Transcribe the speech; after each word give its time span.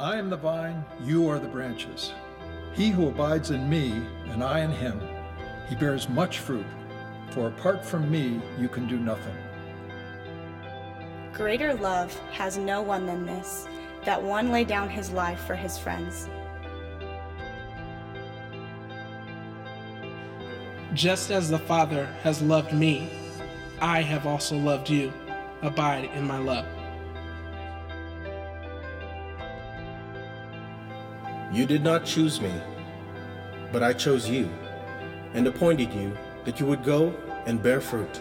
I 0.00 0.16
am 0.16 0.28
the 0.28 0.36
vine, 0.36 0.84
you 1.04 1.28
are 1.28 1.38
the 1.38 1.46
branches. 1.46 2.12
He 2.72 2.90
who 2.90 3.06
abides 3.06 3.52
in 3.52 3.70
me, 3.70 4.04
and 4.26 4.42
I 4.42 4.60
in 4.60 4.72
him, 4.72 5.00
he 5.68 5.76
bears 5.76 6.08
much 6.08 6.40
fruit, 6.40 6.66
for 7.30 7.46
apart 7.46 7.84
from 7.84 8.10
me 8.10 8.40
you 8.58 8.68
can 8.68 8.88
do 8.88 8.98
nothing. 8.98 9.36
Greater 11.32 11.74
love 11.74 12.12
has 12.32 12.58
no 12.58 12.82
one 12.82 13.06
than 13.06 13.24
this, 13.24 13.68
that 14.04 14.20
one 14.20 14.50
lay 14.50 14.64
down 14.64 14.88
his 14.88 15.12
life 15.12 15.38
for 15.46 15.54
his 15.54 15.78
friends. 15.78 16.28
Just 20.92 21.30
as 21.30 21.48
the 21.48 21.58
Father 21.58 22.06
has 22.24 22.42
loved 22.42 22.72
me, 22.72 23.10
I 23.80 24.02
have 24.02 24.26
also 24.26 24.56
loved 24.56 24.90
you. 24.90 25.12
Abide 25.62 26.10
in 26.14 26.26
my 26.26 26.38
love. 26.38 26.66
You 31.54 31.66
did 31.66 31.84
not 31.84 32.04
choose 32.04 32.40
me, 32.40 32.52
but 33.70 33.80
I 33.80 33.92
chose 33.92 34.28
you 34.28 34.50
and 35.34 35.46
appointed 35.46 35.94
you 35.94 36.18
that 36.44 36.58
you 36.58 36.66
would 36.66 36.82
go 36.82 37.14
and 37.46 37.62
bear 37.62 37.80
fruit. 37.80 38.20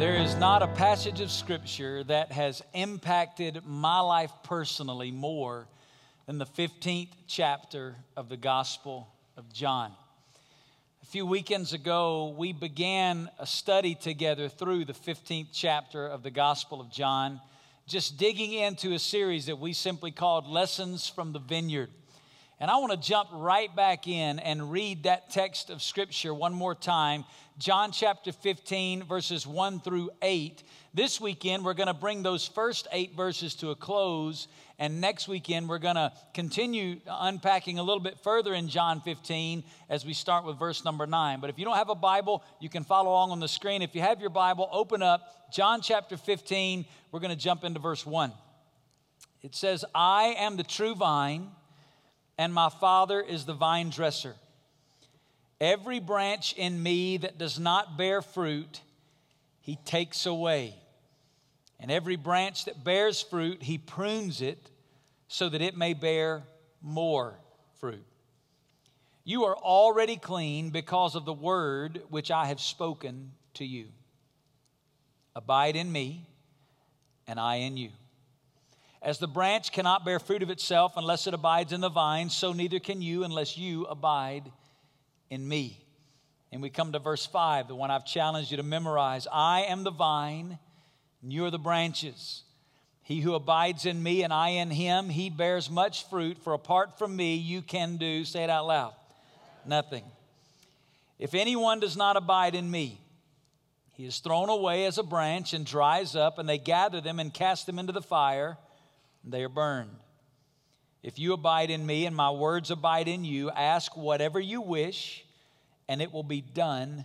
There 0.00 0.16
is 0.16 0.34
not 0.38 0.64
a 0.64 0.66
passage 0.74 1.20
of 1.20 1.30
Scripture 1.30 2.02
that 2.02 2.32
has 2.32 2.62
impacted 2.74 3.64
my 3.64 4.00
life 4.00 4.32
personally 4.42 5.12
more 5.12 5.68
than 6.26 6.38
the 6.38 6.46
15th 6.46 7.12
chapter 7.28 7.94
of 8.16 8.28
the 8.28 8.36
Gospel 8.36 9.06
of 9.36 9.52
John. 9.52 9.92
A 11.10 11.12
few 11.12 11.26
weekends 11.26 11.72
ago, 11.72 12.32
we 12.38 12.52
began 12.52 13.28
a 13.36 13.44
study 13.44 13.96
together 13.96 14.48
through 14.48 14.84
the 14.84 14.92
15th 14.92 15.48
chapter 15.52 16.06
of 16.06 16.22
the 16.22 16.30
Gospel 16.30 16.80
of 16.80 16.88
John, 16.88 17.40
just 17.88 18.16
digging 18.16 18.52
into 18.52 18.92
a 18.92 18.98
series 19.00 19.46
that 19.46 19.58
we 19.58 19.72
simply 19.72 20.12
called 20.12 20.46
Lessons 20.46 21.08
from 21.08 21.32
the 21.32 21.40
Vineyard. 21.40 21.90
And 22.62 22.70
I 22.70 22.76
want 22.76 22.92
to 22.92 22.98
jump 22.98 23.30
right 23.32 23.74
back 23.74 24.06
in 24.06 24.38
and 24.38 24.70
read 24.70 25.04
that 25.04 25.30
text 25.30 25.70
of 25.70 25.82
Scripture 25.82 26.34
one 26.34 26.52
more 26.52 26.74
time 26.74 27.24
John 27.58 27.90
chapter 27.90 28.32
15, 28.32 29.04
verses 29.04 29.46
1 29.46 29.80
through 29.80 30.10
8. 30.22 30.62
This 30.94 31.20
weekend, 31.20 31.62
we're 31.64 31.74
going 31.74 31.88
to 31.88 31.94
bring 31.94 32.22
those 32.22 32.46
first 32.46 32.88
eight 32.90 33.14
verses 33.14 33.54
to 33.56 33.68
a 33.68 33.74
close. 33.74 34.48
And 34.78 35.00
next 35.00 35.28
weekend, 35.28 35.68
we're 35.68 35.78
going 35.78 35.96
to 35.96 36.10
continue 36.32 37.00
unpacking 37.06 37.78
a 37.78 37.82
little 37.82 38.02
bit 38.02 38.18
further 38.22 38.54
in 38.54 38.68
John 38.68 39.02
15 39.02 39.62
as 39.90 40.06
we 40.06 40.14
start 40.14 40.46
with 40.46 40.58
verse 40.58 40.84
number 40.86 41.06
9. 41.06 41.40
But 41.40 41.50
if 41.50 41.58
you 41.58 41.66
don't 41.66 41.76
have 41.76 41.90
a 41.90 41.94
Bible, 41.94 42.42
you 42.60 42.70
can 42.70 42.84
follow 42.84 43.10
along 43.10 43.30
on 43.30 43.40
the 43.40 43.48
screen. 43.48 43.82
If 43.82 43.94
you 43.94 44.00
have 44.00 44.20
your 44.20 44.30
Bible, 44.30 44.68
open 44.72 45.02
up 45.02 45.50
John 45.52 45.82
chapter 45.82 46.16
15. 46.16 46.86
We're 47.12 47.20
going 47.20 47.34
to 47.34 47.42
jump 47.42 47.64
into 47.64 47.80
verse 47.80 48.06
1. 48.06 48.32
It 49.42 49.54
says, 49.54 49.84
I 49.94 50.34
am 50.38 50.56
the 50.56 50.62
true 50.62 50.94
vine, 50.94 51.50
and 52.40 52.54
my 52.54 52.70
Father 52.70 53.20
is 53.20 53.44
the 53.44 53.52
vine 53.52 53.90
dresser. 53.90 54.34
Every 55.60 56.00
branch 56.00 56.54
in 56.54 56.82
me 56.82 57.18
that 57.18 57.36
does 57.36 57.58
not 57.58 57.98
bear 57.98 58.22
fruit, 58.22 58.80
he 59.60 59.76
takes 59.84 60.24
away. 60.24 60.74
And 61.78 61.90
every 61.90 62.16
branch 62.16 62.64
that 62.64 62.82
bears 62.82 63.20
fruit, 63.20 63.62
he 63.62 63.76
prunes 63.76 64.40
it 64.40 64.70
so 65.28 65.50
that 65.50 65.60
it 65.60 65.76
may 65.76 65.92
bear 65.92 66.42
more 66.80 67.34
fruit. 67.78 68.06
You 69.22 69.44
are 69.44 69.56
already 69.58 70.16
clean 70.16 70.70
because 70.70 71.16
of 71.16 71.26
the 71.26 71.34
word 71.34 72.00
which 72.08 72.30
I 72.30 72.46
have 72.46 72.58
spoken 72.58 73.32
to 73.54 73.66
you. 73.66 73.88
Abide 75.36 75.76
in 75.76 75.92
me, 75.92 76.26
and 77.26 77.38
I 77.38 77.56
in 77.56 77.76
you. 77.76 77.90
As 79.02 79.18
the 79.18 79.26
branch 79.26 79.72
cannot 79.72 80.04
bear 80.04 80.18
fruit 80.18 80.42
of 80.42 80.50
itself 80.50 80.92
unless 80.96 81.26
it 81.26 81.32
abides 81.32 81.72
in 81.72 81.80
the 81.80 81.88
vine, 81.88 82.28
so 82.28 82.52
neither 82.52 82.78
can 82.78 83.00
you 83.00 83.24
unless 83.24 83.56
you 83.56 83.86
abide 83.86 84.52
in 85.30 85.48
me. 85.48 85.82
And 86.52 86.60
we 86.60 86.68
come 86.68 86.92
to 86.92 86.98
verse 86.98 87.24
5, 87.24 87.68
the 87.68 87.74
one 87.74 87.90
I've 87.90 88.04
challenged 88.04 88.50
you 88.50 88.58
to 88.58 88.62
memorize. 88.62 89.26
I 89.32 89.62
am 89.62 89.84
the 89.84 89.90
vine, 89.90 90.58
and 91.22 91.32
you 91.32 91.46
are 91.46 91.50
the 91.50 91.58
branches. 91.58 92.42
He 93.02 93.20
who 93.20 93.34
abides 93.34 93.86
in 93.86 94.02
me 94.02 94.22
and 94.22 94.32
I 94.32 94.50
in 94.50 94.70
him, 94.70 95.08
he 95.08 95.30
bears 95.30 95.70
much 95.70 96.08
fruit, 96.08 96.38
for 96.38 96.52
apart 96.52 96.98
from 96.98 97.16
me, 97.16 97.36
you 97.36 97.62
can 97.62 97.96
do, 97.96 98.24
say 98.24 98.44
it 98.44 98.50
out 98.50 98.66
loud, 98.66 98.94
nothing. 99.64 100.04
If 101.18 101.34
anyone 101.34 101.80
does 101.80 101.96
not 101.96 102.16
abide 102.16 102.54
in 102.54 102.70
me, 102.70 103.00
he 103.94 104.04
is 104.04 104.18
thrown 104.18 104.48
away 104.48 104.84
as 104.86 104.98
a 104.98 105.02
branch 105.02 105.54
and 105.54 105.64
dries 105.64 106.14
up, 106.14 106.38
and 106.38 106.48
they 106.48 106.58
gather 106.58 107.00
them 107.00 107.18
and 107.18 107.32
cast 107.32 107.66
them 107.66 107.78
into 107.78 107.92
the 107.92 108.02
fire, 108.02 108.58
they 109.24 109.42
are 109.44 109.48
burned. 109.48 109.96
If 111.02 111.18
you 111.18 111.32
abide 111.32 111.70
in 111.70 111.86
me 111.86 112.06
and 112.06 112.14
my 112.14 112.30
words 112.30 112.70
abide 112.70 113.08
in 113.08 113.24
you, 113.24 113.50
ask 113.50 113.96
whatever 113.96 114.38
you 114.38 114.60
wish, 114.60 115.24
and 115.88 116.02
it 116.02 116.12
will 116.12 116.22
be 116.22 116.40
done 116.40 117.04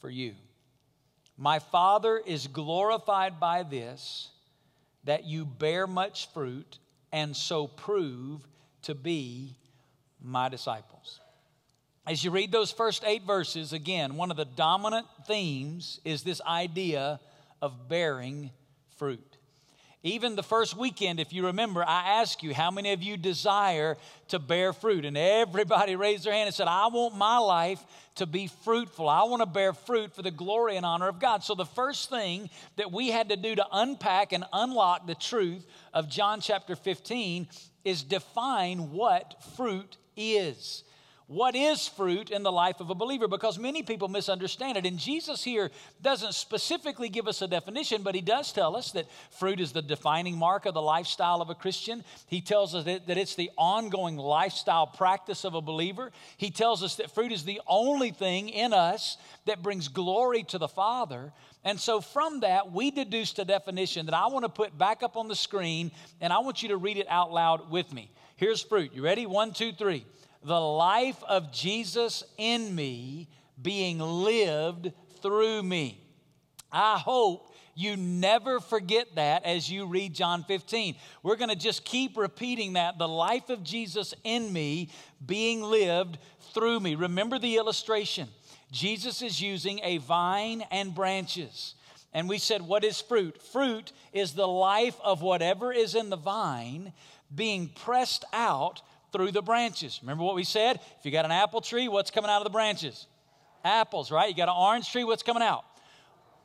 for 0.00 0.10
you. 0.10 0.34
My 1.38 1.58
Father 1.58 2.20
is 2.24 2.46
glorified 2.46 3.40
by 3.40 3.62
this, 3.62 4.28
that 5.04 5.24
you 5.24 5.44
bear 5.44 5.86
much 5.86 6.28
fruit 6.32 6.78
and 7.10 7.34
so 7.34 7.66
prove 7.66 8.46
to 8.82 8.94
be 8.94 9.56
my 10.20 10.48
disciples. 10.48 11.20
As 12.06 12.24
you 12.24 12.30
read 12.30 12.52
those 12.52 12.72
first 12.72 13.04
eight 13.04 13.22
verses, 13.22 13.72
again, 13.72 14.16
one 14.16 14.30
of 14.30 14.36
the 14.36 14.44
dominant 14.44 15.06
themes 15.26 16.00
is 16.04 16.22
this 16.22 16.40
idea 16.42 17.20
of 17.60 17.88
bearing 17.88 18.50
fruit. 18.96 19.31
Even 20.04 20.34
the 20.34 20.42
first 20.42 20.76
weekend, 20.76 21.20
if 21.20 21.32
you 21.32 21.46
remember, 21.46 21.84
I 21.86 22.20
asked 22.20 22.42
you, 22.42 22.52
how 22.52 22.72
many 22.72 22.92
of 22.92 23.04
you 23.04 23.16
desire 23.16 23.96
to 24.28 24.40
bear 24.40 24.72
fruit? 24.72 25.04
And 25.04 25.16
everybody 25.16 25.94
raised 25.94 26.24
their 26.24 26.32
hand 26.32 26.48
and 26.48 26.54
said, 26.54 26.66
I 26.66 26.88
want 26.88 27.16
my 27.16 27.38
life 27.38 27.80
to 28.16 28.26
be 28.26 28.48
fruitful. 28.64 29.08
I 29.08 29.22
want 29.22 29.42
to 29.42 29.46
bear 29.46 29.72
fruit 29.72 30.12
for 30.12 30.22
the 30.22 30.32
glory 30.32 30.76
and 30.76 30.84
honor 30.84 31.06
of 31.06 31.20
God. 31.20 31.44
So, 31.44 31.54
the 31.54 31.64
first 31.64 32.10
thing 32.10 32.50
that 32.76 32.90
we 32.90 33.08
had 33.08 33.28
to 33.28 33.36
do 33.36 33.54
to 33.54 33.66
unpack 33.72 34.32
and 34.32 34.44
unlock 34.52 35.06
the 35.06 35.14
truth 35.14 35.64
of 35.94 36.08
John 36.08 36.40
chapter 36.40 36.74
15 36.74 37.46
is 37.84 38.02
define 38.02 38.90
what 38.90 39.40
fruit 39.56 39.98
is 40.16 40.82
what 41.32 41.56
is 41.56 41.88
fruit 41.88 42.30
in 42.30 42.42
the 42.42 42.52
life 42.52 42.78
of 42.80 42.90
a 42.90 42.94
believer 42.94 43.26
because 43.26 43.58
many 43.58 43.82
people 43.82 44.06
misunderstand 44.08 44.76
it. 44.76 44.84
And 44.84 44.98
Jesus 44.98 45.42
here 45.42 45.70
doesn't 46.02 46.34
specifically 46.34 47.08
give 47.08 47.26
us 47.26 47.40
a 47.40 47.48
definition, 47.48 48.02
but 48.02 48.14
he 48.14 48.20
does 48.20 48.52
tell 48.52 48.76
us 48.76 48.92
that 48.92 49.06
fruit 49.30 49.58
is 49.58 49.72
the 49.72 49.80
defining 49.80 50.36
mark 50.36 50.66
of 50.66 50.74
the 50.74 50.82
lifestyle 50.82 51.40
of 51.40 51.48
a 51.48 51.54
Christian. 51.54 52.04
He 52.26 52.42
tells 52.42 52.74
us 52.74 52.84
that, 52.84 53.08
it's 53.08 53.34
the 53.34 53.50
ongoing 53.56 54.16
lifestyle 54.16 54.86
practice 54.86 55.44
of 55.44 55.54
a 55.54 55.62
believer. 55.62 56.12
He 56.36 56.50
tells 56.50 56.82
us 56.82 56.96
that 56.96 57.14
fruit 57.14 57.32
is 57.32 57.44
the 57.44 57.62
only 57.66 58.10
thing 58.10 58.50
in 58.50 58.74
us 58.74 59.16
that 59.46 59.62
brings 59.62 59.88
glory 59.88 60.42
to 60.44 60.58
the 60.58 60.68
Father. 60.68 61.32
And 61.64 61.80
so 61.80 62.02
from 62.02 62.40
that, 62.40 62.72
we 62.72 62.90
deduced 62.90 63.38
a 63.38 63.44
definition 63.46 64.04
that 64.06 64.14
I 64.14 64.26
want 64.26 64.44
to 64.44 64.50
put 64.50 64.76
back 64.76 65.02
up 65.02 65.16
on 65.16 65.28
the 65.28 65.36
screen, 65.36 65.92
and 66.20 66.30
I 66.30 66.40
want 66.40 66.62
you 66.62 66.68
to 66.70 66.76
read 66.76 66.98
it 66.98 67.06
out 67.08 67.32
loud 67.32 67.70
with 67.70 67.90
me. 67.92 68.10
Here's 68.36 68.60
fruit. 68.60 68.92
You 68.92 69.02
ready? 69.02 69.24
One, 69.24 69.52
two, 69.52 69.72
three 69.72 70.04
the 70.44 70.60
life 70.60 71.22
of 71.28 71.52
Jesus 71.52 72.24
in 72.36 72.74
me 72.74 73.28
being 73.60 73.98
lived 73.98 74.92
through 75.20 75.62
me. 75.62 76.00
I 76.70 76.98
hope 76.98 77.54
you 77.74 77.96
never 77.96 78.60
forget 78.60 79.14
that 79.14 79.44
as 79.44 79.70
you 79.70 79.86
read 79.86 80.14
John 80.14 80.44
15. 80.44 80.96
We're 81.22 81.36
going 81.36 81.50
to 81.50 81.56
just 81.56 81.84
keep 81.84 82.16
repeating 82.16 82.74
that 82.74 82.98
the 82.98 83.08
life 83.08 83.48
of 83.48 83.62
Jesus 83.62 84.14
in 84.24 84.52
me 84.52 84.90
being 85.24 85.62
lived 85.62 86.18
through 86.52 86.80
me. 86.80 86.94
Remember 86.94 87.38
the 87.38 87.56
illustration. 87.56 88.28
Jesus 88.70 89.22
is 89.22 89.40
using 89.40 89.80
a 89.82 89.98
vine 89.98 90.64
and 90.70 90.94
branches. 90.94 91.74
And 92.12 92.28
we 92.28 92.38
said, 92.38 92.62
What 92.62 92.84
is 92.84 93.00
fruit? 93.00 93.40
Fruit 93.40 93.92
is 94.12 94.32
the 94.32 94.48
life 94.48 94.96
of 95.02 95.22
whatever 95.22 95.72
is 95.72 95.94
in 95.94 96.10
the 96.10 96.16
vine 96.16 96.92
being 97.34 97.68
pressed 97.68 98.24
out 98.32 98.82
through 99.12 99.32
the 99.32 99.42
branches. 99.42 100.00
Remember 100.02 100.24
what 100.24 100.34
we 100.34 100.44
said? 100.44 100.80
If 100.98 101.04
you 101.04 101.10
got 101.10 101.24
an 101.24 101.30
apple 101.30 101.60
tree, 101.60 101.88
what's 101.88 102.10
coming 102.10 102.30
out 102.30 102.38
of 102.38 102.44
the 102.44 102.50
branches? 102.50 103.06
Apples, 103.64 104.10
right? 104.10 104.28
You 104.28 104.34
got 104.34 104.48
an 104.48 104.56
orange 104.58 104.90
tree, 104.90 105.04
what's 105.04 105.22
coming 105.22 105.42
out? 105.42 105.64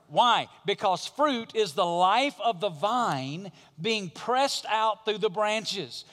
Why? 0.08 0.48
Because 0.66 1.06
fruit 1.06 1.54
is 1.56 1.74
the 1.74 1.86
life 1.86 2.36
of 2.44 2.62
the 2.62 2.70
vine 2.70 3.52
being 3.82 4.10
pressed 4.10 4.66
out 4.70 5.04
through 5.06 5.18
the 5.18 5.30
branches. 5.30 6.06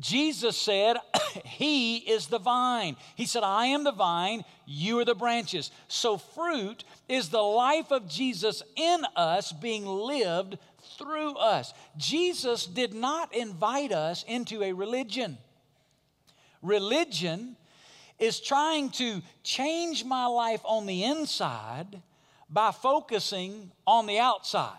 Jesus 0.00 0.56
said, 0.56 0.96
He 1.44 1.98
is 1.98 2.26
the 2.26 2.38
vine. 2.38 2.96
He 3.14 3.26
said, 3.26 3.42
I 3.42 3.66
am 3.66 3.84
the 3.84 3.92
vine, 3.92 4.44
you 4.66 4.98
are 5.00 5.04
the 5.04 5.14
branches. 5.14 5.70
So, 5.88 6.16
fruit 6.16 6.84
is 7.08 7.28
the 7.28 7.42
life 7.42 7.90
of 7.90 8.08
Jesus 8.08 8.62
in 8.74 9.02
us 9.16 9.52
being 9.52 9.86
lived 9.86 10.58
through 10.98 11.36
us. 11.36 11.74
Jesus 11.96 12.66
did 12.66 12.94
not 12.94 13.34
invite 13.34 13.92
us 13.92 14.24
into 14.26 14.62
a 14.62 14.72
religion. 14.72 15.36
Religion 16.62 17.56
is 18.18 18.40
trying 18.40 18.90
to 18.90 19.20
change 19.42 20.04
my 20.04 20.26
life 20.26 20.60
on 20.64 20.86
the 20.86 21.04
inside 21.04 22.00
by 22.48 22.70
focusing 22.70 23.72
on 23.86 24.06
the 24.06 24.18
outside. 24.18 24.78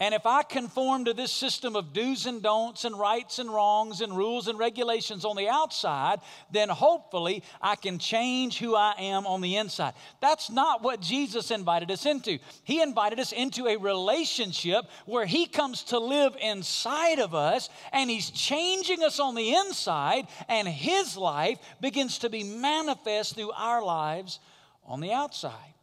And 0.00 0.12
if 0.12 0.26
I 0.26 0.42
conform 0.42 1.04
to 1.04 1.14
this 1.14 1.30
system 1.30 1.76
of 1.76 1.92
do's 1.92 2.26
and 2.26 2.42
don'ts 2.42 2.84
and 2.84 2.98
rights 2.98 3.38
and 3.38 3.48
wrongs 3.48 4.00
and 4.00 4.16
rules 4.16 4.48
and 4.48 4.58
regulations 4.58 5.24
on 5.24 5.36
the 5.36 5.48
outside, 5.48 6.18
then 6.50 6.68
hopefully 6.68 7.44
I 7.62 7.76
can 7.76 8.00
change 8.00 8.58
who 8.58 8.74
I 8.74 8.94
am 8.98 9.24
on 9.24 9.40
the 9.40 9.54
inside. 9.56 9.94
That's 10.20 10.50
not 10.50 10.82
what 10.82 11.00
Jesus 11.00 11.52
invited 11.52 11.92
us 11.92 12.06
into. 12.06 12.40
He 12.64 12.82
invited 12.82 13.20
us 13.20 13.30
into 13.30 13.68
a 13.68 13.76
relationship 13.76 14.84
where 15.06 15.26
He 15.26 15.46
comes 15.46 15.84
to 15.84 16.00
live 16.00 16.36
inside 16.40 17.20
of 17.20 17.32
us 17.32 17.68
and 17.92 18.10
He's 18.10 18.30
changing 18.30 19.04
us 19.04 19.20
on 19.20 19.36
the 19.36 19.54
inside, 19.54 20.26
and 20.48 20.66
His 20.66 21.16
life 21.16 21.60
begins 21.80 22.18
to 22.18 22.30
be 22.30 22.42
manifest 22.42 23.36
through 23.36 23.52
our 23.52 23.82
lives 23.82 24.40
on 24.84 25.00
the 25.00 25.12
outside. 25.12 25.74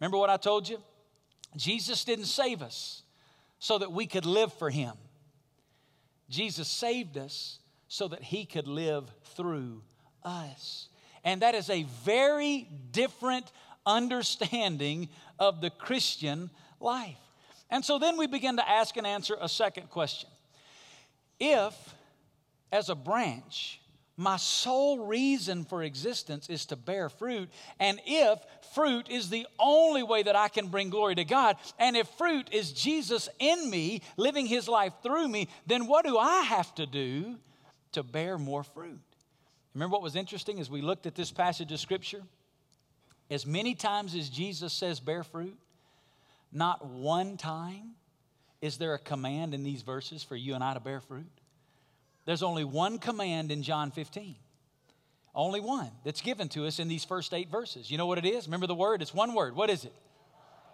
Remember 0.00 0.16
what 0.16 0.30
I 0.30 0.38
told 0.38 0.70
you? 0.70 0.78
Jesus 1.54 2.04
didn't 2.04 2.26
save 2.26 2.62
us 2.62 3.02
so 3.58 3.78
that 3.78 3.92
we 3.92 4.06
could 4.06 4.26
live 4.26 4.52
for 4.52 4.70
Him. 4.70 4.92
Jesus 6.28 6.68
saved 6.68 7.16
us 7.16 7.58
so 7.88 8.08
that 8.08 8.22
He 8.22 8.44
could 8.44 8.68
live 8.68 9.10
through 9.34 9.82
us. 10.22 10.88
And 11.24 11.42
that 11.42 11.54
is 11.54 11.70
a 11.70 11.84
very 12.04 12.68
different 12.92 13.50
understanding 13.86 15.08
of 15.38 15.60
the 15.60 15.70
Christian 15.70 16.50
life. 16.80 17.16
And 17.70 17.84
so 17.84 17.98
then 17.98 18.16
we 18.16 18.26
begin 18.26 18.56
to 18.56 18.68
ask 18.68 18.96
and 18.96 19.06
answer 19.06 19.36
a 19.40 19.48
second 19.48 19.90
question. 19.90 20.28
If, 21.40 21.74
as 22.72 22.88
a 22.88 22.94
branch, 22.94 23.80
my 24.18 24.36
sole 24.36 25.06
reason 25.06 25.64
for 25.64 25.84
existence 25.84 26.50
is 26.50 26.66
to 26.66 26.76
bear 26.76 27.08
fruit. 27.08 27.48
And 27.78 28.00
if 28.04 28.40
fruit 28.74 29.08
is 29.08 29.30
the 29.30 29.46
only 29.60 30.02
way 30.02 30.24
that 30.24 30.34
I 30.34 30.48
can 30.48 30.66
bring 30.66 30.90
glory 30.90 31.14
to 31.14 31.24
God, 31.24 31.56
and 31.78 31.96
if 31.96 32.08
fruit 32.18 32.48
is 32.52 32.72
Jesus 32.72 33.28
in 33.38 33.70
me, 33.70 34.02
living 34.16 34.46
his 34.46 34.66
life 34.66 34.92
through 35.04 35.28
me, 35.28 35.48
then 35.68 35.86
what 35.86 36.04
do 36.04 36.18
I 36.18 36.42
have 36.42 36.74
to 36.74 36.84
do 36.84 37.36
to 37.92 38.02
bear 38.02 38.38
more 38.38 38.64
fruit? 38.64 38.98
Remember 39.72 39.92
what 39.92 40.02
was 40.02 40.16
interesting 40.16 40.58
as 40.58 40.68
we 40.68 40.82
looked 40.82 41.06
at 41.06 41.14
this 41.14 41.30
passage 41.30 41.70
of 41.70 41.78
Scripture? 41.78 42.22
As 43.30 43.46
many 43.46 43.76
times 43.76 44.16
as 44.16 44.28
Jesus 44.28 44.72
says, 44.72 44.98
bear 44.98 45.22
fruit, 45.22 45.56
not 46.50 46.84
one 46.84 47.36
time 47.36 47.92
is 48.60 48.78
there 48.78 48.94
a 48.94 48.98
command 48.98 49.54
in 49.54 49.62
these 49.62 49.82
verses 49.82 50.24
for 50.24 50.34
you 50.34 50.56
and 50.56 50.64
I 50.64 50.74
to 50.74 50.80
bear 50.80 51.00
fruit. 51.00 51.37
There's 52.28 52.42
only 52.42 52.62
one 52.62 52.98
command 52.98 53.50
in 53.50 53.62
John 53.62 53.90
15. 53.90 54.36
Only 55.34 55.60
one 55.60 55.90
that's 56.04 56.20
given 56.20 56.50
to 56.50 56.66
us 56.66 56.78
in 56.78 56.86
these 56.86 57.02
first 57.02 57.32
eight 57.32 57.50
verses. 57.50 57.90
You 57.90 57.96
know 57.96 58.04
what 58.04 58.18
it 58.18 58.26
is? 58.26 58.46
Remember 58.46 58.66
the 58.66 58.74
word? 58.74 59.00
It's 59.00 59.14
one 59.14 59.32
word. 59.32 59.56
What 59.56 59.70
is 59.70 59.86
it? 59.86 59.94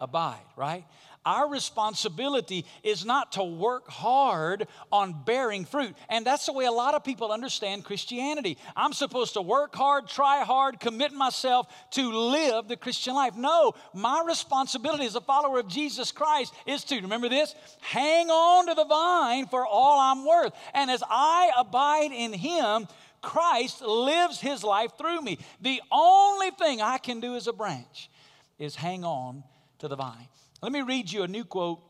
Abide, 0.00 0.42
right? 0.56 0.84
Our 1.26 1.48
responsibility 1.48 2.66
is 2.82 3.06
not 3.06 3.32
to 3.32 3.44
work 3.44 3.88
hard 3.88 4.68
on 4.92 5.24
bearing 5.24 5.64
fruit. 5.64 5.94
And 6.10 6.26
that's 6.26 6.46
the 6.46 6.52
way 6.52 6.66
a 6.66 6.72
lot 6.72 6.94
of 6.94 7.02
people 7.02 7.32
understand 7.32 7.84
Christianity. 7.84 8.58
I'm 8.76 8.92
supposed 8.92 9.32
to 9.34 9.40
work 9.40 9.74
hard, 9.74 10.06
try 10.06 10.44
hard, 10.44 10.80
commit 10.80 11.12
myself 11.14 11.66
to 11.92 12.12
live 12.12 12.68
the 12.68 12.76
Christian 12.76 13.14
life. 13.14 13.36
No, 13.36 13.72
my 13.94 14.22
responsibility 14.26 15.06
as 15.06 15.14
a 15.14 15.20
follower 15.22 15.60
of 15.60 15.68
Jesus 15.68 16.12
Christ 16.12 16.52
is 16.66 16.84
to, 16.84 17.00
remember 17.00 17.30
this, 17.30 17.54
hang 17.80 18.28
on 18.28 18.66
to 18.66 18.74
the 18.74 18.84
vine 18.84 19.46
for 19.46 19.66
all 19.66 19.98
I'm 19.98 20.26
worth. 20.26 20.52
And 20.74 20.90
as 20.90 21.02
I 21.08 21.52
abide 21.56 22.12
in 22.12 22.34
Him, 22.34 22.86
Christ 23.22 23.80
lives 23.80 24.40
His 24.40 24.62
life 24.62 24.98
through 24.98 25.22
me. 25.22 25.38
The 25.62 25.80
only 25.90 26.50
thing 26.50 26.82
I 26.82 26.98
can 26.98 27.20
do 27.20 27.34
as 27.34 27.46
a 27.46 27.52
branch 27.54 28.10
is 28.58 28.76
hang 28.76 29.04
on 29.04 29.42
to 29.78 29.88
the 29.88 29.96
vine. 29.96 30.28
Let 30.62 30.72
me 30.72 30.82
read 30.82 31.10
you 31.10 31.22
a 31.22 31.28
new 31.28 31.44
quote 31.44 31.80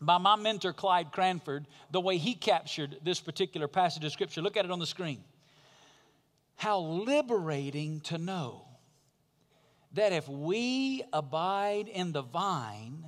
by 0.00 0.18
my 0.18 0.36
mentor, 0.36 0.72
Clyde 0.72 1.12
Cranford, 1.12 1.66
the 1.90 2.00
way 2.00 2.16
he 2.18 2.34
captured 2.34 2.98
this 3.02 3.20
particular 3.20 3.68
passage 3.68 4.04
of 4.04 4.12
Scripture. 4.12 4.42
Look 4.42 4.56
at 4.56 4.64
it 4.64 4.70
on 4.70 4.78
the 4.78 4.86
screen. 4.86 5.22
How 6.56 6.78
liberating 6.78 8.00
to 8.02 8.18
know 8.18 8.66
that 9.92 10.12
if 10.12 10.28
we 10.28 11.02
abide 11.12 11.88
in 11.88 12.12
the 12.12 12.22
vine, 12.22 13.04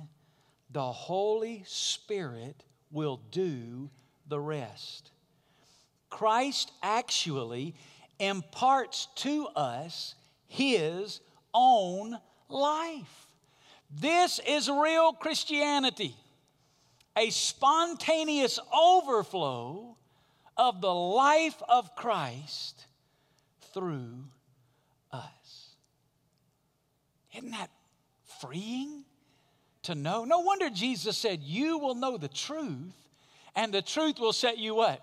the 0.71 0.91
Holy 0.91 1.63
Spirit 1.65 2.63
will 2.91 3.21
do 3.31 3.89
the 4.27 4.39
rest. 4.39 5.11
Christ 6.09 6.71
actually 6.81 7.75
imparts 8.19 9.07
to 9.15 9.47
us 9.47 10.15
his 10.47 11.19
own 11.53 12.17
life. 12.49 13.26
This 13.89 14.39
is 14.45 14.69
real 14.69 15.13
Christianity, 15.13 16.15
a 17.17 17.29
spontaneous 17.29 18.59
overflow 18.73 19.95
of 20.57 20.81
the 20.81 20.93
life 20.93 21.61
of 21.69 21.95
Christ 21.95 22.85
through 23.73 24.25
us. 25.11 25.75
Isn't 27.35 27.51
that 27.51 27.69
freeing 28.41 29.03
to 29.83 29.95
know? 29.95 30.25
No 30.25 30.39
wonder 30.39 30.69
Jesus 30.69 31.17
said, 31.17 31.41
You 31.41 31.77
will 31.77 31.95
know 31.95 32.17
the 32.17 32.27
truth, 32.27 32.93
and 33.55 33.73
the 33.73 33.81
truth 33.81 34.19
will 34.19 34.33
set 34.33 34.57
you 34.57 34.75
what? 34.75 35.01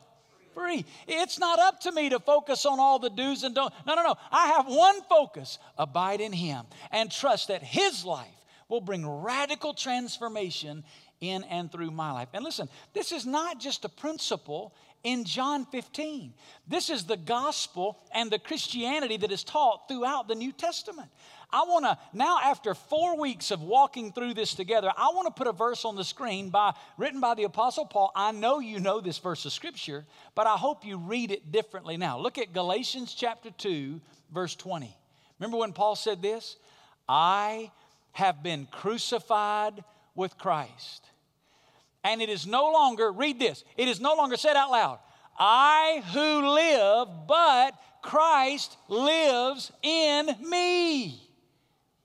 Free. 0.54 0.84
It's 1.08 1.38
not 1.38 1.58
up 1.58 1.80
to 1.80 1.92
me 1.92 2.10
to 2.10 2.20
focus 2.20 2.64
on 2.64 2.78
all 2.78 2.98
the 2.98 3.10
do's 3.10 3.42
and 3.42 3.54
don'ts. 3.54 3.75
No, 3.87 3.94
no, 3.94 4.04
no. 4.04 4.14
I 4.30 4.48
have 4.48 4.66
one 4.66 5.02
focus 5.08 5.58
abide 5.76 6.20
in 6.20 6.32
Him 6.32 6.66
and 6.92 7.10
trust 7.10 7.48
that 7.48 7.62
His 7.62 8.04
life 8.04 8.28
will 8.69 8.81
bring 8.81 9.06
radical 9.06 9.75
transformation 9.75 10.84
in 11.20 11.44
and 11.44 11.70
through 11.70 11.90
my 11.90 12.12
life. 12.12 12.28
And 12.34 12.44
listen, 12.44 12.69
this 12.93 13.12
is 13.12 13.25
not 13.25 13.61
just 13.61 13.84
a 13.84 13.88
principle 13.88 14.75
in 15.05 15.25
John 15.25 15.66
15. 15.66 16.32
This 16.66 16.90
is 16.90 17.05
the 17.05 17.16
gospel 17.16 17.99
and 18.12 18.31
the 18.31 18.38
Christianity 18.38 19.19
that 19.19 19.31
is 19.31 19.44
taught 19.44 19.87
throughout 19.87 20.28
the 20.28 20.34
New 20.34 20.50
Testament. 20.50 21.08
I 21.50 21.62
want 21.69 21.84
to 21.84 21.99
now 22.12 22.38
after 22.43 22.75
4 22.75 23.19
weeks 23.19 23.50
of 23.50 23.62
walking 23.62 24.12
through 24.12 24.34
this 24.34 24.55
together, 24.55 24.90
I 24.96 25.11
want 25.14 25.26
to 25.26 25.32
put 25.32 25.46
a 25.46 25.52
verse 25.52 25.84
on 25.84 25.94
the 25.94 26.05
screen 26.05 26.50
by 26.50 26.75
written 26.99 27.20
by 27.20 27.34
the 27.34 27.44
apostle 27.44 27.87
Paul. 27.87 28.11
I 28.16 28.32
know 28.32 28.58
you 28.58 28.81
know 28.81 29.00
this 29.00 29.19
verse 29.19 29.44
of 29.44 29.52
scripture, 29.52 30.05
but 30.34 30.46
I 30.46 30.56
hope 30.56 30.84
you 30.84 30.99
read 30.99 31.31
it 31.31 31.52
differently 31.52 31.96
now. 31.96 32.19
Look 32.19 32.38
at 32.38 32.52
Galatians 32.52 33.14
chapter 33.14 33.50
2 33.50 34.00
verse 34.32 34.56
20. 34.56 34.94
Remember 35.38 35.58
when 35.58 35.72
Paul 35.72 35.96
said 35.96 36.22
this? 36.22 36.56
I 37.08 37.70
have 38.14 38.43
been 38.43 38.66
crucified 38.70 39.84
with 40.14 40.38
Christ. 40.38 41.05
And 42.02 42.23
it 42.23 42.28
is 42.28 42.47
no 42.47 42.71
longer, 42.71 43.12
read 43.12 43.38
this, 43.38 43.64
it 43.76 43.88
is 43.88 44.00
no 44.00 44.14
longer 44.14 44.37
said 44.37 44.56
out 44.56 44.71
loud, 44.71 44.99
I 45.38 46.02
who 46.12 46.49
live, 46.54 47.09
but 47.26 47.73
Christ 48.02 48.76
lives 48.88 49.73
in 49.83 50.28
me. 50.49 51.21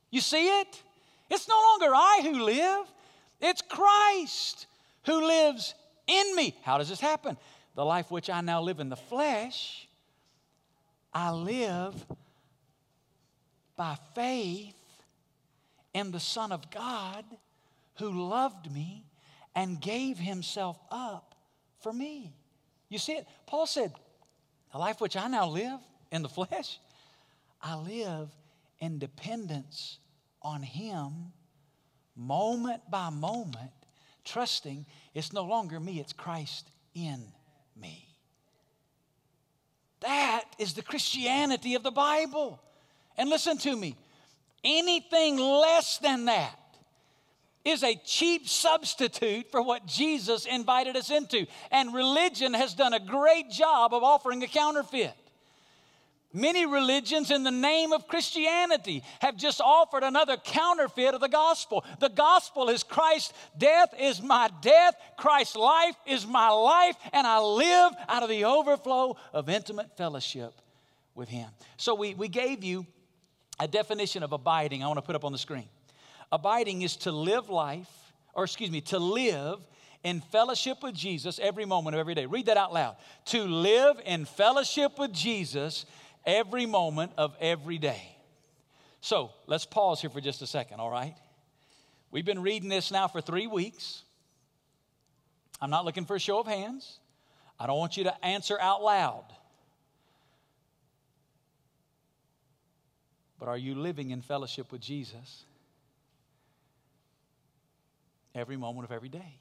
You 0.09 0.21
see 0.21 0.47
it? 0.47 0.81
It's 1.29 1.47
no 1.47 1.59
longer 1.59 1.93
I 1.93 2.21
who 2.23 2.43
live, 2.43 2.85
it's 3.39 3.61
Christ 3.61 4.65
who 5.05 5.27
lives 5.27 5.75
in 6.07 6.35
me. 6.35 6.55
How 6.63 6.79
does 6.79 6.89
this 6.89 6.99
happen? 6.99 7.37
The 7.75 7.85
life 7.85 8.09
which 8.09 8.31
I 8.31 8.41
now 8.41 8.61
live 8.63 8.79
in 8.79 8.89
the 8.89 8.95
flesh, 8.95 9.87
I 11.13 11.31
live 11.31 11.93
by 13.77 13.95
faith 14.15 14.78
in 15.99 16.11
the 16.11 16.19
Son 16.19 16.51
of 16.51 16.71
God 16.71 17.25
who 17.95 18.29
loved 18.29 18.71
me 18.71 19.05
and 19.53 19.79
gave 19.79 20.17
himself 20.17 20.79
up 20.89 21.35
for 21.81 21.93
me. 21.93 22.33
You 22.87 22.97
see 22.97 23.13
it? 23.13 23.27
Paul 23.45 23.67
said, 23.67 23.93
The 24.71 24.77
life 24.77 25.01
which 25.01 25.15
I 25.15 25.27
now 25.27 25.47
live 25.47 25.79
in 26.11 26.21
the 26.21 26.29
flesh, 26.29 26.79
I 27.61 27.75
live 27.75 28.29
in 28.79 28.97
dependence 28.97 29.99
on 30.41 30.63
him 30.63 31.33
moment 32.15 32.81
by 32.89 33.09
moment, 33.09 33.71
trusting 34.23 34.85
it's 35.13 35.33
no 35.33 35.43
longer 35.43 35.79
me, 35.79 35.99
it's 35.99 36.13
Christ 36.13 36.69
in 36.93 37.23
me. 37.79 38.07
That 40.01 40.45
is 40.57 40.73
the 40.73 40.81
Christianity 40.81 41.75
of 41.75 41.83
the 41.83 41.91
Bible. 41.91 42.61
And 43.17 43.29
listen 43.29 43.57
to 43.59 43.75
me 43.75 43.97
Anything 44.63 45.37
less 45.37 45.97
than 45.99 46.25
that 46.25 46.55
is 47.65 47.83
a 47.83 47.95
cheap 48.05 48.47
substitute 48.47 49.51
for 49.51 49.61
what 49.61 49.85
Jesus 49.85 50.45
invited 50.45 50.95
us 50.95 51.09
into. 51.09 51.45
And 51.71 51.93
religion 51.93 52.53
has 52.53 52.73
done 52.73 52.93
a 52.93 52.99
great 52.99 53.49
job 53.49 53.93
of 53.93 54.03
offering 54.03 54.43
a 54.43 54.47
counterfeit. 54.47 55.13
Many 56.31 56.67
religions, 56.67 57.31
in 57.31 57.43
the 57.43 57.51
name 57.51 57.91
of 57.91 58.07
Christianity, 58.07 59.03
have 59.19 59.35
just 59.35 59.59
offered 59.59 60.03
another 60.03 60.37
counterfeit 60.37 61.15
of 61.15 61.21
the 61.21 61.27
gospel. 61.27 61.83
The 61.99 62.09
gospel 62.09 62.69
is 62.69 62.83
Christ's 62.83 63.33
death 63.57 63.95
is 63.99 64.21
my 64.21 64.51
death, 64.61 64.93
Christ's 65.17 65.55
life 65.55 65.95
is 66.05 66.27
my 66.27 66.49
life, 66.49 66.95
and 67.13 67.25
I 67.25 67.39
live 67.39 67.93
out 68.07 68.21
of 68.21 68.29
the 68.29 68.45
overflow 68.45 69.17
of 69.33 69.49
intimate 69.49 69.97
fellowship 69.97 70.53
with 71.15 71.29
Him. 71.29 71.49
So, 71.77 71.95
we, 71.95 72.13
we 72.13 72.27
gave 72.27 72.63
you 72.63 72.85
a 73.59 73.67
definition 73.67 74.23
of 74.23 74.31
abiding 74.31 74.83
I 74.83 74.87
want 74.87 74.97
to 74.97 75.03
put 75.03 75.15
up 75.15 75.25
on 75.25 75.31
the 75.31 75.37
screen. 75.37 75.67
Abiding 76.31 76.81
is 76.81 76.95
to 76.97 77.11
live 77.11 77.49
life, 77.49 77.89
or 78.33 78.43
excuse 78.43 78.71
me, 78.71 78.81
to 78.81 78.99
live 78.99 79.59
in 80.03 80.21
fellowship 80.21 80.77
with 80.81 80.95
Jesus 80.95 81.39
every 81.41 81.65
moment 81.65 81.95
of 81.95 81.99
every 81.99 82.15
day. 82.15 82.25
Read 82.25 82.45
that 82.45 82.57
out 82.57 82.73
loud. 82.73 82.95
To 83.25 83.43
live 83.43 83.99
in 84.05 84.25
fellowship 84.25 84.97
with 84.97 85.11
Jesus 85.11 85.85
every 86.25 86.65
moment 86.65 87.11
of 87.17 87.35
every 87.39 87.77
day. 87.77 88.15
So 89.01 89.31
let's 89.47 89.65
pause 89.65 90.01
here 90.01 90.09
for 90.09 90.21
just 90.21 90.41
a 90.41 90.47
second, 90.47 90.79
all 90.79 90.91
right? 90.91 91.15
We've 92.11 92.25
been 92.25 92.41
reading 92.41 92.69
this 92.69 92.91
now 92.91 93.07
for 93.07 93.21
three 93.21 93.47
weeks. 93.47 94.03
I'm 95.61 95.69
not 95.69 95.85
looking 95.85 96.05
for 96.05 96.15
a 96.15 96.19
show 96.19 96.39
of 96.39 96.47
hands. 96.47 96.99
I 97.59 97.67
don't 97.67 97.77
want 97.77 97.97
you 97.97 98.05
to 98.05 98.25
answer 98.25 98.57
out 98.59 98.81
loud. 98.81 99.25
But 103.39 103.47
are 103.47 103.57
you 103.57 103.73
living 103.75 104.11
in 104.11 104.21
fellowship 104.21 104.71
with 104.71 104.81
Jesus 104.81 105.45
every 108.35 108.57
moment 108.57 108.85
of 108.85 108.91
every 108.91 109.09
day? 109.09 109.39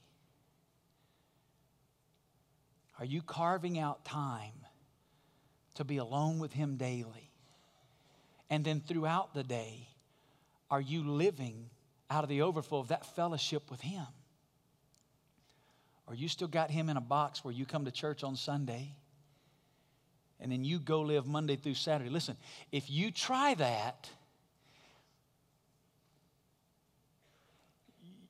Are 2.99 3.05
you 3.05 3.23
carving 3.23 3.79
out 3.79 4.05
time 4.05 4.55
to 5.75 5.85
be 5.85 5.97
alone 5.99 6.39
with 6.39 6.53
Him 6.53 6.77
daily? 6.77 7.31
And 8.51 8.65
then 8.65 8.81
throughout 8.81 9.35
the 9.35 9.45
day, 9.45 9.89
are 10.71 10.81
you 10.81 11.03
living 11.03 11.69
out 12.11 12.25
of 12.25 12.31
the 12.31 12.43
overflow 12.43 12.79
of 12.79 12.89
that 12.89 13.05
fellowship 13.15 13.71
with 13.71 13.81
Him? 13.81 14.07
Or 16.07 16.15
you 16.15 16.29
still 16.29 16.49
got 16.49 16.71
Him 16.71 16.89
in 16.89 16.97
a 16.97 17.03
box 17.03 17.45
where 17.45 17.53
you 17.53 17.67
come 17.67 17.85
to 17.85 17.91
church 17.91 18.25
on 18.25 18.37
Sunday 18.37 18.95
and 20.41 20.51
then 20.53 20.65
you 20.65 20.79
go 20.79 21.01
live 21.01 21.27
Monday 21.27 21.57
through 21.57 21.75
Saturday? 21.75 22.11
Listen, 22.11 22.37
if 22.71 22.91
you 22.91 23.11
try 23.11 23.55
that, 23.55 24.09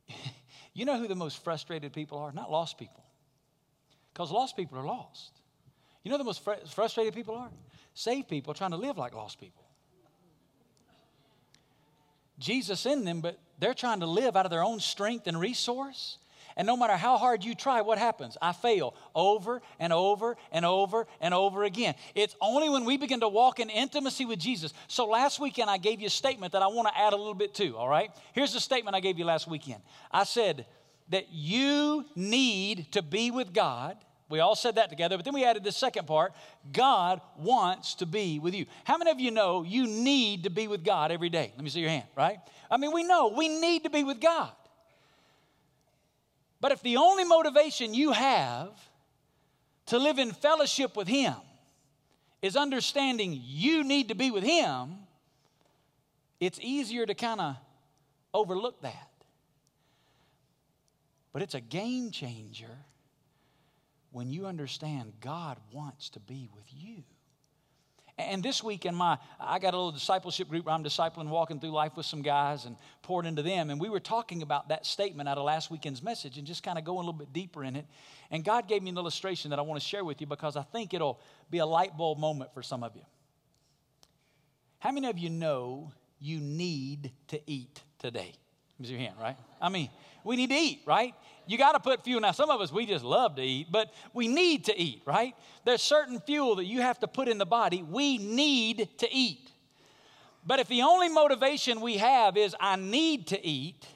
you 0.74 0.84
know 0.84 0.98
who 0.98 1.06
the 1.08 1.14
most 1.14 1.42
frustrated 1.44 1.92
people 1.92 2.18
are? 2.18 2.32
Not 2.32 2.50
lost 2.50 2.78
people. 2.78 3.04
Because 4.12 4.30
lost 4.30 4.56
people 4.56 4.78
are 4.78 4.86
lost. 4.86 5.32
You 6.02 6.10
know 6.10 6.18
the 6.18 6.24
most 6.24 6.42
fr- 6.42 6.64
frustrated 6.70 7.14
people 7.14 7.34
are? 7.36 7.50
Saved 7.94 8.28
people 8.28 8.54
trying 8.54 8.70
to 8.70 8.76
live 8.76 8.96
like 8.96 9.14
lost 9.14 9.40
people. 9.40 9.64
Jesus 12.38 12.86
in 12.86 13.04
them, 13.04 13.20
but 13.20 13.38
they're 13.58 13.74
trying 13.74 14.00
to 14.00 14.06
live 14.06 14.36
out 14.36 14.46
of 14.46 14.50
their 14.50 14.62
own 14.62 14.80
strength 14.80 15.26
and 15.26 15.38
resource. 15.38 16.18
And 16.58 16.66
no 16.66 16.76
matter 16.76 16.96
how 16.96 17.16
hard 17.16 17.42
you 17.42 17.54
try, 17.54 17.80
what 17.80 17.96
happens? 17.96 18.36
I 18.42 18.52
fail 18.52 18.94
over 19.14 19.62
and 19.80 19.92
over 19.92 20.36
and 20.52 20.66
over 20.66 21.06
and 21.20 21.32
over 21.32 21.64
again. 21.64 21.94
It's 22.14 22.36
only 22.42 22.68
when 22.68 22.84
we 22.84 22.98
begin 22.98 23.20
to 23.20 23.28
walk 23.28 23.60
in 23.60 23.70
intimacy 23.70 24.26
with 24.26 24.38
Jesus. 24.38 24.74
So 24.88 25.06
last 25.06 25.40
weekend, 25.40 25.70
I 25.70 25.78
gave 25.78 26.00
you 26.00 26.08
a 26.08 26.10
statement 26.10 26.52
that 26.52 26.62
I 26.62 26.66
want 26.66 26.88
to 26.88 26.98
add 26.98 27.14
a 27.14 27.16
little 27.16 27.32
bit 27.32 27.54
to, 27.54 27.76
all 27.76 27.88
right? 27.88 28.10
Here's 28.34 28.52
the 28.52 28.60
statement 28.60 28.94
I 28.94 29.00
gave 29.00 29.18
you 29.18 29.24
last 29.24 29.48
weekend 29.48 29.80
I 30.12 30.24
said 30.24 30.66
that 31.08 31.28
you 31.30 32.04
need 32.14 32.92
to 32.92 33.00
be 33.00 33.30
with 33.30 33.54
God 33.54 33.96
we 34.28 34.40
all 34.40 34.54
said 34.54 34.74
that 34.74 34.90
together, 34.90 35.16
but 35.16 35.24
then 35.24 35.32
we 35.32 35.44
added 35.44 35.64
the 35.64 35.72
second 35.72 36.06
part 36.06 36.32
God 36.70 37.20
wants 37.38 37.94
to 37.96 38.06
be 38.06 38.38
with 38.38 38.54
you. 38.54 38.66
How 38.84 38.98
many 38.98 39.10
of 39.10 39.20
you 39.20 39.30
know 39.30 39.62
you 39.62 39.86
need 39.86 40.44
to 40.44 40.50
be 40.50 40.68
with 40.68 40.84
God 40.84 41.10
every 41.10 41.30
day? 41.30 41.52
Let 41.56 41.64
me 41.64 41.70
see 41.70 41.80
your 41.80 41.88
hand, 41.88 42.06
right? 42.16 42.38
I 42.70 42.76
mean, 42.76 42.92
we 42.92 43.04
know 43.04 43.28
we 43.28 43.48
need 43.48 43.84
to 43.84 43.90
be 43.90 44.04
with 44.04 44.20
God. 44.20 44.50
But 46.60 46.72
if 46.72 46.82
the 46.82 46.96
only 46.96 47.24
motivation 47.24 47.94
you 47.94 48.12
have 48.12 48.70
to 49.86 49.98
live 49.98 50.18
in 50.18 50.32
fellowship 50.32 50.96
with 50.96 51.08
Him 51.08 51.34
is 52.42 52.56
understanding 52.56 53.38
you 53.42 53.84
need 53.84 54.08
to 54.08 54.14
be 54.14 54.30
with 54.30 54.44
Him, 54.44 54.96
it's 56.40 56.58
easier 56.60 57.06
to 57.06 57.14
kind 57.14 57.40
of 57.40 57.56
overlook 58.34 58.82
that. 58.82 59.10
But 61.32 61.42
it's 61.42 61.54
a 61.54 61.60
game 61.60 62.10
changer 62.10 62.78
when 64.10 64.30
you 64.30 64.46
understand 64.46 65.12
God 65.20 65.58
wants 65.72 66.10
to 66.10 66.20
be 66.20 66.48
with 66.54 66.64
you. 66.74 67.04
And 68.18 68.42
this 68.42 68.64
week 68.64 68.84
in 68.84 68.96
my, 68.96 69.16
I 69.38 69.60
got 69.60 69.74
a 69.74 69.76
little 69.76 69.92
discipleship 69.92 70.48
group 70.48 70.66
where 70.66 70.74
I'm 70.74 70.82
discipling, 70.82 71.28
walking 71.28 71.60
through 71.60 71.70
life 71.70 71.96
with 71.96 72.04
some 72.04 72.20
guys 72.20 72.64
and 72.64 72.76
poured 73.02 73.26
into 73.26 73.42
them. 73.42 73.70
And 73.70 73.80
we 73.80 73.88
were 73.88 74.00
talking 74.00 74.42
about 74.42 74.70
that 74.70 74.84
statement 74.84 75.28
out 75.28 75.38
of 75.38 75.44
last 75.44 75.70
weekend's 75.70 76.02
message 76.02 76.36
and 76.36 76.44
just 76.44 76.64
kind 76.64 76.78
of 76.78 76.84
going 76.84 76.96
a 76.96 77.00
little 77.00 77.12
bit 77.12 77.32
deeper 77.32 77.62
in 77.62 77.76
it. 77.76 77.86
And 78.32 78.44
God 78.44 78.66
gave 78.66 78.82
me 78.82 78.90
an 78.90 78.98
illustration 78.98 79.50
that 79.50 79.60
I 79.60 79.62
want 79.62 79.80
to 79.80 79.86
share 79.86 80.04
with 80.04 80.20
you 80.20 80.26
because 80.26 80.56
I 80.56 80.62
think 80.62 80.94
it'll 80.94 81.20
be 81.48 81.58
a 81.58 81.66
light 81.66 81.96
bulb 81.96 82.18
moment 82.18 82.52
for 82.52 82.62
some 82.62 82.82
of 82.82 82.96
you. 82.96 83.02
How 84.80 84.90
many 84.90 85.08
of 85.08 85.18
you 85.18 85.30
know 85.30 85.92
you 86.20 86.40
need 86.40 87.12
to 87.28 87.40
eat 87.46 87.82
today? 88.00 88.32
Raise 88.78 88.90
your 88.90 89.00
hand, 89.00 89.14
right? 89.20 89.36
I 89.60 89.68
mean, 89.68 89.90
we 90.24 90.36
need 90.36 90.50
to 90.50 90.56
eat, 90.56 90.82
right? 90.86 91.14
You 91.46 91.58
got 91.58 91.72
to 91.72 91.80
put 91.80 92.04
fuel. 92.04 92.20
Now, 92.20 92.32
some 92.32 92.50
of 92.50 92.60
us, 92.60 92.70
we 92.70 92.86
just 92.86 93.04
love 93.04 93.36
to 93.36 93.42
eat, 93.42 93.68
but 93.70 93.92
we 94.12 94.28
need 94.28 94.66
to 94.66 94.78
eat, 94.78 95.02
right? 95.04 95.34
There's 95.64 95.82
certain 95.82 96.20
fuel 96.20 96.56
that 96.56 96.66
you 96.66 96.80
have 96.82 96.98
to 97.00 97.08
put 97.08 97.26
in 97.28 97.38
the 97.38 97.46
body. 97.46 97.82
We 97.82 98.18
need 98.18 98.88
to 98.98 99.08
eat. 99.10 99.50
But 100.46 100.60
if 100.60 100.68
the 100.68 100.82
only 100.82 101.08
motivation 101.08 101.80
we 101.80 101.96
have 101.96 102.36
is, 102.36 102.54
I 102.60 102.76
need 102.76 103.28
to 103.28 103.46
eat, 103.46 103.86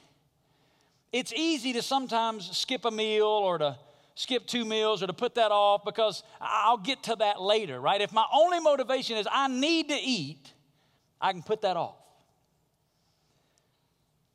it's 1.11 1.31
easy 1.31 1.73
to 1.73 1.81
sometimes 1.81 2.57
skip 2.57 2.85
a 2.85 2.91
meal 2.91 3.25
or 3.25 3.59
to 3.59 3.77
skip 4.15 4.47
two 4.47 4.65
meals 4.65 5.01
or 5.01 5.07
to 5.07 5.13
put 5.13 5.35
that 5.35 5.51
off 5.51 5.83
because 5.85 6.23
I'll 6.41 6.77
get 6.77 7.03
to 7.03 7.15
that 7.17 7.41
later, 7.41 7.79
right? 7.79 8.01
If 8.01 8.11
my 8.11 8.25
only 8.33 8.59
motivation 8.59 9.17
is, 9.17 9.27
I 9.31 9.47
need 9.47 9.89
to 9.89 9.95
eat, 9.95 10.51
I 11.21 11.31
can 11.31 11.43
put 11.43 11.61
that 11.61 11.77
off. 11.77 12.02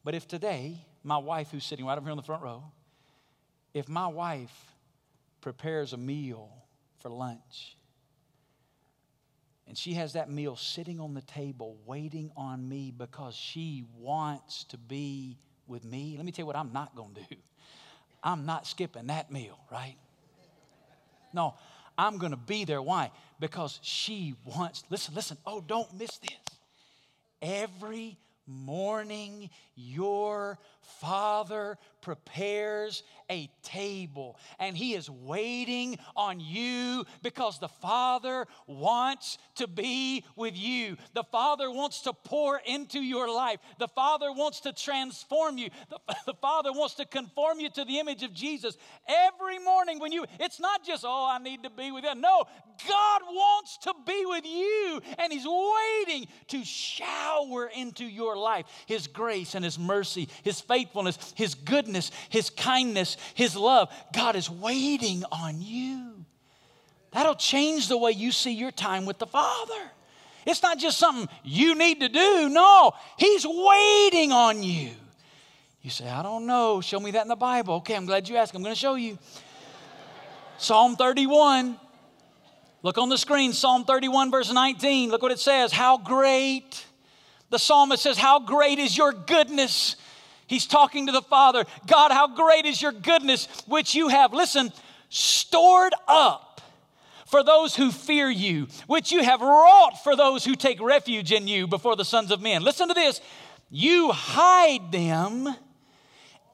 But 0.08 0.14
if 0.14 0.26
today, 0.26 0.78
my 1.04 1.18
wife, 1.18 1.50
who's 1.50 1.66
sitting 1.66 1.84
right 1.84 1.98
over 1.98 2.06
here 2.06 2.12
on 2.12 2.16
the 2.16 2.22
front 2.22 2.42
row, 2.42 2.64
if 3.74 3.90
my 3.90 4.06
wife 4.06 4.74
prepares 5.42 5.92
a 5.92 5.98
meal 5.98 6.48
for 7.00 7.10
lunch 7.10 7.76
and 9.66 9.76
she 9.76 9.92
has 9.92 10.14
that 10.14 10.30
meal 10.30 10.56
sitting 10.56 10.98
on 10.98 11.12
the 11.12 11.20
table 11.20 11.76
waiting 11.84 12.30
on 12.38 12.66
me 12.66 12.90
because 12.90 13.34
she 13.34 13.84
wants 13.98 14.64
to 14.70 14.78
be 14.78 15.36
with 15.66 15.84
me, 15.84 16.14
let 16.16 16.24
me 16.24 16.32
tell 16.32 16.44
you 16.44 16.46
what 16.46 16.56
I'm 16.56 16.72
not 16.72 16.96
going 16.96 17.12
to 17.12 17.20
do. 17.28 17.36
I'm 18.24 18.46
not 18.46 18.66
skipping 18.66 19.08
that 19.08 19.30
meal, 19.30 19.58
right? 19.70 19.96
No, 21.34 21.54
I'm 21.98 22.16
going 22.16 22.32
to 22.32 22.38
be 22.38 22.64
there. 22.64 22.80
Why? 22.80 23.10
Because 23.38 23.78
she 23.82 24.36
wants, 24.46 24.84
listen, 24.88 25.14
listen, 25.14 25.36
oh, 25.44 25.60
don't 25.60 25.92
miss 25.98 26.16
this. 26.16 26.56
Every 27.42 28.16
morning, 28.48 29.50
your 29.76 30.58
Father 31.00 31.78
prepares 32.00 33.02
a 33.30 33.50
table 33.62 34.38
and 34.58 34.76
He 34.76 34.94
is 34.94 35.10
waiting 35.10 35.98
on 36.16 36.40
you 36.40 37.04
because 37.22 37.58
the 37.58 37.68
Father 37.68 38.46
wants 38.66 39.38
to 39.56 39.66
be 39.66 40.24
with 40.36 40.56
you. 40.56 40.96
The 41.14 41.24
Father 41.24 41.70
wants 41.70 42.02
to 42.02 42.12
pour 42.12 42.60
into 42.64 43.00
your 43.00 43.30
life. 43.30 43.58
The 43.78 43.88
Father 43.88 44.32
wants 44.32 44.60
to 44.60 44.72
transform 44.72 45.58
you. 45.58 45.70
The, 45.90 45.98
the 46.26 46.34
Father 46.34 46.72
wants 46.72 46.94
to 46.94 47.04
conform 47.04 47.60
you 47.60 47.70
to 47.70 47.84
the 47.84 47.98
image 47.98 48.22
of 48.22 48.32
Jesus. 48.32 48.76
Every 49.06 49.58
morning 49.58 49.98
when 49.98 50.12
you, 50.12 50.24
it's 50.40 50.60
not 50.60 50.84
just, 50.84 51.04
oh, 51.06 51.28
I 51.30 51.38
need 51.38 51.64
to 51.64 51.70
be 51.70 51.90
with 51.90 52.04
you. 52.04 52.14
No, 52.14 52.44
God 52.88 53.22
wants 53.28 53.78
to 53.78 53.94
be 54.06 54.24
with 54.24 54.46
you 54.46 55.00
and 55.18 55.32
He's 55.32 55.46
waiting 55.46 56.28
to 56.48 56.64
shower 56.64 57.66
into 57.66 58.04
your 58.04 58.36
life 58.36 58.66
His 58.86 59.06
grace 59.06 59.54
and 59.54 59.64
His 59.64 59.78
mercy, 59.78 60.28
His 60.42 60.60
faithfulness, 60.60 60.77
His 61.34 61.54
goodness, 61.54 62.10
His 62.28 62.50
kindness, 62.50 63.16
His 63.34 63.56
love. 63.56 63.92
God 64.12 64.36
is 64.36 64.50
waiting 64.50 65.24
on 65.32 65.60
you. 65.60 66.24
That'll 67.12 67.34
change 67.34 67.88
the 67.88 67.96
way 67.96 68.12
you 68.12 68.32
see 68.32 68.52
your 68.52 68.70
time 68.70 69.06
with 69.06 69.18
the 69.18 69.26
Father. 69.26 69.90
It's 70.46 70.62
not 70.62 70.78
just 70.78 70.98
something 70.98 71.28
you 71.44 71.74
need 71.74 72.00
to 72.00 72.08
do. 72.08 72.48
No, 72.48 72.92
He's 73.18 73.46
waiting 73.46 74.32
on 74.32 74.62
you. 74.62 74.90
You 75.82 75.90
say, 75.90 76.08
I 76.08 76.22
don't 76.22 76.46
know. 76.46 76.80
Show 76.80 77.00
me 77.00 77.12
that 77.12 77.22
in 77.22 77.28
the 77.28 77.36
Bible. 77.36 77.74
Okay, 77.76 77.94
I'm 77.94 78.06
glad 78.06 78.28
you 78.28 78.36
asked. 78.36 78.54
I'm 78.54 78.62
going 78.62 78.74
to 78.74 78.78
show 78.78 78.94
you. 78.94 79.18
Psalm 80.58 80.96
31. 80.96 81.78
Look 82.82 82.98
on 82.98 83.08
the 83.08 83.18
screen, 83.18 83.52
Psalm 83.52 83.84
31, 83.84 84.30
verse 84.30 84.52
19. 84.52 85.10
Look 85.10 85.22
what 85.22 85.32
it 85.32 85.40
says. 85.40 85.72
How 85.72 85.98
great. 85.98 86.84
The 87.50 87.58
psalmist 87.58 88.02
says, 88.02 88.18
How 88.18 88.40
great 88.40 88.78
is 88.78 88.96
your 88.96 89.12
goodness 89.12 89.96
He's 90.48 90.66
talking 90.66 91.06
to 91.06 91.12
the 91.12 91.22
Father. 91.22 91.64
God, 91.86 92.10
how 92.10 92.26
great 92.26 92.64
is 92.64 92.82
your 92.82 92.92
goodness, 92.92 93.46
which 93.66 93.94
you 93.94 94.08
have, 94.08 94.32
listen, 94.32 94.72
stored 95.10 95.92
up 96.08 96.60
for 97.26 97.44
those 97.44 97.76
who 97.76 97.92
fear 97.92 98.30
you, 98.30 98.66
which 98.86 99.12
you 99.12 99.22
have 99.22 99.42
wrought 99.42 100.02
for 100.02 100.16
those 100.16 100.44
who 100.44 100.54
take 100.54 100.80
refuge 100.80 101.30
in 101.30 101.46
you 101.46 101.66
before 101.66 101.94
the 101.94 102.04
sons 102.04 102.30
of 102.30 102.40
men. 102.40 102.62
Listen 102.62 102.88
to 102.88 102.94
this. 102.94 103.20
You 103.70 104.10
hide 104.10 104.90
them 104.90 105.54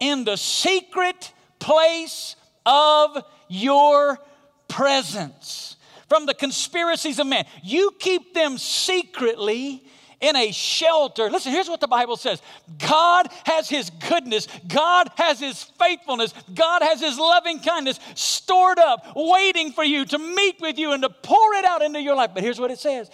in 0.01 0.25
the 0.25 0.37
secret 0.37 1.33
place 1.61 2.35
of 2.67 3.17
your 3.49 4.19
presence 4.67 5.77
from 6.09 6.27
the 6.27 6.35
conspiracies 6.35 7.21
of 7.21 7.29
man. 7.29 7.47
You 7.63 7.93
keep 8.01 8.35
them 8.35 8.59
secretly 8.59 9.85
in 10.25 10.37
a 10.37 10.53
shelter. 10.53 11.31
Listen, 11.31 11.53
here's 11.53 11.69
what 11.69 11.81
the 11.81 11.89
Bible 11.89 12.17
says 12.17 12.41
God 12.79 13.29
has 13.45 13.69
His 13.69 13.91
goodness, 13.91 14.49
God 14.67 15.11
has 15.17 15.39
His 15.39 15.63
faithfulness, 15.63 16.33
God 16.55 16.83
has 16.83 17.01
His 17.01 17.19
loving 17.19 17.61
kindness 17.61 18.01
stored 18.15 18.79
up, 18.79 19.13
waiting 19.15 19.73
for 19.73 19.85
you 19.85 20.07
to 20.07 20.19
meet 20.19 20.57
with 20.61 20.79
you 20.79 20.93
and 20.93 21.03
to 21.03 21.11
pour 21.11 21.55
it 21.55 21.67
out 21.67 21.83
into 21.83 22.01
your 22.01 22.17
life. 22.17 22.31
But 22.33 22.43
here's 22.43 22.59
what 22.59 22.71
it 22.71 22.79
says 22.79 23.11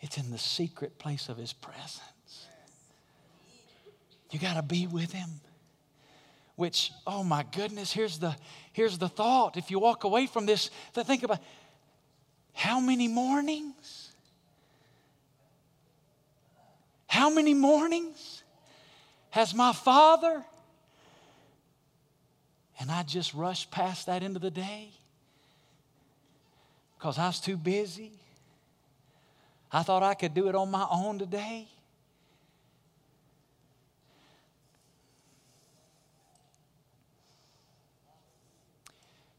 it's 0.00 0.16
in 0.16 0.30
the 0.30 0.38
secret 0.38 0.98
place 0.98 1.28
of 1.28 1.36
His 1.36 1.52
presence. 1.52 2.46
You 4.30 4.38
got 4.38 4.54
to 4.54 4.62
be 4.62 4.86
with 4.86 5.12
Him. 5.12 5.28
Which, 6.56 6.90
oh 7.06 7.22
my 7.22 7.44
goodness, 7.54 7.92
here's 7.92 8.18
the, 8.18 8.34
here's 8.72 8.96
the 8.96 9.10
thought. 9.10 9.58
If 9.58 9.70
you 9.70 9.78
walk 9.78 10.04
away 10.04 10.26
from 10.26 10.46
this, 10.46 10.70
think 10.94 11.22
about 11.22 11.40
how 12.54 12.80
many 12.80 13.08
mornings? 13.08 14.05
How 17.16 17.30
many 17.30 17.54
mornings 17.54 18.42
has 19.30 19.54
my 19.54 19.72
father? 19.72 20.44
And 22.78 22.90
I 22.90 23.04
just 23.04 23.32
rushed 23.32 23.70
past 23.70 24.04
that 24.04 24.22
end 24.22 24.36
of 24.36 24.42
the 24.42 24.50
day 24.50 24.90
because 26.98 27.18
I 27.18 27.28
was 27.28 27.40
too 27.40 27.56
busy. 27.56 28.12
I 29.72 29.82
thought 29.82 30.02
I 30.02 30.12
could 30.12 30.34
do 30.34 30.50
it 30.50 30.54
on 30.54 30.70
my 30.70 30.86
own 30.90 31.18
today. 31.18 31.66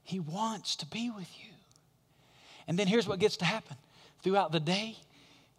He 0.03 0.19
wants 0.19 0.77
to 0.77 0.87
be 0.87 1.11
with 1.11 1.29
you. 1.37 1.53
And 2.67 2.79
then 2.79 2.87
here's 2.87 3.07
what 3.07 3.19
gets 3.19 3.37
to 3.37 3.45
happen 3.45 3.77
throughout 4.23 4.51
the 4.51 4.59
day, 4.59 4.97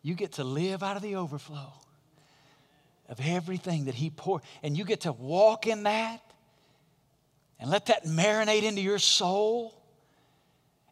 you 0.03 0.17
get 0.17 0.33
to 0.33 0.43
live 0.43 0.83
out 0.83 0.97
of 0.97 1.03
the 1.03 1.15
overflow 1.15 1.75
of 3.09 3.19
everything 3.23 3.87
that 3.87 3.95
He 3.95 4.11
poured. 4.11 4.43
And 4.63 4.77
you 4.77 4.85
get 4.85 5.03
to 5.03 5.13
walk 5.13 5.67
in 5.67 5.85
that 5.85 6.21
and 7.61 7.71
let 7.71 7.87
that 7.87 8.05
marinate 8.05 8.63
into 8.63 8.81
your 8.81 8.99
soul. 8.99 9.75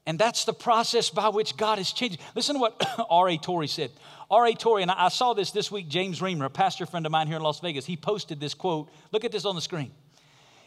And 0.06 0.18
that's 0.18 0.44
the 0.44 0.52
process 0.52 1.10
by 1.10 1.28
which 1.28 1.56
God 1.56 1.78
is 1.78 1.92
changing. 1.92 2.20
Listen 2.34 2.54
to 2.54 2.60
what 2.60 3.06
R.A. 3.10 3.38
Torrey 3.38 3.68
said. 3.68 3.90
R.A. 4.30 4.54
Torrey, 4.54 4.82
and 4.82 4.90
I 4.90 5.08
saw 5.08 5.34
this 5.34 5.50
this 5.50 5.70
week, 5.70 5.88
James 5.88 6.20
Reamer, 6.20 6.46
a 6.46 6.50
pastor 6.50 6.86
friend 6.86 7.06
of 7.06 7.12
mine 7.12 7.26
here 7.26 7.36
in 7.36 7.42
Las 7.42 7.60
Vegas, 7.60 7.86
he 7.86 7.96
posted 7.96 8.40
this 8.40 8.54
quote. 8.54 8.88
Look 9.12 9.24
at 9.24 9.32
this 9.32 9.44
on 9.44 9.54
the 9.54 9.60
screen. 9.60 9.92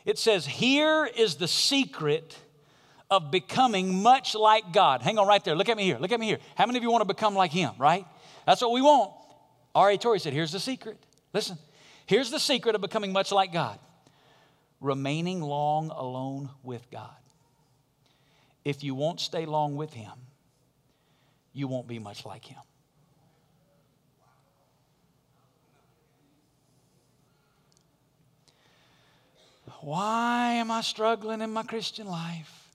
It 0.06 0.18
says, 0.18 0.46
Here 0.46 1.06
is 1.06 1.36
the 1.36 1.48
secret 1.48 2.38
of 3.12 3.32
becoming 3.32 4.02
much 4.02 4.36
like 4.36 4.72
God. 4.72 5.02
Hang 5.02 5.18
on 5.18 5.28
right 5.28 5.44
there. 5.44 5.56
Look 5.56 5.70
at 5.70 5.76
me 5.76 5.84
here. 5.84 5.98
Look 6.00 6.12
at 6.12 6.20
me 6.20 6.28
here. 6.28 6.40
How 6.56 6.66
many 6.66 6.78
of 6.78 6.84
you 6.84 6.92
want 6.92 7.02
to 7.02 7.14
become 7.14 7.36
like 7.36 7.52
Him, 7.52 7.72
right? 7.78 8.06
That's 8.46 8.62
what 8.62 8.72
we 8.72 8.82
want. 8.82 9.12
R.A. 9.76 9.98
Torrey 9.98 10.20
said, 10.20 10.34
Here's 10.34 10.52
the 10.52 10.60
secret. 10.60 10.98
Listen, 11.34 11.58
here's 12.06 12.32
the 12.32 12.40
secret 12.40 12.76
of 12.76 12.82
becoming 12.82 13.14
much 13.14 13.32
like 13.32 13.54
God 13.54 13.80
remaining 14.82 15.42
long 15.42 15.90
alone 15.90 16.50
with 16.64 16.90
God. 16.90 17.10
If 18.64 18.84
you 18.84 18.96
won't 18.96 19.20
stay 19.20 19.46
long 19.46 19.76
with 19.76 19.94
Him, 19.94 20.14
you 21.54 21.68
won't 21.68 21.88
be 21.88 22.00
much 22.00 22.26
like 22.26 22.46
Him. 22.46 22.60
Why 29.82 30.54
am 30.54 30.72
I 30.72 30.82
struggling 30.82 31.42
in 31.42 31.52
my 31.52 31.64
Christian 31.64 32.06
life? 32.08 32.68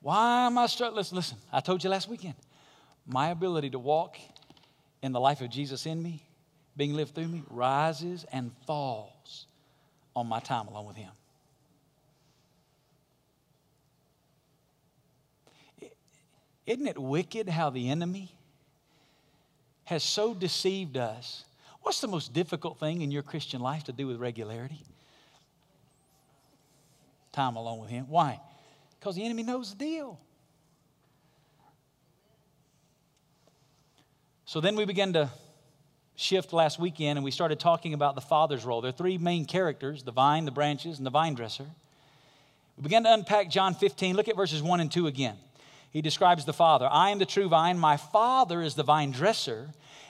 Why 0.00 0.46
am 0.46 0.56
I 0.56 0.66
struggling? 0.66 0.98
Listen, 0.98 1.16
listen, 1.16 1.38
I 1.52 1.60
told 1.60 1.82
you 1.82 1.90
last 1.90 2.08
weekend. 2.08 2.34
My 3.06 3.30
ability 3.30 3.70
to 3.70 3.78
walk 3.78 4.16
in 5.02 5.12
the 5.12 5.20
life 5.20 5.40
of 5.40 5.50
Jesus 5.50 5.84
in 5.84 6.00
me, 6.00 6.22
being 6.76 6.94
lived 6.94 7.14
through 7.14 7.28
me, 7.28 7.42
rises 7.50 8.24
and 8.32 8.52
falls 8.66 9.46
on 10.14 10.26
my 10.26 10.40
time 10.40 10.68
alone 10.68 10.86
with 10.86 10.96
Him. 10.96 11.10
Isn't 16.66 16.86
it 16.86 16.98
wicked 16.98 17.48
how 17.48 17.70
the 17.70 17.90
enemy 17.90 18.32
has 19.84 20.02
so 20.02 20.34
deceived 20.34 20.96
us? 20.96 21.44
What's 21.82 22.00
the 22.00 22.08
most 22.08 22.32
difficult 22.32 22.80
thing 22.80 23.02
in 23.02 23.12
your 23.12 23.22
Christian 23.22 23.60
life 23.60 23.84
to 23.84 23.92
do 23.92 24.08
with 24.08 24.18
regularity? 24.18 24.84
Time 27.30 27.54
alone 27.54 27.78
with 27.78 27.90
Him. 27.90 28.06
Why? 28.08 28.40
Because 28.98 29.14
the 29.14 29.24
enemy 29.24 29.44
knows 29.44 29.70
the 29.70 29.76
deal. 29.76 30.18
So 34.44 34.60
then 34.60 34.74
we 34.74 34.84
begin 34.84 35.12
to 35.12 35.30
shift 36.16 36.52
last 36.52 36.78
weekend 36.78 37.18
and 37.18 37.24
we 37.24 37.30
started 37.30 37.60
talking 37.60 37.94
about 37.94 38.14
the 38.14 38.20
father's 38.20 38.64
role. 38.64 38.80
There 38.80 38.88
are 38.88 38.92
three 38.92 39.18
main 39.18 39.44
characters 39.44 40.02
the 40.02 40.12
vine, 40.12 40.46
the 40.46 40.50
branches, 40.50 40.98
and 40.98 41.06
the 41.06 41.10
vine 41.10 41.34
dresser. 41.34 41.66
We 42.76 42.82
began 42.82 43.04
to 43.04 43.12
unpack 43.12 43.50
John 43.50 43.74
15. 43.74 44.16
Look 44.16 44.28
at 44.28 44.36
verses 44.36 44.62
1 44.62 44.80
and 44.80 44.90
2 44.90 45.06
again. 45.06 45.36
He 45.90 46.02
describes 46.02 46.44
the 46.44 46.52
father 46.52 46.88
I 46.90 47.10
am 47.10 47.18
the 47.18 47.26
true 47.26 47.48
vine, 47.48 47.78
my 47.78 47.96
father 47.96 48.62
is 48.62 48.74
the 48.74 48.82
vine 48.82 49.12
dresser. 49.12 49.68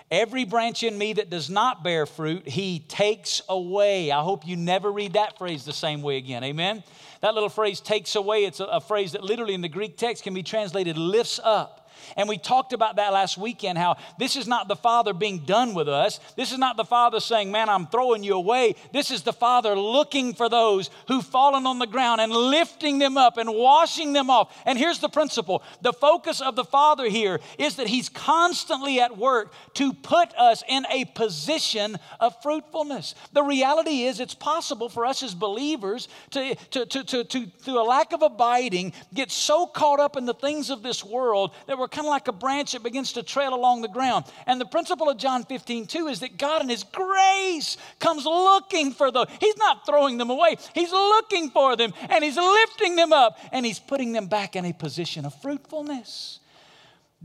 Every 0.09 0.45
branch 0.45 0.85
in 0.85 0.97
me 0.97 1.15
that 1.15 1.31
does 1.31 1.51
not 1.51 1.83
bear 1.83 2.07
fruit, 2.07 2.47
he 2.47 2.79
takes 2.79 3.43
away. 3.49 4.13
I 4.13 4.23
hope 4.23 4.47
you 4.47 4.55
never 4.55 4.93
read 4.93 5.15
that 5.15 5.37
phrase 5.37 5.65
the 5.65 5.73
same 5.73 6.01
way 6.01 6.17
again. 6.17 6.45
Amen? 6.45 6.85
That 7.23 7.35
little 7.35 7.49
phrase 7.49 7.81
takes 7.81 8.15
away, 8.15 8.45
it's 8.45 8.61
a, 8.61 8.67
a 8.67 8.81
phrase 8.81 9.13
that 9.13 9.25
literally 9.25 9.55
in 9.55 9.63
the 9.63 9.69
Greek 9.69 9.97
text 9.97 10.23
can 10.23 10.33
be 10.33 10.45
translated 10.45 10.97
lifts 10.97 11.41
up. 11.43 11.86
And 12.17 12.29
we 12.29 12.39
talked 12.39 12.73
about 12.73 12.97
that 12.97 13.13
last 13.13 13.39
weekend 13.39 13.79
how 13.79 13.97
this 14.19 14.37
is 14.37 14.47
not 14.47 14.69
the 14.69 14.77
Father 14.77 15.13
being 15.13 15.41
done 15.41 15.75
with 15.75 15.89
us. 15.89 16.21
This 16.37 16.53
is 16.53 16.59
not 16.59 16.77
the 16.77 16.85
Father 16.85 17.21
saying, 17.21 17.51
Man, 17.51 17.69
I'm 17.69 17.87
throwing 17.87 18.23
you 18.23 18.35
away. 18.35 18.75
This 18.93 19.11
is 19.11 19.23
the 19.23 19.33
Father 19.33 19.75
looking 19.75 20.35
for 20.35 20.49
those 20.49 20.91
who've 21.09 21.25
fallen 21.25 21.67
on 21.67 21.79
the 21.79 21.87
ground 21.87 22.21
and 22.21 22.33
lifting 22.33 22.99
them 22.99 23.17
up 23.17 23.37
and 23.39 23.53
washing 23.53 24.13
them 24.13 24.31
off. 24.31 24.57
And 24.65 24.79
here's 24.79 24.99
the 24.99 25.09
principle 25.09 25.63
the 25.83 25.93
focus 25.93 26.41
of 26.41 26.57
the 26.57 26.65
Father 26.65 27.09
here 27.09 27.41
is 27.59 27.77
that 27.77 27.87
He's 27.87 28.09
constantly 28.09 29.01
at 29.01 29.17
work 29.17 29.53
to 29.75 29.93
put 29.93 30.35
us 30.35 30.63
in 30.69 30.87
a 30.91 31.05
position 31.05 31.99
of 32.21 32.41
fruitfulness. 32.43 33.15
The 33.33 33.43
reality 33.43 34.03
is, 34.03 34.21
it's 34.21 34.35
possible 34.35 34.89
for 34.89 35.07
us 35.07 35.23
as 35.23 35.35
believers 35.35 36.09
to, 36.31 36.55
to, 36.71 36.87
to, 36.87 37.05
to, 37.05 37.25
to 37.25 37.47
through 37.47 37.81
a 37.81 37.85
lack 37.85 38.13
of 38.13 38.23
abiding, 38.23 38.93
get 39.15 39.31
so 39.31 39.67
caught 39.67 40.01
up 40.01 40.17
in 40.17 40.27
the 40.27 40.35
things 40.35 40.71
of 40.71 40.83
this 40.83 41.05
world 41.05 41.53
that 41.67 41.79
we're 41.79 41.86
kind 41.89 42.07
of 42.07 42.11
like 42.11 42.29
a 42.29 42.33
branch 42.33 42.73
that 42.73 42.83
begins 42.83 43.13
to 43.15 43.23
trail 43.23 43.55
along 43.55 43.83
the 43.83 43.89
ground. 43.89 44.25
And 44.47 44.61
the 44.61 44.67
principle 44.67 45.09
of 45.09 45.19
John 45.19 45.45
15, 45.45 45.87
2 45.87 46.09
is 46.09 46.21
that 46.21 46.39
God 46.39 46.63
in 46.63 46.69
His 46.69 46.85
grace 46.85 47.77
comes 47.99 48.25
looking 48.25 48.93
for 48.93 49.11
them. 49.11 49.27
He's 49.41 49.57
not 49.57 49.87
throwing 49.87 50.19
them 50.19 50.31
away, 50.31 50.57
He's 50.75 50.93
looking 50.93 51.51
for 51.51 51.77
them 51.77 51.93
and 52.09 52.23
He's 52.23 52.37
lifting 52.37 52.97
them 52.97 53.13
up 53.13 53.39
and 53.53 53.65
He's 53.65 53.79
putting 53.79 54.13
them 54.13 54.27
back 54.27 54.57
in 54.57 54.65
a 54.65 54.73
position 54.73 55.25
of 55.25 55.35
fruitfulness 55.41 56.41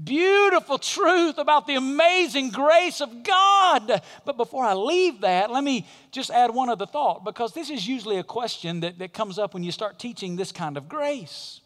beautiful 0.04 0.78
truth 0.78 1.38
about 1.38 1.68
the 1.68 1.76
amazing 1.76 2.50
grace 2.50 3.02
of 3.02 3.24
God. 3.24 4.02
But 4.26 4.38
before 4.38 4.64
I 4.64 4.74
leave 4.74 5.22
that, 5.22 5.52
let 5.52 5.64
me 5.64 5.88
just 6.12 6.32
add 6.32 6.54
one 6.54 6.70
other 6.70 6.86
thought 6.86 7.24
because 7.24 7.54
this 7.54 7.70
is 7.70 7.88
usually 7.88 8.18
a 8.18 8.24
question 8.24 8.82
that, 8.82 9.00
that 9.00 9.14
comes 9.14 9.38
up 9.38 9.54
when 9.54 9.64
you 9.64 9.72
start 9.72 10.00
teaching 10.00 10.36
this 10.36 10.52
kind 10.52 10.78
of 10.78 10.88
grace. 10.88 11.62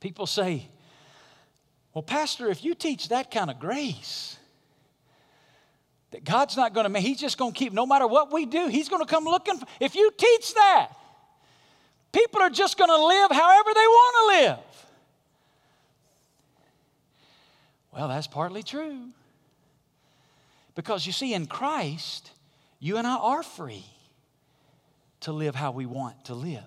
People 0.00 0.26
say, 0.26 0.68
well, 1.94 2.02
Pastor, 2.02 2.48
if 2.48 2.64
you 2.64 2.74
teach 2.74 3.08
that 3.08 3.30
kind 3.30 3.50
of 3.50 3.58
grace, 3.58 4.36
that 6.12 6.24
God's 6.24 6.56
not 6.56 6.72
going 6.72 6.92
to, 6.92 7.00
He's 7.00 7.18
just 7.18 7.36
going 7.36 7.52
to 7.52 7.58
keep, 7.58 7.72
no 7.72 7.86
matter 7.86 8.06
what 8.06 8.32
we 8.32 8.46
do, 8.46 8.68
He's 8.68 8.88
going 8.88 9.04
to 9.04 9.10
come 9.10 9.24
looking. 9.24 9.58
For, 9.58 9.66
if 9.80 9.94
you 9.94 10.12
teach 10.16 10.54
that, 10.54 10.92
people 12.12 12.40
are 12.42 12.50
just 12.50 12.78
going 12.78 12.90
to 12.90 13.06
live 13.06 13.30
however 13.32 13.70
they 13.74 13.80
want 13.80 14.16
to 14.16 14.42
live. 14.42 14.58
Well, 17.92 18.08
that's 18.08 18.28
partly 18.28 18.62
true. 18.62 19.08
Because 20.76 21.04
you 21.06 21.12
see, 21.12 21.34
in 21.34 21.46
Christ, 21.46 22.30
you 22.78 22.98
and 22.98 23.06
I 23.06 23.16
are 23.16 23.42
free 23.42 23.84
to 25.20 25.32
live 25.32 25.56
how 25.56 25.72
we 25.72 25.86
want 25.86 26.24
to 26.26 26.34
live. 26.34 26.62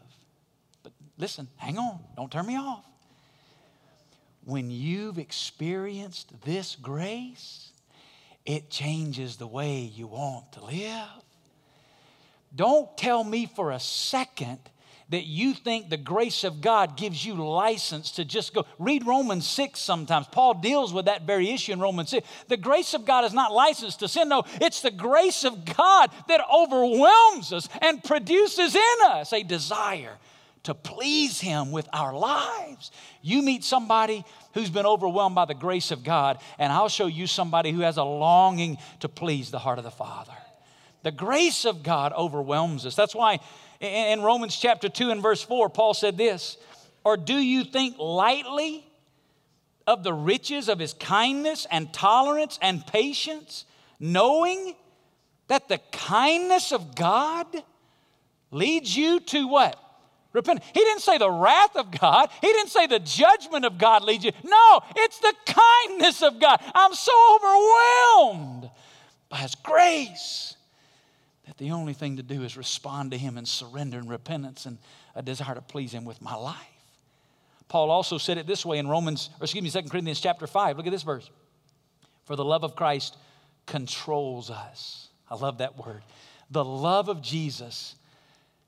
But 0.83 0.91
listen, 1.17 1.47
hang 1.55 1.77
on, 1.77 1.99
don't 2.17 2.29
turn 2.29 2.45
me 2.45 2.57
off 2.57 2.83
when 4.45 4.69
you've 4.69 5.17
experienced 5.17 6.31
this 6.43 6.75
grace, 6.75 7.71
it 8.45 8.69
changes 8.69 9.37
the 9.37 9.47
way 9.47 9.79
you 9.79 10.07
want 10.07 10.51
to 10.53 10.65
live. 10.65 11.07
Don't 12.55 12.95
tell 12.97 13.23
me 13.23 13.45
for 13.45 13.71
a 13.71 13.79
second 13.79 14.59
that 15.09 15.25
you 15.25 15.53
think 15.53 15.89
the 15.89 15.97
grace 15.97 16.43
of 16.43 16.61
God 16.61 16.97
gives 16.97 17.25
you 17.25 17.35
license 17.35 18.11
to 18.11 18.25
just 18.25 18.53
go. 18.53 18.65
Read 18.79 19.05
Romans 19.05 19.47
6 19.47 19.79
sometimes. 19.79 20.27
Paul 20.27 20.55
deals 20.55 20.93
with 20.93 21.05
that 21.05 21.23
very 21.23 21.49
issue 21.51 21.71
in 21.71 21.79
Romans 21.79 22.09
6. 22.09 22.27
The 22.47 22.57
grace 22.57 22.93
of 22.93 23.05
God 23.05 23.25
is 23.25 23.33
not 23.33 23.51
licensed 23.51 23.99
to 23.99 24.07
sin. 24.07 24.29
No, 24.29 24.43
it's 24.61 24.81
the 24.81 24.91
grace 24.91 25.43
of 25.43 25.65
God 25.65 26.09
that 26.27 26.41
overwhelms 26.51 27.53
us 27.53 27.69
and 27.81 28.03
produces 28.03 28.75
in 28.75 28.97
us 29.05 29.33
a 29.33 29.43
desire 29.43 30.17
to 30.63 30.73
please 30.73 31.39
Him 31.39 31.71
with 31.71 31.87
our 31.93 32.13
lives. 32.13 32.91
You 33.21 33.41
meet 33.41 33.63
somebody 33.63 34.25
who's 34.53 34.69
been 34.69 34.85
overwhelmed 34.85 35.35
by 35.35 35.45
the 35.45 35.53
grace 35.53 35.91
of 35.91 36.03
God, 36.03 36.39
and 36.57 36.71
I'll 36.71 36.89
show 36.89 37.07
you 37.07 37.27
somebody 37.27 37.71
who 37.71 37.81
has 37.81 37.97
a 37.97 38.03
longing 38.03 38.77
to 39.01 39.09
please 39.09 39.51
the 39.51 39.59
heart 39.59 39.77
of 39.77 39.83
the 39.83 39.91
Father. 39.91 40.33
The 41.03 41.11
grace 41.11 41.65
of 41.65 41.83
God 41.83 42.13
overwhelms 42.13 42.85
us. 42.85 42.95
That's 42.95 43.13
why 43.13 43.39
in 43.81 44.21
Romans 44.21 44.55
chapter 44.55 44.87
2 44.87 45.11
and 45.11 45.21
verse 45.21 45.43
4, 45.43 45.69
Paul 45.69 45.93
said 45.93 46.17
this 46.17 46.57
Or 47.03 47.17
do 47.17 47.35
you 47.35 47.65
think 47.65 47.97
lightly 47.99 48.85
of 49.85 50.03
the 50.03 50.13
riches 50.13 50.69
of 50.69 50.79
his 50.79 50.93
kindness 50.93 51.67
and 51.69 51.93
tolerance 51.93 52.57
and 52.61 52.85
patience, 52.87 53.65
knowing 53.99 54.75
that 55.47 55.67
the 55.67 55.79
kindness 55.91 56.71
of 56.71 56.95
God 56.95 57.47
leads 58.49 58.95
you 58.95 59.19
to 59.19 59.47
what? 59.47 59.77
Repent. 60.33 60.63
He 60.73 60.79
didn't 60.79 61.01
say 61.01 61.19
the 61.19 61.29
wrath 61.29 61.75
of 61.75 61.91
God. 61.91 62.29
He 62.41 62.47
didn't 62.47 62.69
say 62.69 62.87
the 62.87 62.99
judgment 62.99 63.65
of 63.65 63.77
God 63.77 64.03
leads 64.03 64.25
you. 64.25 64.31
No, 64.43 64.81
it's 64.95 65.19
the 65.19 65.33
kindness 65.45 66.23
of 66.23 66.39
God. 66.39 66.59
I'm 66.73 66.93
so 66.95 67.11
overwhelmed 67.35 68.69
by 69.29 69.37
His 69.37 69.53
grace 69.55 70.55
that 71.45 71.57
the 71.57 71.71
only 71.71 71.93
thing 71.93 72.17
to 72.17 72.23
do 72.23 72.43
is 72.43 72.57
respond 72.57 73.11
to 73.11 73.17
Him 73.17 73.37
in 73.37 73.45
surrender 73.45 73.99
and 73.99 74.09
repentance 74.09 74.65
and 74.65 74.79
a 75.13 75.21
desire 75.21 75.53
to 75.53 75.61
please 75.61 75.91
Him 75.91 76.03
with 76.03 76.19
my 76.19 76.35
life. 76.35 76.57
Paul 77.67 77.91
also 77.91 78.17
said 78.17 78.39
it 78.39 78.47
this 78.47 78.65
way 78.65 78.79
in 78.79 78.87
Romans, 78.87 79.29
or 79.39 79.43
excuse 79.43 79.63
me, 79.63 79.81
2 79.81 79.89
Corinthians 79.89 80.19
chapter 80.19 80.47
5. 80.47 80.77
Look 80.77 80.87
at 80.87 80.91
this 80.91 81.03
verse. 81.03 81.29
For 82.25 82.35
the 82.35 82.45
love 82.45 82.63
of 82.63 82.75
Christ 82.75 83.17
controls 83.67 84.49
us. 84.49 85.09
I 85.29 85.35
love 85.35 85.59
that 85.59 85.77
word. 85.77 86.01
The 86.49 86.65
love 86.65 87.09
of 87.09 87.21
Jesus 87.21 87.95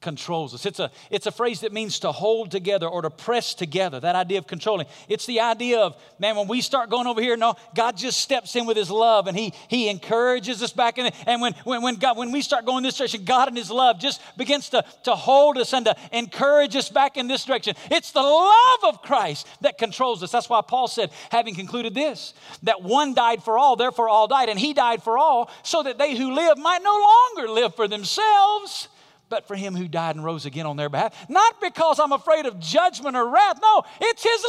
controls 0.06 0.54
us. 0.54 0.68
It's 0.68 0.80
a, 0.80 0.92
it's 1.10 1.26
a 1.26 1.32
phrase 1.32 1.62
that 1.62 1.74
means 1.74 1.98
to 2.02 2.12
hold 2.12 2.52
together 2.52 2.88
or 2.88 3.02
to 3.02 3.10
press 3.10 3.56
together, 3.56 4.00
that 4.00 4.16
idea 4.16 4.38
of 4.38 4.46
controlling. 4.46 4.86
It's 5.10 5.26
the 5.26 5.42
idea 5.42 5.80
of, 5.80 5.98
man, 6.20 6.36
when 6.36 6.48
we 6.48 6.62
start 6.62 6.92
going 6.92 7.08
over 7.08 7.20
here, 7.20 7.36
no, 7.36 7.56
God 7.74 7.98
just 7.98 8.22
steps 8.22 8.56
in 8.56 8.68
with 8.68 8.78
his 8.78 8.92
love 8.92 9.26
and 9.26 9.36
he, 9.36 9.52
he 9.68 9.90
encourages 9.90 10.62
us 10.62 10.72
back 10.72 11.00
in. 11.00 11.12
And 11.26 11.42
when, 11.42 11.54
when, 11.64 11.82
when, 11.82 11.96
God, 11.96 12.18
when 12.18 12.32
we 12.32 12.44
start 12.44 12.66
going 12.68 12.84
this 12.84 12.98
direction, 12.98 13.26
God 13.26 13.48
in 13.48 13.56
his 13.56 13.72
love 13.72 14.00
just 14.00 14.22
begins 14.38 14.70
to, 14.70 14.86
to 15.06 15.16
hold 15.16 15.58
us 15.58 15.74
and 15.74 15.88
to 15.88 15.96
encourage 16.12 16.76
us 16.76 16.88
back 16.88 17.18
in 17.18 17.28
this 17.28 17.44
direction. 17.44 17.74
It's 17.90 18.12
the 18.12 18.22
love 18.22 18.94
of 18.94 19.02
Christ 19.02 19.48
that 19.62 19.80
controls 19.80 20.22
us. 20.22 20.32
That's 20.32 20.50
why 20.50 20.62
Paul 20.62 20.88
said, 20.88 21.10
having 21.32 21.56
concluded 21.56 21.96
this, 21.96 22.36
that 22.62 22.84
one 22.84 23.16
died 23.16 23.42
for 23.42 23.58
all, 23.58 23.76
therefore 23.76 24.08
all 24.08 24.28
died, 24.28 24.50
and 24.50 24.60
he 24.60 24.76
died 24.76 25.02
for 25.02 25.18
all, 25.18 25.50
so 25.64 25.82
that 25.82 25.98
they 25.98 26.16
who 26.16 26.36
live 26.36 26.60
might 26.60 26.84
no 26.84 26.94
longer 26.94 27.52
live 27.52 27.74
for 27.74 27.88
themselves 27.88 28.88
but 29.30 29.48
for 29.48 29.56
him 29.56 29.76
who 29.76 29.88
died 29.88 30.16
and 30.16 30.24
rose 30.24 30.46
again 30.46 30.66
on 30.66 30.78
their 30.78 30.90
behalf. 30.90 31.30
Not 31.30 31.60
because 31.62 32.00
I'm 32.00 32.12
afraid 32.12 32.46
of 32.46 32.60
judgment 32.60 33.16
or 33.16 33.30
wrath. 33.30 33.60
No, 33.62 33.84
it's 34.02 34.24
his 34.24 34.46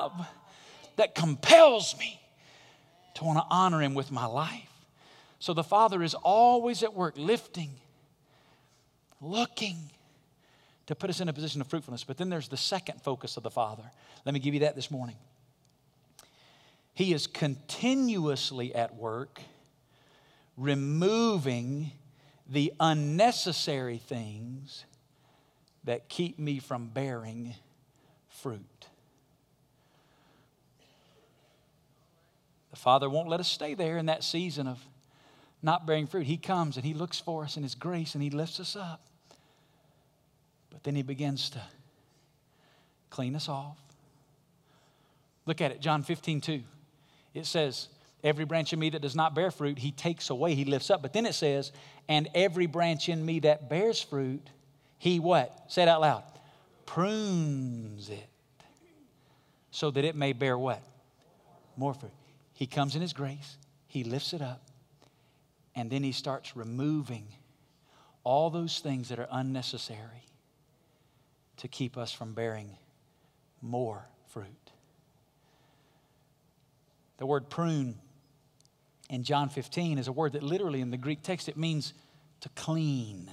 love 0.00 0.26
that 0.96 1.14
compels 1.14 1.96
me 1.98 2.20
to 3.14 3.24
want 3.24 3.38
to 3.38 3.44
honor 3.50 3.82
him 3.82 3.94
with 3.94 4.10
my 4.10 4.26
life. 4.26 4.62
So 5.38 5.52
the 5.52 5.64
Father 5.64 6.02
is 6.02 6.14
always 6.14 6.82
at 6.82 6.94
work, 6.94 7.14
lifting, 7.16 7.70
looking 9.20 9.76
to 10.86 10.94
put 10.94 11.10
us 11.10 11.20
in 11.20 11.28
a 11.28 11.32
position 11.32 11.60
of 11.60 11.66
fruitfulness. 11.66 12.04
But 12.04 12.16
then 12.16 12.30
there's 12.30 12.48
the 12.48 12.56
second 12.56 13.02
focus 13.02 13.36
of 13.36 13.42
the 13.42 13.50
Father. 13.50 13.84
Let 14.24 14.32
me 14.32 14.40
give 14.40 14.54
you 14.54 14.60
that 14.60 14.76
this 14.76 14.90
morning. 14.90 15.16
He 16.94 17.12
is 17.12 17.26
continuously 17.26 18.74
at 18.74 18.94
work, 18.94 19.42
removing 20.56 21.92
the 22.48 22.72
unnecessary 22.78 23.98
things 23.98 24.84
that 25.84 26.08
keep 26.08 26.38
me 26.38 26.58
from 26.58 26.88
bearing 26.88 27.54
fruit. 28.28 28.86
The 32.70 32.76
Father 32.76 33.08
won't 33.08 33.28
let 33.28 33.40
us 33.40 33.48
stay 33.48 33.74
there 33.74 33.96
in 33.96 34.06
that 34.06 34.22
season 34.22 34.66
of 34.66 34.78
not 35.62 35.86
bearing 35.86 36.06
fruit. 36.06 36.26
He 36.26 36.36
comes 36.36 36.76
and 36.76 36.84
He 36.84 36.94
looks 36.94 37.18
for 37.18 37.44
us 37.44 37.56
in 37.56 37.62
His 37.62 37.74
grace 37.74 38.14
and 38.14 38.22
He 38.22 38.30
lifts 38.30 38.60
us 38.60 38.76
up. 38.76 39.00
But 40.70 40.84
then 40.84 40.94
He 40.94 41.02
begins 41.02 41.50
to 41.50 41.62
clean 43.10 43.34
us 43.34 43.48
off. 43.48 43.78
Look 45.46 45.60
at 45.60 45.70
it, 45.70 45.80
John 45.80 46.02
15, 46.02 46.40
2. 46.40 46.62
It 47.34 47.46
says, 47.46 47.88
Every 48.26 48.44
branch 48.44 48.72
in 48.72 48.80
me 48.80 48.90
that 48.90 49.02
does 49.02 49.14
not 49.14 49.36
bear 49.36 49.52
fruit, 49.52 49.78
he 49.78 49.92
takes 49.92 50.30
away, 50.30 50.56
he 50.56 50.64
lifts 50.64 50.90
up. 50.90 51.00
But 51.00 51.12
then 51.12 51.26
it 51.26 51.34
says, 51.34 51.70
and 52.08 52.28
every 52.34 52.66
branch 52.66 53.08
in 53.08 53.24
me 53.24 53.38
that 53.40 53.70
bears 53.70 54.02
fruit, 54.02 54.50
he 54.98 55.20
what? 55.20 55.56
Say 55.68 55.82
it 55.82 55.88
out 55.88 56.00
loud. 56.00 56.24
Prunes 56.86 58.10
it 58.10 58.28
so 59.70 59.92
that 59.92 60.04
it 60.04 60.16
may 60.16 60.32
bear 60.32 60.58
what? 60.58 60.82
More 61.76 61.94
fruit. 61.94 62.10
He 62.52 62.66
comes 62.66 62.96
in 62.96 63.00
his 63.00 63.12
grace, 63.12 63.58
he 63.86 64.02
lifts 64.02 64.32
it 64.32 64.42
up, 64.42 64.60
and 65.76 65.88
then 65.88 66.02
he 66.02 66.10
starts 66.10 66.56
removing 66.56 67.28
all 68.24 68.50
those 68.50 68.80
things 68.80 69.08
that 69.10 69.20
are 69.20 69.28
unnecessary 69.30 70.26
to 71.58 71.68
keep 71.68 71.96
us 71.96 72.10
from 72.10 72.34
bearing 72.34 72.70
more 73.62 74.04
fruit. 74.26 74.72
The 77.18 77.26
word 77.26 77.48
prune 77.48 78.00
in 79.08 79.22
John 79.22 79.48
15 79.48 79.98
is 79.98 80.08
a 80.08 80.12
word 80.12 80.32
that 80.32 80.42
literally 80.42 80.80
in 80.80 80.90
the 80.90 80.96
Greek 80.96 81.22
text 81.22 81.48
it 81.48 81.56
means 81.56 81.94
to 82.40 82.48
clean 82.50 83.30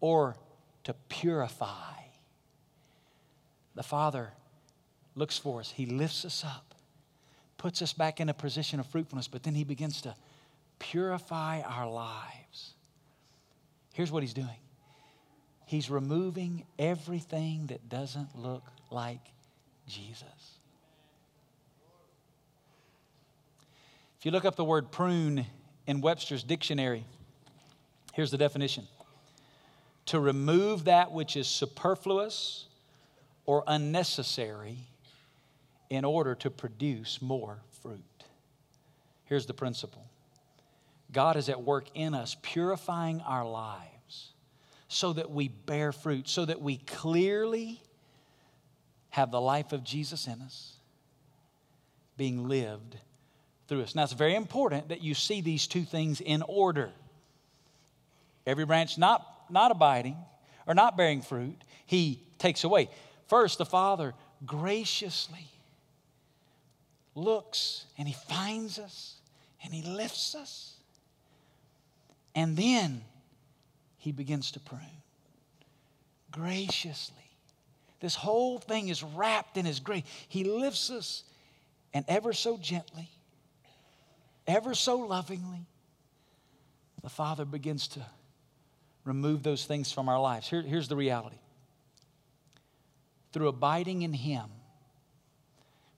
or 0.00 0.36
to 0.84 0.94
purify. 1.08 1.94
The 3.74 3.82
Father 3.82 4.30
looks 5.14 5.38
for 5.38 5.60
us, 5.60 5.70
He 5.70 5.86
lifts 5.86 6.24
us 6.24 6.44
up, 6.44 6.74
puts 7.56 7.82
us 7.82 7.92
back 7.92 8.20
in 8.20 8.28
a 8.28 8.34
position 8.34 8.80
of 8.80 8.86
fruitfulness, 8.86 9.28
but 9.28 9.42
then 9.42 9.54
He 9.54 9.64
begins 9.64 10.02
to 10.02 10.14
purify 10.78 11.60
our 11.62 11.90
lives. 11.90 12.74
Here's 13.94 14.12
what 14.12 14.22
He's 14.22 14.34
doing 14.34 14.58
He's 15.66 15.90
removing 15.90 16.64
everything 16.78 17.66
that 17.66 17.88
doesn't 17.88 18.38
look 18.38 18.64
like 18.90 19.20
Jesus. 19.86 20.57
You 24.28 24.32
look 24.32 24.44
up 24.44 24.56
the 24.56 24.64
word 24.64 24.92
prune 24.92 25.46
in 25.86 26.02
Webster's 26.02 26.42
dictionary, 26.42 27.06
here's 28.12 28.30
the 28.30 28.36
definition 28.36 28.86
to 30.04 30.20
remove 30.20 30.84
that 30.84 31.12
which 31.12 31.34
is 31.34 31.48
superfluous 31.48 32.66
or 33.46 33.64
unnecessary 33.66 34.80
in 35.88 36.04
order 36.04 36.34
to 36.34 36.50
produce 36.50 37.22
more 37.22 37.60
fruit. 37.80 38.02
Here's 39.24 39.46
the 39.46 39.54
principle 39.54 40.04
God 41.10 41.38
is 41.38 41.48
at 41.48 41.62
work 41.62 41.86
in 41.94 42.12
us, 42.12 42.36
purifying 42.42 43.22
our 43.22 43.48
lives 43.48 44.32
so 44.88 45.14
that 45.14 45.30
we 45.30 45.48
bear 45.48 45.90
fruit, 45.90 46.28
so 46.28 46.44
that 46.44 46.60
we 46.60 46.76
clearly 46.76 47.80
have 49.08 49.30
the 49.30 49.40
life 49.40 49.72
of 49.72 49.84
Jesus 49.84 50.26
in 50.26 50.42
us 50.42 50.74
being 52.18 52.46
lived 52.46 52.98
through 53.68 53.82
us. 53.82 53.94
Now, 53.94 54.04
it's 54.04 54.12
very 54.14 54.34
important 54.34 54.88
that 54.88 55.02
you 55.02 55.14
see 55.14 55.40
these 55.40 55.66
two 55.66 55.84
things 55.84 56.20
in 56.20 56.42
order. 56.42 56.90
Every 58.46 58.64
branch 58.64 58.98
not, 58.98 59.26
not 59.50 59.70
abiding 59.70 60.16
or 60.66 60.74
not 60.74 60.96
bearing 60.96 61.22
fruit, 61.22 61.62
he 61.86 62.22
takes 62.38 62.64
away. 62.64 62.88
First, 63.28 63.58
the 63.58 63.66
Father 63.66 64.14
graciously 64.46 65.46
looks 67.14 67.84
and 67.98 68.08
he 68.08 68.14
finds 68.14 68.78
us 68.78 69.16
and 69.62 69.72
he 69.72 69.82
lifts 69.82 70.34
us. 70.34 70.74
And 72.34 72.56
then 72.56 73.02
he 73.98 74.12
begins 74.12 74.52
to 74.52 74.60
prune 74.60 74.80
graciously. 76.30 77.16
This 78.00 78.14
whole 78.14 78.58
thing 78.58 78.88
is 78.88 79.02
wrapped 79.02 79.56
in 79.56 79.66
his 79.66 79.80
grace. 79.80 80.04
He 80.28 80.44
lifts 80.44 80.90
us 80.90 81.24
and 81.92 82.04
ever 82.06 82.32
so 82.32 82.56
gently 82.56 83.10
ever 84.48 84.74
so 84.74 84.96
lovingly, 84.98 85.66
the 87.02 87.08
Father 87.08 87.44
begins 87.44 87.86
to 87.88 88.00
remove 89.04 89.42
those 89.42 89.64
things 89.64 89.92
from 89.92 90.08
our 90.08 90.20
lives. 90.20 90.48
Here, 90.48 90.62
here's 90.62 90.88
the 90.88 90.96
reality 90.96 91.38
through 93.32 93.48
abiding 93.48 94.02
in 94.02 94.12
Him, 94.12 94.46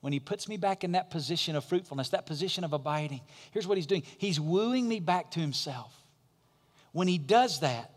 when 0.01 0.13
He 0.13 0.21
puts 0.21 0.49
me 0.49 0.57
back 0.57 0.85
in 0.85 0.93
that 0.93 1.11
position 1.11 1.57
of 1.57 1.65
fruitfulness, 1.65 2.11
that 2.11 2.27
position 2.27 2.65
of 2.65 2.73
abiding, 2.73 3.21
here's 3.53 3.67
what 3.67 3.79
He's 3.79 3.87
doing 3.87 4.03
He's 4.19 4.41
wooing 4.41 4.89
me 4.89 5.01
back 5.01 5.31
to 5.33 5.41
Himself. 5.41 5.95
When 6.93 7.09
He 7.09 7.19
does 7.19 7.61
that, 7.61 7.91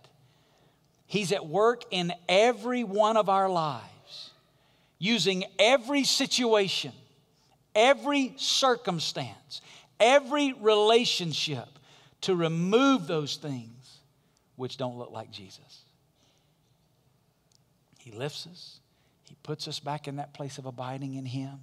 He's 1.05 1.31
at 1.31 1.45
work 1.45 1.83
in 1.91 2.13
every 2.27 2.83
one 2.83 3.17
of 3.17 3.29
our 3.29 3.49
lives, 3.49 4.31
using 4.97 5.43
every 5.59 6.03
situation, 6.03 6.91
every 7.75 8.33
circumstance, 8.37 9.61
every 9.99 10.53
relationship 10.53 11.67
to 12.21 12.35
remove 12.35 13.07
those 13.07 13.35
things 13.35 13.97
which 14.55 14.77
don't 14.77 14.97
look 14.97 15.11
like 15.11 15.31
Jesus. 15.31 15.81
He 17.97 18.11
lifts 18.11 18.47
us, 18.47 18.79
He 19.23 19.35
puts 19.43 19.67
us 19.67 19.79
back 19.79 20.07
in 20.07 20.17
that 20.17 20.33
place 20.33 20.57
of 20.57 20.65
abiding 20.65 21.15
in 21.15 21.25
Him. 21.25 21.59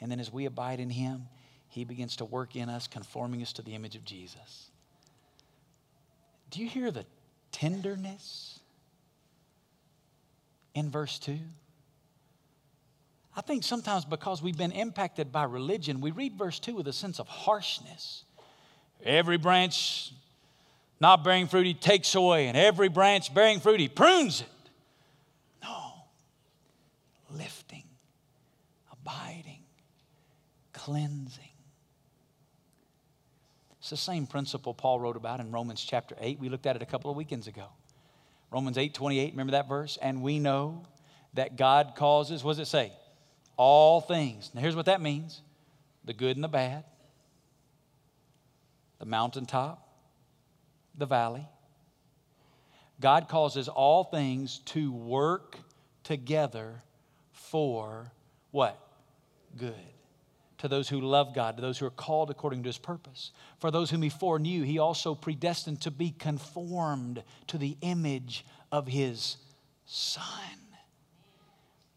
And 0.00 0.10
then 0.10 0.20
as 0.20 0.32
we 0.32 0.44
abide 0.44 0.80
in 0.80 0.90
Him, 0.90 1.28
He 1.68 1.84
begins 1.84 2.16
to 2.16 2.24
work 2.24 2.56
in 2.56 2.68
us, 2.68 2.86
conforming 2.86 3.42
us 3.42 3.52
to 3.54 3.62
the 3.62 3.74
image 3.74 3.96
of 3.96 4.04
Jesus. 4.04 4.70
Do 6.50 6.60
you 6.60 6.68
hear 6.68 6.90
the 6.90 7.04
tenderness 7.52 8.60
in 10.74 10.90
verse 10.90 11.18
2? 11.18 11.38
I 13.38 13.40
think 13.40 13.62
sometimes 13.62 14.04
because 14.04 14.42
we've 14.42 14.58
been 14.58 14.72
impacted 14.72 15.30
by 15.30 15.44
religion, 15.44 16.00
we 16.00 16.10
read 16.10 16.34
verse 16.36 16.58
2 16.58 16.74
with 16.74 16.88
a 16.88 16.92
sense 16.92 17.20
of 17.20 17.28
harshness. 17.28 18.24
Every 19.04 19.38
branch 19.38 20.12
not 20.98 21.22
bearing 21.22 21.46
fruit, 21.46 21.64
he 21.64 21.72
takes 21.72 22.16
away, 22.16 22.48
and 22.48 22.56
every 22.56 22.88
branch 22.88 23.32
bearing 23.32 23.60
fruit, 23.60 23.78
he 23.78 23.88
prunes 23.88 24.40
it. 24.40 24.70
No. 25.62 25.92
Lifting, 27.30 27.84
abiding, 28.90 29.62
cleansing. 30.72 31.44
It's 33.78 33.90
the 33.90 33.96
same 33.96 34.26
principle 34.26 34.74
Paul 34.74 34.98
wrote 34.98 35.16
about 35.16 35.38
in 35.38 35.52
Romans 35.52 35.80
chapter 35.80 36.16
8. 36.20 36.40
We 36.40 36.48
looked 36.48 36.66
at 36.66 36.74
it 36.74 36.82
a 36.82 36.86
couple 36.86 37.08
of 37.08 37.16
weekends 37.16 37.46
ago. 37.46 37.68
Romans 38.50 38.76
8 38.76 38.94
28, 38.94 39.30
remember 39.30 39.52
that 39.52 39.68
verse? 39.68 39.96
And 40.02 40.22
we 40.22 40.40
know 40.40 40.86
that 41.34 41.56
God 41.56 41.92
causes, 41.94 42.42
what 42.42 42.56
does 42.56 42.58
it 42.58 42.66
say? 42.66 42.92
All 43.58 44.00
things. 44.00 44.50
Now 44.54 44.62
here's 44.62 44.76
what 44.76 44.86
that 44.86 45.02
means 45.02 45.42
the 46.06 46.14
good 46.14 46.38
and 46.38 46.42
the 46.42 46.48
bad, 46.48 46.84
the 48.98 49.04
mountaintop, 49.04 49.86
the 50.96 51.04
valley. 51.04 51.46
God 53.00 53.28
causes 53.28 53.68
all 53.68 54.04
things 54.04 54.60
to 54.66 54.90
work 54.90 55.58
together 56.02 56.82
for 57.32 58.10
what? 58.50 58.78
Good. 59.56 59.74
To 60.58 60.68
those 60.68 60.88
who 60.88 61.00
love 61.00 61.34
God, 61.34 61.56
to 61.56 61.62
those 61.62 61.78
who 61.78 61.86
are 61.86 61.90
called 61.90 62.30
according 62.30 62.62
to 62.62 62.68
his 62.68 62.78
purpose. 62.78 63.30
For 63.58 63.70
those 63.70 63.90
whom 63.90 64.02
he 64.02 64.08
foreknew, 64.08 64.62
he 64.62 64.78
also 64.78 65.14
predestined 65.14 65.82
to 65.82 65.90
be 65.90 66.10
conformed 66.10 67.22
to 67.48 67.58
the 67.58 67.76
image 67.82 68.44
of 68.72 68.88
his 68.88 69.36
Son. 69.84 70.24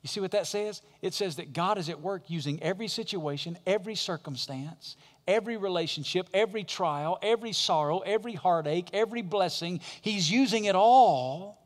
You 0.02 0.08
see 0.08 0.20
what 0.20 0.32
that 0.32 0.48
says? 0.48 0.82
It 1.02 1.14
says 1.14 1.36
that 1.36 1.54
God 1.54 1.78
is 1.78 1.90
at 1.90 2.02
work 2.02 2.24
using 2.28 2.62
every 2.64 2.88
situation, 2.88 3.58
every 3.68 3.96
circumstance, 3.96 4.96
every 5.28 5.58
relationship, 5.58 6.28
every 6.34 6.64
trial, 6.64 7.20
every 7.22 7.54
sorrow, 7.54 8.00
every 8.00 8.34
heartache, 8.34 8.90
every 8.94 9.22
blessing. 9.22 9.80
He's 10.02 10.32
using 10.32 10.66
it 10.66 10.76
all 10.76 11.60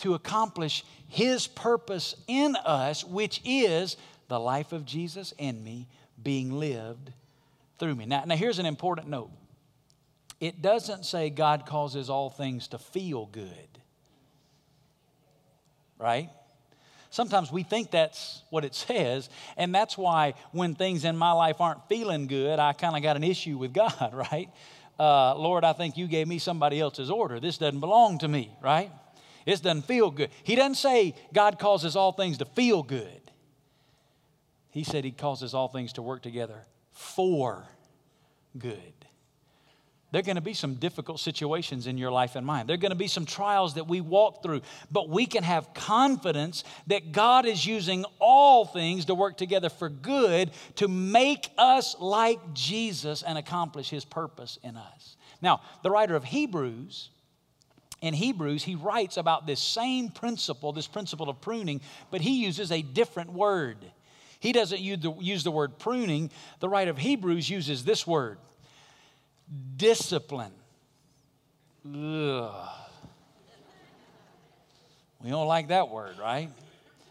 to 0.00 0.14
accomplish 0.14 0.84
His 1.08 1.46
purpose 1.46 2.14
in 2.26 2.56
us, 2.56 3.04
which 3.04 3.40
is 3.44 3.96
the 4.28 4.38
life 4.38 4.72
of 4.72 4.84
Jesus 4.84 5.32
in 5.38 5.64
me 5.64 5.88
being 6.22 6.52
lived 6.52 7.12
through 7.78 7.94
me. 7.94 8.04
Now, 8.04 8.24
now 8.26 8.36
here's 8.36 8.58
an 8.58 8.66
important 8.66 9.08
note 9.08 9.30
it 10.40 10.62
doesn't 10.62 11.04
say 11.04 11.30
God 11.30 11.66
causes 11.66 12.10
all 12.10 12.30
things 12.30 12.68
to 12.68 12.78
feel 12.78 13.26
good, 13.26 13.78
right? 15.98 16.30
Sometimes 17.18 17.50
we 17.50 17.64
think 17.64 17.90
that's 17.90 18.44
what 18.48 18.64
it 18.64 18.76
says, 18.76 19.28
and 19.56 19.74
that's 19.74 19.98
why 19.98 20.34
when 20.52 20.76
things 20.76 21.04
in 21.04 21.16
my 21.16 21.32
life 21.32 21.60
aren't 21.60 21.88
feeling 21.88 22.28
good, 22.28 22.60
I 22.60 22.72
kind 22.72 22.94
of 22.94 23.02
got 23.02 23.16
an 23.16 23.24
issue 23.24 23.58
with 23.58 23.74
God, 23.74 24.10
right? 24.30 24.48
Uh, 25.00 25.34
Lord, 25.34 25.64
I 25.64 25.72
think 25.72 25.96
you 25.96 26.06
gave 26.06 26.28
me 26.28 26.38
somebody 26.38 26.78
else's 26.78 27.10
order. 27.10 27.40
This 27.40 27.58
doesn't 27.58 27.80
belong 27.80 28.18
to 28.18 28.28
me, 28.28 28.56
right? 28.62 28.92
This 29.44 29.58
doesn't 29.58 29.82
feel 29.82 30.12
good. 30.12 30.30
He 30.44 30.54
doesn't 30.54 30.76
say 30.76 31.16
God 31.34 31.58
causes 31.58 31.96
all 31.96 32.12
things 32.12 32.38
to 32.38 32.44
feel 32.44 32.84
good. 32.84 33.32
He 34.70 34.84
said 34.84 35.02
He 35.02 35.10
causes 35.10 35.54
all 35.54 35.66
things 35.66 35.94
to 35.94 36.02
work 36.02 36.22
together 36.22 36.66
for 36.92 37.66
good. 38.56 38.97
There 40.10 40.20
are 40.20 40.22
going 40.22 40.36
to 40.36 40.42
be 40.42 40.54
some 40.54 40.74
difficult 40.74 41.20
situations 41.20 41.86
in 41.86 41.98
your 41.98 42.10
life 42.10 42.34
and 42.34 42.46
mine. 42.46 42.66
There 42.66 42.74
are 42.74 42.78
going 42.78 42.92
to 42.92 42.96
be 42.96 43.08
some 43.08 43.26
trials 43.26 43.74
that 43.74 43.88
we 43.88 44.00
walk 44.00 44.42
through, 44.42 44.62
but 44.90 45.10
we 45.10 45.26
can 45.26 45.42
have 45.42 45.74
confidence 45.74 46.64
that 46.86 47.12
God 47.12 47.44
is 47.44 47.66
using 47.66 48.06
all 48.18 48.64
things 48.64 49.04
to 49.06 49.14
work 49.14 49.36
together 49.36 49.68
for 49.68 49.90
good 49.90 50.50
to 50.76 50.88
make 50.88 51.50
us 51.58 51.94
like 52.00 52.54
Jesus 52.54 53.22
and 53.22 53.36
accomplish 53.36 53.90
his 53.90 54.06
purpose 54.06 54.58
in 54.62 54.78
us. 54.78 55.16
Now, 55.42 55.60
the 55.82 55.90
writer 55.90 56.16
of 56.16 56.24
Hebrews, 56.24 57.10
in 58.00 58.14
Hebrews, 58.14 58.64
he 58.64 58.76
writes 58.76 59.18
about 59.18 59.46
this 59.46 59.60
same 59.60 60.08
principle, 60.08 60.72
this 60.72 60.86
principle 60.86 61.28
of 61.28 61.42
pruning, 61.42 61.82
but 62.10 62.22
he 62.22 62.42
uses 62.42 62.72
a 62.72 62.80
different 62.80 63.34
word. 63.34 63.76
He 64.40 64.52
doesn't 64.52 64.80
use 64.80 65.00
the, 65.00 65.12
use 65.20 65.44
the 65.44 65.50
word 65.50 65.78
pruning. 65.78 66.30
The 66.60 66.68
writer 66.70 66.90
of 66.90 66.96
Hebrews 66.96 67.50
uses 67.50 67.84
this 67.84 68.06
word 68.06 68.38
discipline. 69.76 70.52
Ugh. 71.86 72.68
We 75.22 75.30
don't 75.30 75.46
like 75.46 75.68
that 75.68 75.88
word, 75.88 76.18
right? 76.18 76.50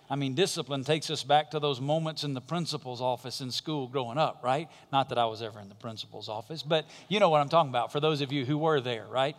I 0.09 0.15
mean, 0.15 0.35
discipline 0.35 0.85
takes 0.85 1.09
us 1.09 1.23
back 1.23 1.51
to 1.51 1.59
those 1.59 1.81
moments 1.81 2.23
in 2.23 2.33
the 2.33 2.41
principal's 2.41 3.01
office 3.01 3.41
in 3.41 3.51
school 3.51 3.87
growing 3.87 4.17
up, 4.17 4.41
right? 4.41 4.69
Not 4.91 5.09
that 5.09 5.17
I 5.17 5.25
was 5.25 5.41
ever 5.41 5.59
in 5.59 5.67
the 5.67 5.75
principal's 5.75 6.29
office, 6.29 6.63
but 6.63 6.85
you 7.09 7.19
know 7.19 7.29
what 7.29 7.41
I'm 7.41 7.49
talking 7.49 7.69
about 7.69 7.91
for 7.91 7.99
those 7.99 8.21
of 8.21 8.31
you 8.31 8.45
who 8.45 8.57
were 8.57 8.79
there, 8.79 9.05
right? 9.11 9.35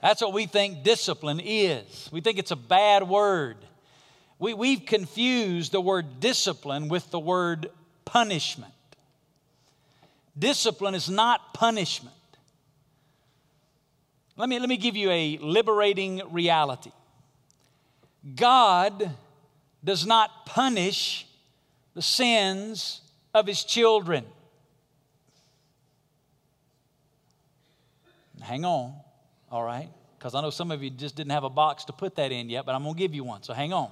That's 0.00 0.20
what 0.20 0.32
we 0.32 0.46
think 0.46 0.84
discipline 0.84 1.40
is. 1.42 2.08
We 2.12 2.20
think 2.20 2.38
it's 2.38 2.52
a 2.52 2.56
bad 2.56 3.08
word. 3.08 3.56
We, 4.38 4.54
we've 4.54 4.86
confused 4.86 5.72
the 5.72 5.80
word 5.80 6.20
discipline 6.20 6.88
with 6.88 7.10
the 7.10 7.18
word 7.18 7.70
punishment. 8.04 8.72
Discipline 10.38 10.94
is 10.94 11.08
not 11.08 11.54
punishment. 11.54 12.14
Let 14.36 14.48
me, 14.48 14.58
let 14.58 14.68
me 14.68 14.76
give 14.76 14.96
you 14.96 15.10
a 15.10 15.38
liberating 15.38 16.22
reality. 16.30 16.92
God 18.34 19.10
does 19.82 20.04
not 20.04 20.46
punish 20.46 21.26
the 21.94 22.02
sins 22.02 23.00
of 23.32 23.46
his 23.46 23.64
children. 23.64 24.24
Hang 28.42 28.64
on, 28.64 28.94
all 29.50 29.64
right? 29.64 29.88
Because 30.18 30.34
I 30.34 30.42
know 30.42 30.50
some 30.50 30.70
of 30.70 30.82
you 30.82 30.90
just 30.90 31.16
didn't 31.16 31.32
have 31.32 31.44
a 31.44 31.50
box 31.50 31.84
to 31.86 31.92
put 31.92 32.16
that 32.16 32.30
in 32.30 32.50
yet, 32.50 32.66
but 32.66 32.74
I'm 32.74 32.82
going 32.82 32.94
to 32.94 32.98
give 32.98 33.14
you 33.14 33.24
one, 33.24 33.42
so 33.42 33.54
hang 33.54 33.72
on. 33.72 33.90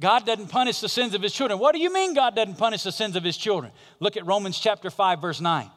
God 0.00 0.24
doesn't 0.24 0.48
punish 0.48 0.80
the 0.80 0.88
sins 0.88 1.14
of 1.14 1.22
his 1.22 1.32
children. 1.32 1.58
What 1.58 1.74
do 1.74 1.80
you 1.80 1.92
mean 1.92 2.14
God 2.14 2.36
doesn't 2.36 2.56
punish 2.56 2.84
the 2.84 2.92
sins 2.92 3.16
of 3.16 3.24
his 3.24 3.36
children? 3.36 3.72
Look 3.98 4.16
at 4.16 4.26
Romans 4.26 4.58
chapter 4.58 4.90
5 4.90 5.20
verse 5.20 5.40
9. 5.40 5.70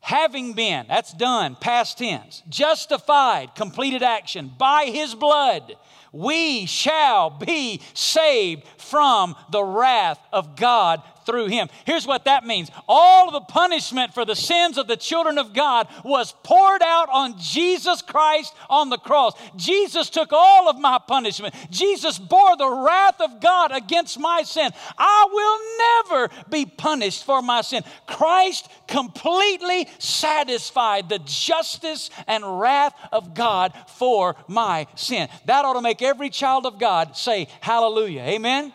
Having 0.00 0.54
been, 0.54 0.86
that's 0.88 1.12
done, 1.12 1.56
past 1.60 1.98
tense, 1.98 2.42
justified, 2.48 3.54
completed 3.54 4.02
action 4.02 4.50
by 4.58 4.86
his 4.86 5.14
blood, 5.14 5.76
we 6.10 6.66
shall 6.66 7.30
be 7.30 7.80
saved 7.94 8.64
from 8.78 9.36
the 9.50 9.62
wrath 9.62 10.18
of 10.32 10.56
God 10.56 11.02
through 11.24 11.46
him. 11.46 11.68
Here's 11.84 12.06
what 12.06 12.24
that 12.24 12.44
means 12.44 12.70
all 12.88 13.30
the 13.30 13.40
punishment 13.40 14.14
for 14.14 14.24
the 14.24 14.36
sins 14.36 14.78
of 14.78 14.86
the 14.86 14.96
children 14.96 15.38
of 15.38 15.54
God 15.54 15.88
was 16.04 16.34
poured 16.42 16.82
out 16.82 17.08
on 17.10 17.38
Jesus 17.38 18.02
Christ 18.02 18.54
on 18.68 18.90
the 18.90 18.98
cross. 18.98 19.34
Jesus 19.56 20.10
took 20.10 20.32
all 20.32 20.68
of 20.68 20.78
my 20.78 20.98
punishment. 21.06 21.54
Jesus 21.70 22.18
bore 22.18 22.56
the 22.56 22.68
wrath 22.68 23.20
of 23.20 23.40
God 23.40 23.72
against 23.72 24.18
my 24.18 24.42
sin. 24.42 24.70
I 24.98 25.28
will 25.32 26.18
never 26.18 26.44
be 26.50 26.66
punished 26.66 27.24
for 27.24 27.42
my 27.42 27.62
sin. 27.62 27.82
Christ 28.06 28.68
completely 28.86 29.88
satisfied 29.98 31.08
the 31.08 31.18
justice 31.20 32.10
and 32.26 32.60
wrath 32.60 32.94
of 33.12 33.34
God 33.34 33.72
for 33.88 34.36
my 34.48 34.86
sin. 34.94 35.28
That 35.46 35.64
ought 35.64 35.74
to 35.74 35.80
make 35.80 36.02
every 36.02 36.30
child 36.30 36.66
of 36.66 36.78
God 36.78 37.16
say, 37.16 37.48
Hallelujah. 37.60 38.22
Amen. 38.22 38.72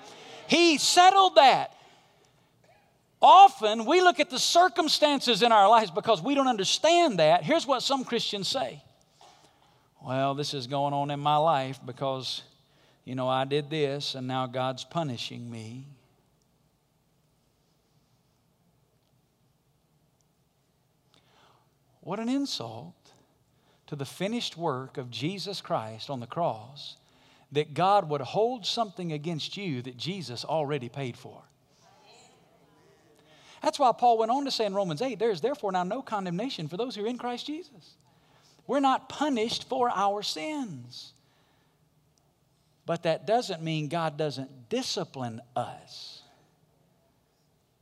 He 0.47 0.77
settled 0.77 1.36
that. 1.36 1.73
Often 3.21 3.86
we 3.86 4.01
look 4.01 4.19
at 4.19 4.30
the 4.30 4.39
circumstances 4.39 5.41
in 5.41 5.51
our 5.51 5.67
lives 5.67 5.89
because 5.89 6.21
we 6.21 6.36
don't 6.36 6.47
understand 6.47 7.19
that. 7.19 7.43
Here's 7.43 7.65
what 7.65 7.82
some 7.82 8.03
Christians 8.03 8.47
say 8.47 8.84
Well, 10.03 10.36
this 10.36 10.53
is 10.53 10.67
going 10.67 10.93
on 10.93 11.10
in 11.10 11.19
my 11.19 11.38
life 11.38 11.80
because, 11.84 12.43
you 13.06 13.15
know, 13.15 13.27
I 13.27 13.45
did 13.45 13.69
this 13.69 14.13
and 14.13 14.27
now 14.27 14.45
God's 14.45 14.84
punishing 14.84 15.49
me. 15.49 15.88
What 22.01 22.19
an 22.19 22.30
insult 22.30 22.93
to 23.88 23.95
the 23.95 24.06
finished 24.06 24.56
work 24.56 24.97
of 24.97 25.10
Jesus 25.10 25.60
Christ 25.60 26.10
on 26.10 26.19
the 26.19 26.27
cross 26.27 26.97
that 27.51 27.73
God 27.73 28.10
would 28.10 28.21
hold 28.21 28.65
something 28.65 29.12
against 29.12 29.58
you 29.58 29.82
that 29.82 29.97
Jesus 29.97 30.45
already 30.45 30.88
paid 30.88 31.17
for. 31.17 31.41
That's 33.62 33.80
why 33.80 33.91
Paul 33.91 34.17
went 34.17 34.32
on 34.32 34.46
to 34.46 34.52
say 34.52 34.65
in 34.65 34.74
Romans 34.74 35.02
8, 35.02 35.20
there 35.20 35.32
is 35.32 35.41
therefore 35.41 35.72
now 35.72 35.84
no 35.84 36.02
condemnation 36.02 36.67
for 36.67 36.78
those 36.78 36.96
who 36.96 37.04
are 37.04 37.08
in 37.08 37.17
Christ 37.17 37.48
Jesus. 37.48 37.96
We're 38.67 38.80
not 38.80 39.10
punished 39.10 39.67
for 39.67 39.89
our 39.89 40.22
sins. 40.22 41.13
but 42.88 43.04
that 43.04 43.28
doesn't 43.28 43.62
mean 43.62 43.89
God 43.89 44.17
doesn't 44.17 44.70
discipline 44.70 45.41
us. 45.56 46.24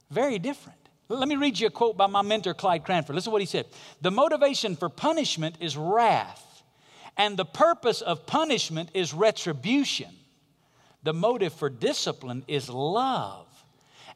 Very 0.10 0.40
different. 0.40 0.80
Let 1.08 1.30
me 1.30 1.36
read 1.36 1.60
you 1.60 1.68
a 1.68 1.70
quote 1.70 1.96
by 1.96 2.08
my 2.08 2.24
mentor, 2.24 2.56
Clyde 2.56 2.84
Cranford. 2.84 3.16
Listen 3.16 3.30
to 3.30 3.34
what 3.34 3.42
he 3.42 3.46
said. 3.46 3.68
The 4.02 4.10
motivation 4.10 4.76
for 4.76 4.90
punishment 4.90 5.58
is 5.62 5.78
wrath, 5.78 6.64
and 7.16 7.38
the 7.38 7.46
purpose 7.46 8.02
of 8.02 8.26
punishment 8.26 8.90
is 8.96 9.14
retribution. 9.14 10.10
The 11.04 11.14
motive 11.14 11.54
for 11.54 11.70
discipline 11.70 12.44
is 12.48 12.68
love, 12.68 13.45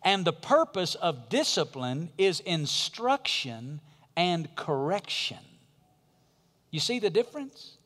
and 0.04 0.24
the 0.26 0.34
purpose 0.34 0.96
of 0.96 1.30
discipline 1.30 2.10
is 2.18 2.40
instruction 2.42 3.82
and 4.16 4.54
correction. 4.56 5.38
You 6.72 6.80
see 6.80 7.00
the 7.00 7.10
difference? 7.10 7.78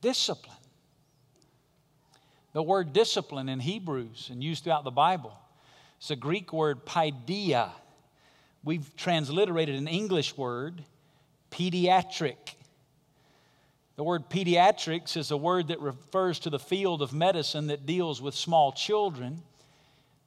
Discipline. 0.00 0.56
The 2.52 2.62
word 2.62 2.92
discipline 2.92 3.48
in 3.48 3.60
Hebrews 3.60 4.28
and 4.30 4.42
used 4.42 4.64
throughout 4.64 4.84
the 4.84 4.90
Bible 4.90 5.36
it's 5.98 6.10
a 6.10 6.16
Greek 6.16 6.52
word, 6.52 6.84
paideia. 6.84 7.70
We've 8.62 8.94
transliterated 8.94 9.76
an 9.76 9.88
English 9.88 10.36
word, 10.36 10.84
pediatric. 11.50 12.36
The 13.96 14.04
word 14.04 14.28
pediatrics 14.28 15.16
is 15.16 15.30
a 15.30 15.36
word 15.36 15.68
that 15.68 15.80
refers 15.80 16.40
to 16.40 16.50
the 16.50 16.58
field 16.58 17.00
of 17.00 17.14
medicine 17.14 17.68
that 17.68 17.86
deals 17.86 18.20
with 18.20 18.34
small 18.34 18.72
children. 18.72 19.42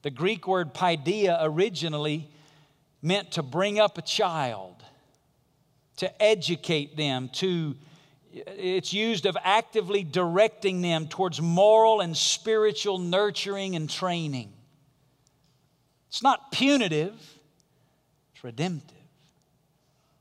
The 0.08 0.12
Greek 0.12 0.48
word 0.48 0.74
paideia 0.74 1.38
originally 1.41 2.30
meant 3.02 3.34
to 3.34 3.43
bring 3.43 3.78
up 3.78 3.98
a 3.98 4.02
child, 4.02 4.82
to 5.98 6.24
educate 6.24 6.96
them, 6.96 7.28
to 7.34 7.76
it's 8.32 8.93
used 8.93 9.26
of 9.26 9.36
actively 9.43 10.06
directing 10.06 10.80
them 10.80 11.10
towards 11.10 11.41
moral 11.41 12.00
and 12.00 12.15
spiritual 12.15 13.00
nurturing 13.00 13.76
and 13.76 13.89
training. 13.89 14.54
It's 16.08 16.24
not 16.24 16.54
punitive, 16.54 17.12
it's 18.34 18.46
redemptive. 18.46 18.96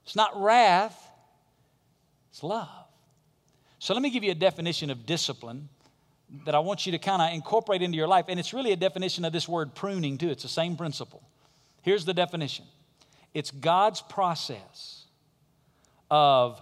It's 0.05 0.17
not 0.17 0.33
wrath, 0.43 1.01
it's 2.33 2.43
love. 2.43 2.89
So 3.79 3.95
let 3.95 4.03
me 4.03 4.11
give 4.11 4.25
you 4.25 4.33
a 4.33 4.35
definition 4.35 4.91
of 4.91 5.07
discipline 5.07 5.69
that 6.45 6.55
I 6.55 6.59
want 6.59 6.87
you 6.87 6.93
to 6.93 6.99
kind 6.99 7.23
of 7.23 7.33
incorporate 7.33 7.83
into 7.83 7.97
your 7.97 8.09
life. 8.09 8.27
And 8.29 8.41
it's 8.41 8.53
really 8.53 8.73
a 8.73 8.77
definition 8.77 9.25
of 9.25 9.33
this 9.33 9.49
word 9.49 9.75
pruning, 9.75 10.19
too. 10.19 10.29
It's 10.29 10.43
the 10.43 10.49
same 10.49 10.77
principle. 10.77 11.23
Here's 11.83 12.05
the 12.05 12.15
definition 12.15 12.65
it's 13.33 13.51
God's 13.51 14.01
process 14.01 15.05
of 16.11 16.61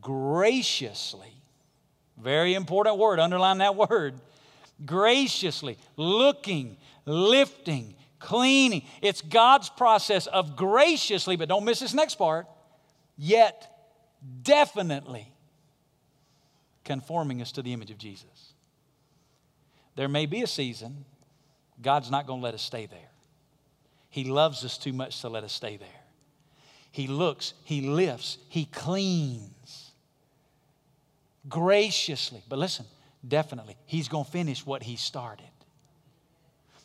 graciously, 0.00 1.32
very 2.16 2.54
important 2.54 2.98
word, 2.98 3.18
underline 3.20 3.58
that 3.58 3.76
word, 3.76 4.14
graciously 4.84 5.76
looking, 5.96 6.76
lifting, 7.04 7.94
cleaning. 8.18 8.82
It's 9.02 9.20
God's 9.20 9.68
process 9.68 10.26
of 10.26 10.56
graciously, 10.56 11.36
but 11.36 11.48
don't 11.48 11.64
miss 11.64 11.80
this 11.80 11.94
next 11.94 12.16
part, 12.16 12.46
yet 13.16 13.70
definitely 14.42 15.32
conforming 16.84 17.42
us 17.42 17.52
to 17.52 17.62
the 17.62 17.72
image 17.72 17.90
of 17.90 17.98
Jesus. 17.98 18.47
There 19.98 20.06
may 20.06 20.26
be 20.26 20.42
a 20.42 20.46
season, 20.46 21.04
God's 21.82 22.08
not 22.08 22.28
going 22.28 22.38
to 22.38 22.44
let 22.44 22.54
us 22.54 22.62
stay 22.62 22.86
there. 22.86 23.10
He 24.10 24.22
loves 24.22 24.64
us 24.64 24.78
too 24.78 24.92
much 24.92 25.22
to 25.22 25.28
let 25.28 25.42
us 25.42 25.52
stay 25.52 25.76
there. 25.76 25.88
He 26.92 27.08
looks, 27.08 27.52
He 27.64 27.80
lifts, 27.80 28.38
He 28.48 28.66
cleans 28.66 29.90
graciously. 31.48 32.44
But 32.48 32.60
listen, 32.60 32.86
definitely, 33.26 33.76
He's 33.86 34.06
going 34.06 34.24
to 34.24 34.30
finish 34.30 34.64
what 34.64 34.84
He 34.84 34.94
started. 34.94 35.50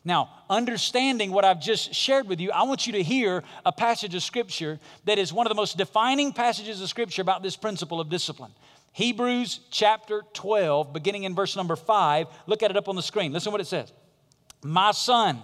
Now, 0.03 0.31
understanding 0.49 1.31
what 1.31 1.45
I've 1.45 1.61
just 1.61 1.93
shared 1.93 2.27
with 2.27 2.41
you, 2.41 2.51
I 2.51 2.63
want 2.63 2.87
you 2.87 2.93
to 2.93 3.03
hear 3.03 3.43
a 3.63 3.71
passage 3.71 4.15
of 4.15 4.23
Scripture 4.23 4.79
that 5.05 5.19
is 5.19 5.31
one 5.31 5.45
of 5.45 5.49
the 5.51 5.55
most 5.55 5.77
defining 5.77 6.33
passages 6.33 6.81
of 6.81 6.89
Scripture 6.89 7.21
about 7.21 7.43
this 7.43 7.55
principle 7.55 8.01
of 8.01 8.09
discipline. 8.09 8.53
Hebrews 8.93 9.59
chapter 9.71 10.23
12, 10.33 10.93
beginning 10.93 11.23
in 11.23 11.35
verse 11.35 11.55
number 11.55 11.75
5. 11.75 12.27
Look 12.47 12.63
at 12.63 12.71
it 12.71 12.77
up 12.77 12.87
on 12.87 12.95
the 12.95 13.01
screen. 13.01 13.33
Listen 13.33 13.51
what 13.51 13.59
it 13.59 13.67
says. 13.67 13.91
My 14.63 14.91
son, 14.91 15.41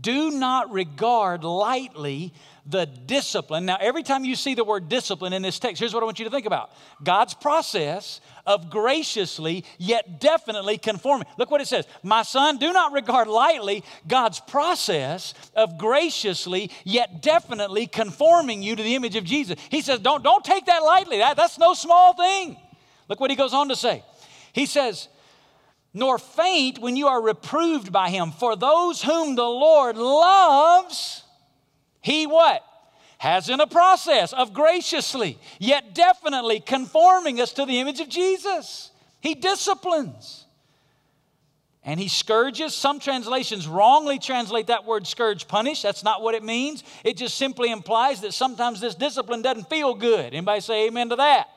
do 0.00 0.32
not 0.32 0.72
regard 0.72 1.44
lightly 1.44 2.32
the 2.68 2.86
discipline. 2.86 3.64
Now, 3.64 3.78
every 3.80 4.02
time 4.02 4.24
you 4.24 4.34
see 4.34 4.54
the 4.54 4.64
word 4.64 4.88
discipline 4.88 5.32
in 5.32 5.42
this 5.42 5.60
text, 5.60 5.78
here's 5.78 5.94
what 5.94 6.02
I 6.02 6.06
want 6.06 6.18
you 6.18 6.24
to 6.24 6.30
think 6.30 6.46
about 6.46 6.70
God's 7.02 7.34
process 7.34 8.20
of 8.44 8.70
graciously 8.70 9.64
yet 9.78 10.20
definitely 10.20 10.76
conforming. 10.76 11.26
Look 11.38 11.50
what 11.50 11.60
it 11.60 11.68
says 11.68 11.86
My 12.02 12.22
son, 12.22 12.58
do 12.58 12.72
not 12.72 12.92
regard 12.92 13.28
lightly 13.28 13.84
God's 14.08 14.40
process 14.40 15.34
of 15.54 15.78
graciously 15.78 16.70
yet 16.84 17.22
definitely 17.22 17.86
conforming 17.86 18.62
you 18.62 18.74
to 18.74 18.82
the 18.82 18.96
image 18.96 19.14
of 19.14 19.24
Jesus. 19.24 19.60
He 19.70 19.80
says, 19.80 20.00
Don't, 20.00 20.24
don't 20.24 20.44
take 20.44 20.66
that 20.66 20.82
lightly. 20.82 21.18
That, 21.18 21.36
that's 21.36 21.58
no 21.58 21.74
small 21.74 22.14
thing. 22.14 22.56
Look 23.08 23.20
what 23.20 23.30
he 23.30 23.36
goes 23.36 23.54
on 23.54 23.68
to 23.68 23.76
say. 23.76 24.02
He 24.52 24.66
says, 24.66 25.08
nor 25.96 26.18
faint 26.18 26.78
when 26.78 26.94
you 26.94 27.06
are 27.06 27.22
reproved 27.22 27.90
by 27.90 28.10
him. 28.10 28.30
For 28.30 28.54
those 28.54 29.02
whom 29.02 29.34
the 29.34 29.42
Lord 29.42 29.96
loves, 29.96 31.22
he 32.02 32.26
what? 32.26 32.62
Has 33.16 33.48
in 33.48 33.60
a 33.60 33.66
process 33.66 34.34
of 34.34 34.52
graciously, 34.52 35.38
yet 35.58 35.94
definitely 35.94 36.60
conforming 36.60 37.40
us 37.40 37.54
to 37.54 37.64
the 37.64 37.80
image 37.80 38.00
of 38.00 38.10
Jesus. 38.10 38.90
He 39.22 39.34
disciplines. 39.34 40.44
And 41.82 41.98
he 41.98 42.08
scourges. 42.08 42.74
Some 42.74 43.00
translations 43.00 43.66
wrongly 43.66 44.18
translate 44.18 44.66
that 44.66 44.84
word 44.84 45.06
scourge 45.06 45.48
punish. 45.48 45.80
That's 45.80 46.04
not 46.04 46.20
what 46.20 46.34
it 46.34 46.44
means. 46.44 46.84
It 47.04 47.16
just 47.16 47.38
simply 47.38 47.70
implies 47.70 48.20
that 48.20 48.34
sometimes 48.34 48.82
this 48.82 48.94
discipline 48.94 49.40
doesn't 49.40 49.70
feel 49.70 49.94
good. 49.94 50.34
Anybody 50.34 50.60
say 50.60 50.88
amen 50.88 51.08
to 51.08 51.16
that? 51.16 51.48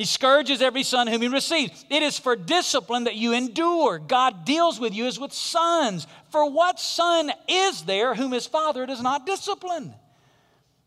He 0.00 0.06
scourges 0.06 0.62
every 0.62 0.82
son 0.82 1.08
whom 1.08 1.20
he 1.20 1.28
receives. 1.28 1.84
It 1.90 2.02
is 2.02 2.18
for 2.18 2.34
discipline 2.34 3.04
that 3.04 3.16
you 3.16 3.34
endure. 3.34 3.98
God 3.98 4.46
deals 4.46 4.80
with 4.80 4.94
you 4.94 5.06
as 5.06 5.20
with 5.20 5.30
sons. 5.30 6.06
For 6.30 6.50
what 6.50 6.80
son 6.80 7.30
is 7.46 7.82
there 7.82 8.14
whom 8.14 8.32
his 8.32 8.46
father 8.46 8.86
does 8.86 9.02
not 9.02 9.26
discipline? 9.26 9.92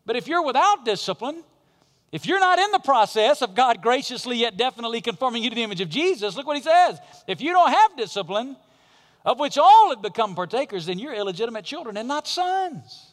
But 0.04 0.16
if 0.16 0.26
you're 0.26 0.42
without 0.42 0.84
discipline, 0.84 1.44
if 2.10 2.26
you're 2.26 2.40
not 2.40 2.58
in 2.58 2.72
the 2.72 2.80
process 2.80 3.40
of 3.40 3.54
God 3.54 3.82
graciously 3.82 4.38
yet 4.38 4.56
definitely 4.56 5.00
conforming 5.00 5.44
you 5.44 5.50
to 5.50 5.54
the 5.54 5.62
image 5.62 5.80
of 5.80 5.90
Jesus, 5.90 6.34
look 6.34 6.48
what 6.48 6.56
he 6.56 6.62
says. 6.64 6.98
If 7.28 7.40
you 7.40 7.52
don't 7.52 7.70
have 7.70 7.96
discipline, 7.96 8.56
of 9.24 9.38
which 9.38 9.58
all 9.58 9.90
have 9.90 10.02
become 10.02 10.34
partakers, 10.34 10.86
then 10.86 10.98
you're 10.98 11.14
illegitimate 11.14 11.64
children 11.64 11.96
and 11.96 12.08
not 12.08 12.26
sons. 12.26 13.12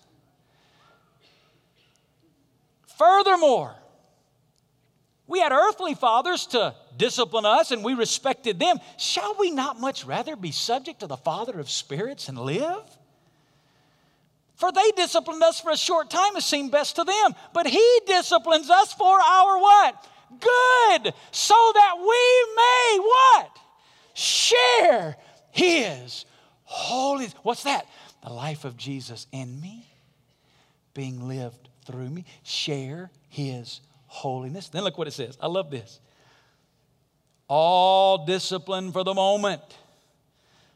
Furthermore, 2.98 3.76
we 5.32 5.40
had 5.40 5.54
earthly 5.54 5.96
fathers 5.96 6.46
to 6.48 6.76
discipline 6.98 7.46
us 7.46 7.72
and 7.72 7.86
we 7.86 7.94
respected 7.94 8.60
them. 8.60 8.80
Shall 8.98 9.38
we 9.40 9.50
not 9.50 9.80
much 9.80 10.04
rather 10.04 10.36
be 10.36 10.52
subject 10.52 11.00
to 11.00 11.08
the 11.08 11.16
Father 11.16 11.58
of 11.58 11.70
spirits 11.70 12.28
and 12.28 12.38
live? 12.38 12.84
For 14.56 14.74
they 14.74 14.92
disciplined 14.92 15.42
us 15.42 15.62
for 15.62 15.72
a 15.72 15.78
short 15.78 16.10
time 16.10 16.36
as 16.36 16.44
seemed 16.44 16.72
best 16.72 16.98
to 16.98 17.06
them, 17.06 17.34
but 17.54 17.66
He 17.66 18.02
disciplines 18.06 18.70
us 18.70 18.94
for 18.94 19.22
our 19.22 19.58
what? 19.58 20.08
Good, 20.32 21.14
so 21.32 21.56
that 21.76 21.96
we 21.98 22.56
may 22.56 23.00
what? 23.00 23.58
Share 24.14 25.16
His 25.52 26.26
holy. 26.66 27.30
What's 27.42 27.64
that? 27.64 27.88
The 28.22 28.34
life 28.34 28.66
of 28.66 28.76
Jesus 28.76 29.28
in 29.32 29.62
me, 29.62 29.88
being 30.94 31.30
lived 31.30 31.70
through 31.86 32.10
me. 32.10 32.26
Share 32.44 33.10
His 33.30 33.80
holiness. 34.12 34.68
Then 34.68 34.84
look 34.84 34.98
what 34.98 35.08
it 35.08 35.12
says. 35.12 35.38
I 35.40 35.48
love 35.48 35.72
this. 35.72 36.02
All 37.48 38.26
discipline 38.26 38.92
for 38.92 39.06
the 39.06 39.14
moment 39.14 39.62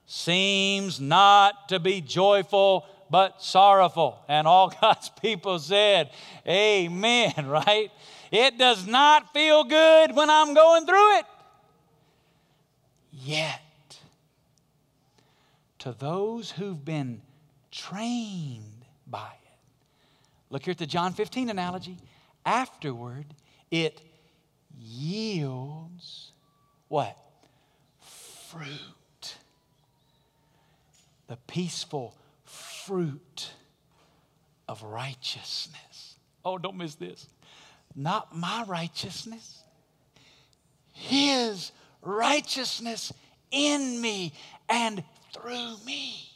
seems 0.05 1.01
not 1.01 1.67
to 1.69 1.79
be 1.79 1.99
joyful 1.99 2.85
but 3.09 3.41
sorrowful. 3.41 4.23
And 4.29 4.47
all 4.47 4.73
God's 4.81 5.09
people 5.21 5.59
said, 5.59 6.11
Amen, 6.47 7.33
right? 7.45 7.91
It 8.31 8.57
does 8.57 8.87
not 8.87 9.33
feel 9.33 9.65
good 9.65 10.15
when 10.15 10.29
I'm 10.29 10.53
going 10.53 10.85
through 10.85 11.17
it. 11.19 11.25
Yet, 13.11 13.61
to 15.79 15.91
those 15.91 16.51
who've 16.51 16.83
been 16.83 17.21
trained 17.69 18.85
by 19.05 19.27
it, 19.27 19.57
look 20.49 20.63
here 20.63 20.71
at 20.71 20.77
the 20.77 20.85
John 20.85 21.11
15 21.11 21.49
analogy 21.49 21.97
afterward, 22.45 23.25
it 23.71 24.01
yields 24.77 26.31
what? 26.87 27.17
Fruit. 28.49 29.35
The 31.27 31.37
peaceful 31.47 32.15
fruit 32.43 33.51
of 34.67 34.83
righteousness. 34.83 36.15
Oh, 36.43 36.57
don't 36.57 36.77
miss 36.77 36.95
this. 36.95 37.27
Not 37.95 38.35
my 38.35 38.63
righteousness, 38.67 39.63
His 40.93 41.71
righteousness 42.01 43.11
in 43.51 44.01
me 44.01 44.33
and 44.69 45.03
through 45.33 45.77
me. 45.85 46.34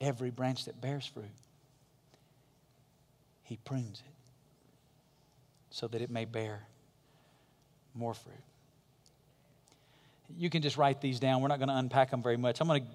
Every 0.00 0.30
branch 0.30 0.66
that 0.66 0.80
bears 0.80 1.06
fruit, 1.06 1.24
he 3.42 3.56
prunes 3.56 4.02
it 4.06 4.14
so 5.70 5.88
that 5.88 6.00
it 6.02 6.10
may 6.10 6.24
bear 6.24 6.62
more 7.94 8.14
fruit. 8.14 8.34
You 10.36 10.50
can 10.50 10.62
just 10.62 10.76
write 10.76 11.00
these 11.00 11.20
down. 11.20 11.42
We're 11.42 11.48
not 11.48 11.58
going 11.58 11.68
to 11.68 11.76
unpack 11.76 12.10
them 12.10 12.22
very 12.22 12.36
much. 12.36 12.60
I'm 12.60 12.66
going 12.66 12.82
to 12.82 12.88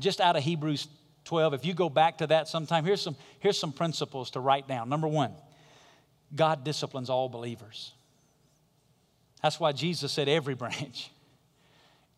just 0.00 0.20
out 0.20 0.36
of 0.36 0.42
Hebrews 0.42 0.88
12, 1.24 1.54
if 1.54 1.64
you 1.64 1.74
go 1.74 1.88
back 1.88 2.18
to 2.18 2.26
that 2.28 2.48
sometime, 2.48 2.84
here's 2.84 3.02
some, 3.02 3.16
here's 3.38 3.58
some 3.58 3.72
principles 3.72 4.30
to 4.30 4.40
write 4.40 4.66
down. 4.66 4.88
Number 4.88 5.06
one, 5.06 5.32
God 6.34 6.64
disciplines 6.64 7.10
all 7.10 7.28
believers. 7.28 7.92
That's 9.42 9.58
why 9.60 9.72
Jesus 9.72 10.12
said 10.12 10.28
every 10.28 10.54
branch, 10.54 11.10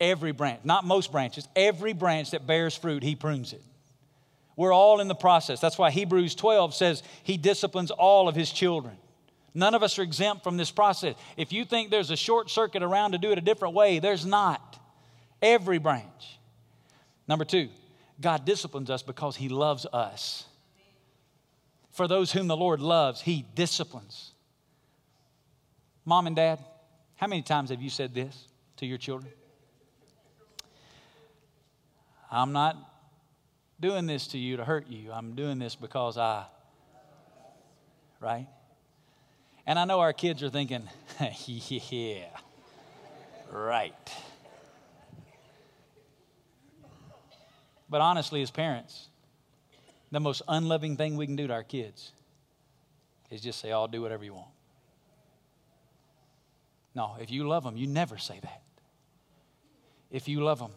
every 0.01 0.33
branch, 0.33 0.61
not 0.65 0.85
most 0.85 1.13
branches, 1.13 1.49
every 1.55 1.93
branch 1.93 2.31
that 2.33 2.47
bears 2.47 2.77
fruit, 2.77 3.03
he 3.03 3.15
prunes 3.15 3.53
it. 3.53 3.63
We're 4.57 4.73
all 4.73 5.01
in 5.01 5.09
the 5.09 5.15
process. 5.15 5.61
That's 5.61 5.79
why 5.79 5.91
Hebrews 5.91 6.35
12 6.35 6.75
says 6.75 7.03
he 7.23 7.37
disciplines 7.37 7.91
all 7.91 8.29
of 8.29 8.35
his 8.35 8.51
children. 8.51 8.97
None 9.55 9.75
of 9.75 9.83
us 9.83 9.99
are 9.99 10.03
exempt 10.03 10.45
from 10.45 10.57
this 10.57 10.71
process. 10.71 11.15
If 11.37 11.53
you 11.53 11.65
think 11.65 11.91
there's 11.91 12.11
a 12.11 12.17
short 12.17 12.51
circuit 12.51 12.83
around 12.83 13.13
to 13.13 13.19
do 13.19 13.33
it 13.33 13.39
a 13.39 13.43
different 13.43 13.75
way, 13.75 13.99
there's 13.99 14.25
not. 14.25 14.79
Every 15.41 15.79
branch. 15.79 16.39
Number 17.29 17.45
two, 17.45 17.69
God 18.21 18.45
disciplines 18.45 18.91
us 18.91 19.03
because 19.03 19.37
He 19.37 19.49
loves 19.49 19.87
us. 19.93 20.45
For 21.91 22.09
those 22.09 22.33
whom 22.33 22.47
the 22.47 22.57
Lord 22.57 22.81
loves, 22.81 23.21
He 23.21 23.45
disciplines. 23.55 24.33
Mom 26.05 26.27
and 26.27 26.37
dad, 26.37 26.59
how 27.17 27.27
many 27.27 27.43
times 27.43 27.71
have 27.71 27.83
you 27.83 27.91
said 27.91 28.15
this 28.15 28.49
to 28.79 28.87
your 28.87 28.99
children? 28.99 29.33
I'm 32.31 32.53
not 32.53 32.92
doing 33.83 34.07
this 34.07 34.29
to 34.29 34.39
you 34.39 34.57
to 34.57 34.65
hurt 34.65 34.89
you. 34.89 35.11
I'm 35.13 35.35
doing 35.35 35.59
this 35.59 35.75
because 35.75 36.17
I, 36.17 36.45
right? 38.21 38.47
And 39.67 39.77
I 39.77 39.85
know 39.85 39.99
our 39.99 40.13
kids 40.13 40.43
are 40.45 40.51
thinking, 40.51 40.89
yeah, 41.47 42.25
right. 43.51 44.13
But 47.91 48.01
honestly, 48.01 48.41
as 48.41 48.53
parents, 48.53 49.09
the 50.13 50.21
most 50.21 50.43
unloving 50.47 50.97
thing 50.97 51.17
we 51.17 51.27
can 51.27 51.37
do 51.37 51.49
to 51.49 51.53
our 51.53 51.65
kids 51.65 52.13
is 53.31 53.41
just 53.41 53.61
say, 53.61 53.73
I'll 53.73 53.89
do 53.89 54.01
whatever 54.01 54.25
you 54.25 54.35
want. 54.35 54.49
No, 56.95 57.17
if 57.21 57.33
you 57.33 57.49
love 57.49 57.65
them, 57.65 57.77
you 57.77 57.89
never 57.89 58.17
say 58.17 58.39
that. 58.43 58.63
If 60.11 60.29
you 60.29 60.43
love 60.45 60.61
them, 60.61 60.71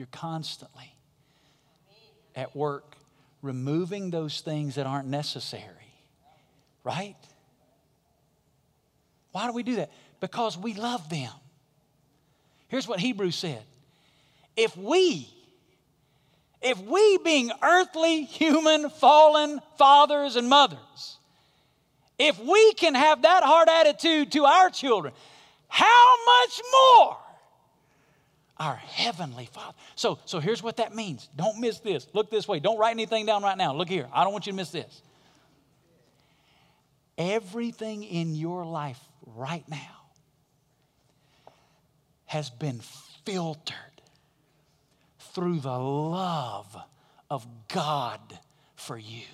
you're 0.00 0.08
constantly 0.12 0.94
at 2.34 2.56
work 2.56 2.96
removing 3.42 4.10
those 4.10 4.40
things 4.40 4.76
that 4.76 4.86
aren't 4.86 5.06
necessary, 5.06 5.92
right? 6.84 7.16
Why 9.32 9.46
do 9.46 9.52
we 9.52 9.62
do 9.62 9.76
that? 9.76 9.92
Because 10.18 10.56
we 10.56 10.72
love 10.72 11.06
them. 11.10 11.30
Here's 12.68 12.88
what 12.88 12.98
Hebrews 12.98 13.36
said 13.36 13.62
If 14.56 14.74
we, 14.74 15.28
if 16.62 16.80
we 16.80 17.18
being 17.18 17.50
earthly, 17.62 18.22
human, 18.22 18.88
fallen 18.88 19.60
fathers 19.76 20.36
and 20.36 20.48
mothers, 20.48 21.18
if 22.18 22.38
we 22.42 22.72
can 22.72 22.94
have 22.94 23.20
that 23.20 23.42
hard 23.44 23.68
attitude 23.68 24.32
to 24.32 24.46
our 24.46 24.70
children, 24.70 25.12
how 25.68 26.14
much 26.24 26.60
more 26.72 27.18
our 28.60 28.76
heavenly 28.76 29.48
Father. 29.50 29.76
So, 29.96 30.18
so 30.26 30.38
here's 30.38 30.62
what 30.62 30.76
that 30.76 30.94
means. 30.94 31.28
Don't 31.34 31.58
miss 31.58 31.80
this. 31.80 32.06
Look 32.12 32.30
this 32.30 32.46
way. 32.46 32.60
Don't 32.60 32.78
write 32.78 32.90
anything 32.90 33.24
down 33.24 33.42
right 33.42 33.56
now. 33.56 33.74
Look 33.74 33.88
here. 33.88 34.06
I 34.12 34.22
don't 34.22 34.34
want 34.34 34.46
you 34.46 34.52
to 34.52 34.56
miss 34.56 34.70
this. 34.70 35.02
Everything 37.16 38.04
in 38.04 38.34
your 38.34 38.66
life 38.66 39.00
right 39.26 39.64
now 39.68 39.78
has 42.26 42.50
been 42.50 42.80
filtered 43.24 43.76
through 45.18 45.60
the 45.60 45.78
love 45.78 46.76
of 47.30 47.46
God 47.68 48.20
for 48.76 48.98
you. 48.98 49.24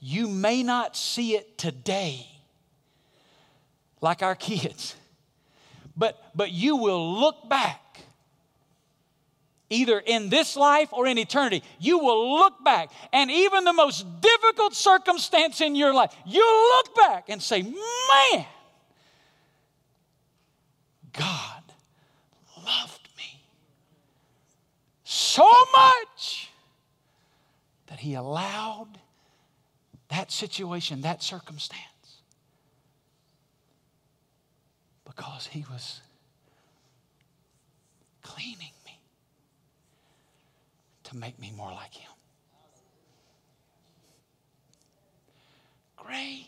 You 0.00 0.28
may 0.28 0.62
not 0.62 0.96
see 0.96 1.34
it 1.34 1.58
today 1.58 2.26
like 4.00 4.22
our 4.22 4.34
kids 4.34 4.96
but, 5.96 6.18
but 6.34 6.50
you 6.50 6.76
will 6.76 7.18
look 7.20 7.48
back 7.48 7.80
either 9.70 9.98
in 9.98 10.28
this 10.28 10.56
life 10.56 10.88
or 10.92 11.06
in 11.06 11.18
eternity, 11.18 11.62
you 11.80 11.98
will 11.98 12.36
look 12.36 12.62
back, 12.64 12.90
and 13.12 13.30
even 13.30 13.64
the 13.64 13.72
most 13.72 14.06
difficult 14.20 14.74
circumstance 14.74 15.60
in 15.60 15.74
your 15.74 15.92
life, 15.92 16.14
you 16.26 16.74
look 16.76 16.94
back 16.96 17.28
and 17.28 17.42
say, 17.42 17.62
Man, 17.62 18.46
God 21.12 21.62
loved 22.64 23.08
me 23.16 23.42
so 25.02 25.48
much 25.72 26.50
that 27.86 27.98
He 27.98 28.14
allowed 28.14 28.98
that 30.08 30.30
situation, 30.30 31.00
that 31.02 31.22
circumstance 31.22 31.93
because 35.14 35.46
he 35.46 35.64
was 35.70 36.00
cleaning 38.22 38.72
me 38.84 38.98
to 41.04 41.16
make 41.16 41.38
me 41.38 41.52
more 41.56 41.70
like 41.72 41.94
him. 41.94 42.10
Grace. 45.96 46.44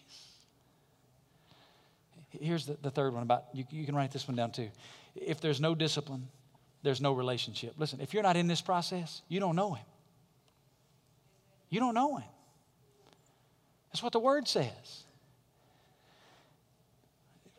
Here's 2.31 2.67
the, 2.67 2.77
the 2.83 2.91
third 2.91 3.15
one 3.15 3.23
about, 3.23 3.45
you, 3.55 3.65
you 3.71 3.87
can 3.87 3.95
write 3.95 4.11
this 4.11 4.29
one 4.29 4.37
down 4.37 4.51
too. 4.51 4.69
If 5.15 5.41
there's 5.41 5.61
no 5.61 5.75
discipline, 5.75 6.29
there's 6.83 7.01
no 7.01 7.13
relationship. 7.13 7.75
Listen, 7.79 8.01
if 8.01 8.13
you're 8.13 8.23
not 8.23 8.37
in 8.37 8.47
this 8.47 8.61
process, 8.61 9.23
you 9.29 9.41
don't 9.41 9.57
know 9.57 9.73
him. 9.75 9.87
You 11.71 11.81
don't 11.81 11.95
know 11.95 12.17
him. 12.17 12.29
That's 13.91 14.03
what 14.03 14.13
the 14.13 14.21
word 14.21 14.47
says. 14.47 15.06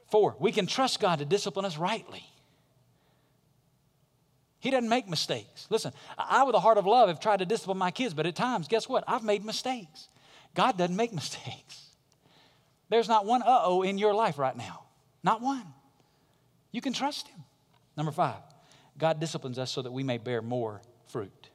Four, 0.08 0.36
we 0.40 0.52
can 0.52 0.68
trust 0.68 1.00
God 1.00 1.20
to 1.20 1.26
discipline 1.26 1.66
us 1.66 1.78
rightly. 1.78 2.24
He 4.60 4.72
doesn't 4.72 4.90
make 4.90 5.08
mistakes. 5.08 5.68
Listen, 5.70 5.94
I, 6.18 6.44
with 6.44 6.56
a 6.56 6.60
heart 6.60 6.78
of 6.78 6.86
love, 6.86 7.10
have 7.10 7.20
tried 7.20 7.40
to 7.40 7.46
discipline 7.46 7.78
my 7.78 7.92
kids, 7.92 8.14
but 8.14 8.26
at 8.26 8.36
times, 8.36 8.68
guess 8.68 8.90
what? 8.90 9.04
I've 9.08 9.24
made 9.24 9.46
mistakes. 9.46 10.08
God 10.56 10.78
doesn't 10.78 10.96
make 10.96 11.14
mistakes. 11.14 11.84
There's 12.90 13.08
not 13.08 13.26
one 13.26 13.42
uh 13.42 13.62
oh 13.64 13.84
in 13.84 13.98
your 13.98 14.14
life 14.14 14.38
right 14.38 14.56
now. 14.56 14.84
Not 15.24 15.42
one. 15.42 15.66
You 16.72 16.82
can 16.82 16.94
trust 16.94 17.28
Him. 17.28 17.44
Number 17.96 18.12
five, 18.12 18.42
God 18.98 19.20
disciplines 19.20 19.60
us 19.60 19.72
so 19.72 19.82
that 19.82 19.92
we 19.92 20.04
may 20.04 20.18
bear 20.18 20.42
more 20.42 20.82
fruit. 21.08 21.50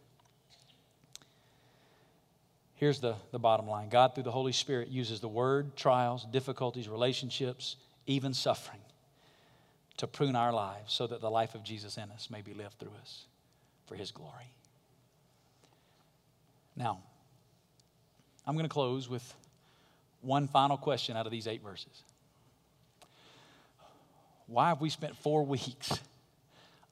Here's 2.75 2.99
the, 3.01 3.15
the 3.31 3.39
bottom 3.39 3.67
line 3.67 3.89
God, 3.89 4.15
through 4.15 4.25
the 4.25 4.33
Holy 4.33 4.53
Spirit, 4.53 4.89
uses 4.89 5.21
the 5.21 5.29
word, 5.29 5.77
trials, 5.77 6.27
difficulties, 6.31 6.89
relationships, 6.89 7.77
even 8.07 8.35
suffering, 8.35 8.81
to 9.99 10.07
prune 10.07 10.35
our 10.37 10.53
lives 10.53 10.93
so 10.93 11.07
that 11.07 11.21
the 11.21 11.31
life 11.31 11.55
of 11.55 11.63
Jesus 11.63 11.97
in 11.97 12.11
us 12.11 12.29
may 12.31 12.41
be 12.41 12.55
lived 12.55 12.79
through 12.79 12.93
us 13.01 13.27
for 13.87 13.95
his 13.95 14.11
glory. 14.11 14.53
Now, 16.75 17.03
I'm 18.47 18.55
going 18.55 18.65
to 18.65 18.73
close 18.73 19.09
with 19.09 19.35
one 20.23 20.49
final 20.49 20.77
question 20.77 21.17
out 21.17 21.27
of 21.27 21.33
these 21.33 21.47
eight 21.47 21.63
verses. 21.63 22.03
Why 24.47 24.69
have 24.69 24.81
we 24.81 24.91
spent 24.91 25.17
four 25.17 25.45
weeks 25.45 26.01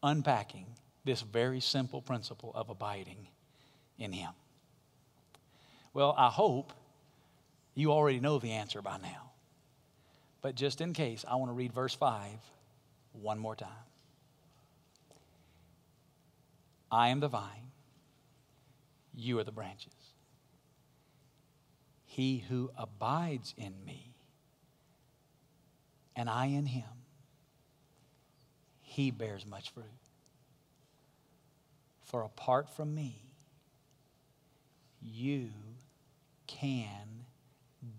unpacking 0.03 0.67
this 1.05 1.23
very 1.23 1.61
simple 1.61 2.01
principle 2.01 2.53
of 2.55 2.69
abiding 2.71 3.29
in 3.99 4.13
Him? 4.13 4.31
Well, 5.93 6.15
I 6.17 6.29
hope 6.29 6.73
you 7.75 7.93
already 7.93 8.21
know 8.21 8.39
the 8.39 8.53
answer 8.53 8.83
by 8.83 8.99
now. 8.99 9.30
But 10.43 10.55
just 10.55 10.81
in 10.81 10.93
case, 10.93 11.25
I 11.29 11.37
want 11.37 11.51
to 11.51 11.55
read 11.55 11.73
verse 11.73 11.95
5 11.95 12.31
one 13.13 13.39
more 13.39 13.57
time. 13.57 13.69
I 16.91 17.09
am 17.09 17.21
the 17.21 17.29
vine, 17.29 17.71
you 19.15 19.39
are 19.39 19.45
the 19.45 19.53
branches. 19.53 19.93
He 22.07 22.45
who 22.49 22.71
abides 22.77 23.55
in 23.57 23.75
me, 23.87 24.15
and 26.17 26.29
I 26.29 26.47
in 26.47 26.67
him, 26.67 26.85
he 28.83 29.13
bears 29.13 29.47
much 29.47 29.71
fruit. 29.71 29.85
For 32.03 32.23
apart 32.23 32.69
from 32.75 32.93
me, 32.93 33.23
you 35.01 35.51
can 36.49 37.25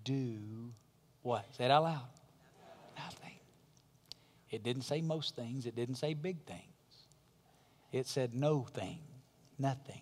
do 0.03 0.73
what? 1.21 1.45
Say 1.55 1.65
it 1.65 1.71
out 1.71 1.83
loud. 1.83 2.20
It 4.51 4.63
didn't 4.63 4.83
say 4.83 5.01
most 5.01 5.35
things, 5.35 5.65
it 5.65 5.75
didn't 5.75 5.95
say 5.95 6.13
big 6.13 6.43
things. 6.45 6.61
It 7.91 8.07
said 8.07 8.33
no 8.35 8.63
thing, 8.63 8.99
nothing. 9.57 10.01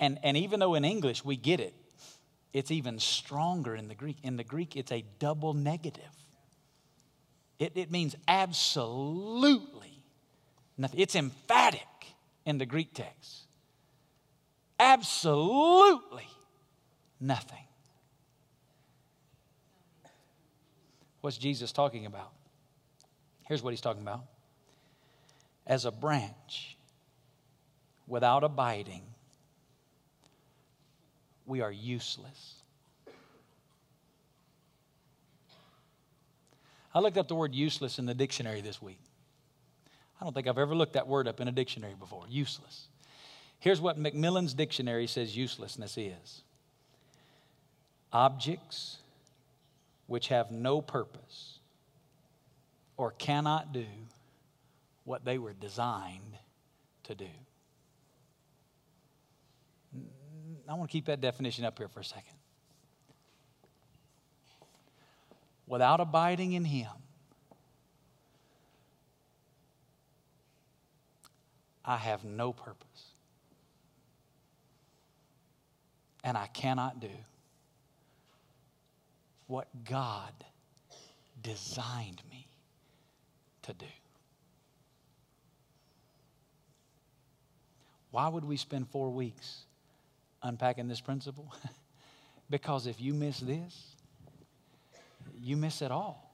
And, 0.00 0.18
and 0.22 0.36
even 0.36 0.60
though 0.60 0.74
in 0.74 0.84
English 0.84 1.24
we 1.24 1.36
get 1.36 1.60
it, 1.60 1.74
it's 2.52 2.70
even 2.70 2.98
stronger 2.98 3.74
in 3.76 3.88
the 3.88 3.94
Greek. 3.94 4.16
In 4.22 4.36
the 4.36 4.44
Greek, 4.44 4.76
it's 4.76 4.92
a 4.92 5.04
double 5.18 5.54
negative. 5.54 6.04
It, 7.58 7.72
it 7.76 7.90
means 7.90 8.16
absolutely 8.26 10.02
nothing. 10.76 11.00
It's 11.00 11.14
emphatic 11.14 11.80
in 12.44 12.58
the 12.58 12.66
Greek 12.66 12.92
text. 12.92 13.42
Absolutely 14.78 16.26
nothing. 17.20 17.64
What's 21.20 21.38
Jesus 21.38 21.70
talking 21.70 22.04
about? 22.04 22.32
Here's 23.52 23.62
what 23.62 23.74
he's 23.74 23.82
talking 23.82 24.00
about. 24.00 24.24
As 25.66 25.84
a 25.84 25.90
branch 25.90 26.78
without 28.06 28.44
abiding, 28.44 29.02
we 31.44 31.60
are 31.60 31.70
useless. 31.70 32.54
I 36.94 37.00
looked 37.00 37.18
up 37.18 37.28
the 37.28 37.34
word 37.34 37.54
useless 37.54 37.98
in 37.98 38.06
the 38.06 38.14
dictionary 38.14 38.62
this 38.62 38.80
week. 38.80 39.00
I 40.18 40.24
don't 40.24 40.32
think 40.32 40.46
I've 40.46 40.56
ever 40.56 40.74
looked 40.74 40.94
that 40.94 41.06
word 41.06 41.28
up 41.28 41.38
in 41.38 41.46
a 41.46 41.52
dictionary 41.52 41.92
before 42.00 42.24
useless. 42.30 42.86
Here's 43.58 43.82
what 43.82 43.98
Macmillan's 43.98 44.54
dictionary 44.54 45.06
says 45.06 45.36
uselessness 45.36 45.98
is 45.98 46.40
objects 48.14 48.96
which 50.06 50.28
have 50.28 50.50
no 50.50 50.80
purpose 50.80 51.51
or 53.02 53.10
cannot 53.18 53.72
do 53.72 53.84
what 55.02 55.24
they 55.24 55.36
were 55.36 55.52
designed 55.52 56.38
to 57.02 57.16
do. 57.16 57.26
I 60.68 60.74
want 60.74 60.88
to 60.88 60.92
keep 60.92 61.06
that 61.06 61.20
definition 61.20 61.64
up 61.64 61.76
here 61.78 61.88
for 61.88 61.98
a 61.98 62.04
second. 62.04 62.36
Without 65.66 65.98
abiding 65.98 66.52
in 66.52 66.64
Him, 66.64 66.92
I 71.84 71.96
have 71.96 72.22
no 72.22 72.52
purpose. 72.52 72.86
And 76.22 76.36
I 76.38 76.46
cannot 76.46 77.00
do 77.00 77.10
what 79.48 79.66
God 79.84 80.32
designed 81.42 82.22
me 82.30 82.41
to 83.62 83.72
do. 83.72 83.86
Why 88.10 88.28
would 88.28 88.44
we 88.44 88.56
spend 88.56 88.88
four 88.88 89.10
weeks 89.10 89.64
unpacking 90.42 90.88
this 90.88 91.00
principle? 91.00 91.52
because 92.50 92.86
if 92.86 93.00
you 93.00 93.14
miss 93.14 93.40
this, 93.40 93.94
you 95.40 95.56
miss 95.56 95.80
it 95.80 95.90
all. 95.90 96.30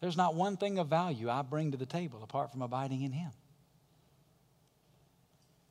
There's 0.00 0.16
not 0.16 0.34
one 0.34 0.56
thing 0.56 0.78
of 0.78 0.88
value 0.88 1.28
I 1.28 1.42
bring 1.42 1.72
to 1.72 1.76
the 1.76 1.86
table 1.86 2.20
apart 2.22 2.52
from 2.52 2.62
abiding 2.62 3.02
in 3.02 3.12
Him. 3.12 3.30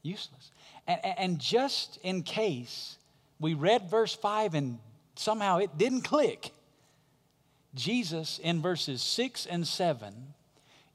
Useless. 0.03 0.51
And, 0.86 0.99
and 1.03 1.39
just 1.39 1.97
in 2.03 2.23
case 2.23 2.97
we 3.39 3.53
read 3.53 3.89
verse 3.89 4.13
5 4.13 4.53
and 4.53 4.80
somehow 5.15 5.57
it 5.57 5.78
didn't 5.78 6.01
click, 6.01 6.51
Jesus 7.78 8.39
in 8.39 8.61
verses 8.61 9.01
6 9.01 9.45
and 9.45 9.65
7 9.65 10.34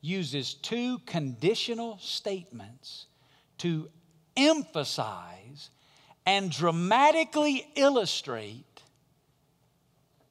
uses 0.00 0.54
two 0.54 0.98
conditional 1.06 1.98
statements 1.98 3.06
to 3.58 3.88
emphasize 4.36 5.70
and 6.26 6.50
dramatically 6.50 7.66
illustrate 7.76 8.82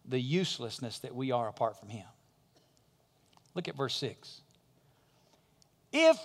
the 0.05 0.19
uselessness 0.19 0.99
that 0.99 1.15
we 1.15 1.31
are 1.31 1.47
apart 1.47 1.79
from 1.79 1.89
Him. 1.89 2.05
Look 3.55 3.67
at 3.67 3.75
verse 3.75 3.95
6. 3.95 4.41
If 5.93 6.17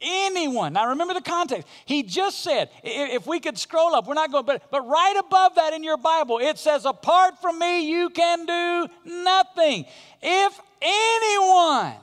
anyone, 0.00 0.74
now 0.74 0.88
remember 0.90 1.14
the 1.14 1.20
context. 1.20 1.66
He 1.84 2.02
just 2.02 2.42
said, 2.42 2.70
if 2.82 3.26
we 3.26 3.40
could 3.40 3.58
scroll 3.58 3.94
up, 3.94 4.06
we're 4.06 4.14
not 4.14 4.32
going, 4.32 4.44
but, 4.44 4.70
but 4.70 4.86
right 4.86 5.16
above 5.18 5.54
that 5.56 5.72
in 5.72 5.82
your 5.82 5.96
Bible, 5.96 6.38
it 6.38 6.58
says, 6.58 6.84
apart 6.84 7.40
from 7.40 7.58
me, 7.58 7.88
you 7.88 8.10
can 8.10 8.46
do 8.46 8.88
nothing. 9.04 9.86
If 10.22 10.60
anyone 10.82 11.94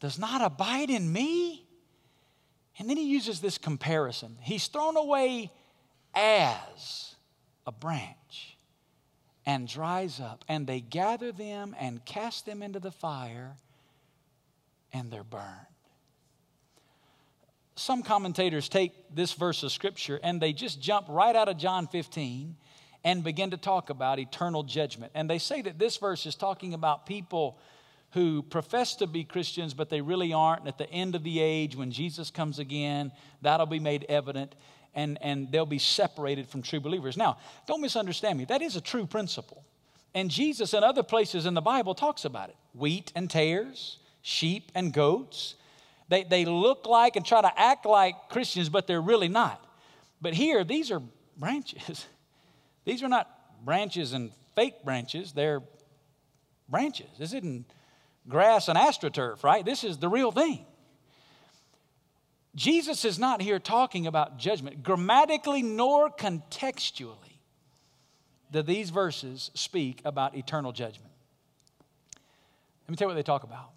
does 0.00 0.18
not 0.18 0.42
abide 0.42 0.90
in 0.90 1.12
me, 1.12 1.66
and 2.78 2.88
then 2.88 2.96
he 2.96 3.04
uses 3.04 3.40
this 3.40 3.58
comparison. 3.58 4.38
He's 4.40 4.66
thrown 4.66 4.96
away 4.96 5.50
as 6.14 7.14
a 7.66 7.72
branch 7.72 8.56
and 9.44 9.68
dries 9.68 10.18
up, 10.20 10.44
and 10.48 10.66
they 10.66 10.80
gather 10.80 11.32
them 11.32 11.76
and 11.78 12.02
cast 12.04 12.46
them 12.46 12.62
into 12.62 12.80
the 12.80 12.90
fire, 12.90 13.56
and 14.92 15.10
they're 15.10 15.22
burned. 15.22 15.66
Some 17.80 18.02
commentators 18.02 18.68
take 18.68 18.92
this 19.14 19.32
verse 19.32 19.62
of 19.62 19.72
scripture 19.72 20.20
and 20.22 20.38
they 20.38 20.52
just 20.52 20.82
jump 20.82 21.06
right 21.08 21.34
out 21.34 21.48
of 21.48 21.56
John 21.56 21.86
15 21.86 22.54
and 23.04 23.24
begin 23.24 23.52
to 23.52 23.56
talk 23.56 23.88
about 23.88 24.18
eternal 24.18 24.62
judgment. 24.62 25.12
And 25.14 25.30
they 25.30 25.38
say 25.38 25.62
that 25.62 25.78
this 25.78 25.96
verse 25.96 26.26
is 26.26 26.34
talking 26.34 26.74
about 26.74 27.06
people 27.06 27.58
who 28.10 28.42
profess 28.42 28.96
to 28.96 29.06
be 29.06 29.24
Christians, 29.24 29.72
but 29.72 29.88
they 29.88 30.02
really 30.02 30.30
aren't. 30.30 30.60
And 30.60 30.68
at 30.68 30.76
the 30.76 30.90
end 30.90 31.14
of 31.14 31.24
the 31.24 31.40
age, 31.40 31.74
when 31.74 31.90
Jesus 31.90 32.30
comes 32.30 32.58
again, 32.58 33.12
that'll 33.40 33.64
be 33.64 33.80
made 33.80 34.04
evident 34.10 34.54
and, 34.94 35.16
and 35.22 35.50
they'll 35.50 35.64
be 35.64 35.78
separated 35.78 36.50
from 36.50 36.60
true 36.60 36.80
believers. 36.80 37.16
Now, 37.16 37.38
don't 37.66 37.80
misunderstand 37.80 38.36
me. 38.36 38.44
That 38.44 38.60
is 38.60 38.76
a 38.76 38.82
true 38.82 39.06
principle. 39.06 39.64
And 40.14 40.30
Jesus, 40.30 40.74
in 40.74 40.84
other 40.84 41.02
places 41.02 41.46
in 41.46 41.54
the 41.54 41.62
Bible, 41.62 41.94
talks 41.94 42.26
about 42.26 42.50
it 42.50 42.56
wheat 42.74 43.10
and 43.16 43.30
tares, 43.30 44.00
sheep 44.20 44.70
and 44.74 44.92
goats. 44.92 45.54
They, 46.10 46.24
they 46.24 46.44
look 46.44 46.86
like 46.86 47.14
and 47.14 47.24
try 47.24 47.40
to 47.40 47.58
act 47.58 47.86
like 47.86 48.28
Christians, 48.28 48.68
but 48.68 48.88
they're 48.88 49.00
really 49.00 49.28
not. 49.28 49.64
But 50.20 50.34
here, 50.34 50.64
these 50.64 50.90
are 50.90 51.00
branches. 51.38 52.04
These 52.86 53.02
are 53.02 53.08
not 53.08 53.28
branches 53.62 54.14
and 54.14 54.32
fake 54.56 54.82
branches, 54.84 55.32
they're 55.32 55.62
branches. 56.68 57.08
This 57.18 57.34
isn't 57.34 57.66
grass 58.26 58.68
and 58.68 58.78
astroturf, 58.78 59.44
right? 59.44 59.64
This 59.64 59.84
is 59.84 59.98
the 59.98 60.08
real 60.08 60.32
thing. 60.32 60.64
Jesus 62.56 63.04
is 63.04 63.18
not 63.18 63.42
here 63.42 63.58
talking 63.58 64.06
about 64.06 64.38
judgment, 64.38 64.82
grammatically 64.82 65.62
nor 65.62 66.10
contextually 66.10 67.36
do 68.50 68.62
these 68.62 68.88
verses 68.90 69.50
speak 69.54 70.00
about 70.06 70.34
eternal 70.34 70.72
judgment. 70.72 71.12
Let 72.86 72.90
me 72.90 72.96
tell 72.96 73.06
you 73.06 73.10
what 73.10 73.16
they 73.16 73.22
talk 73.22 73.44
about. 73.44 73.70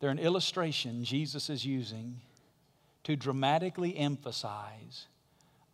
They're 0.00 0.10
an 0.10 0.18
illustration 0.18 1.04
Jesus 1.04 1.50
is 1.50 1.64
using 1.64 2.20
to 3.04 3.16
dramatically 3.16 3.96
emphasize 3.96 5.06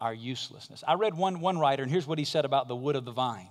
our 0.01 0.13
uselessness. 0.13 0.85
I 0.87 0.95
read 0.95 1.15
one, 1.15 1.41
one 1.41 1.59
writer, 1.59 1.83
and 1.83 1.91
here's 1.91 2.07
what 2.07 2.19
he 2.19 2.25
said 2.25 2.45
about 2.45 2.69
the 2.69 2.77
wood 2.77 2.97
of 2.97 3.05
the 3.05 3.13
vine 3.13 3.49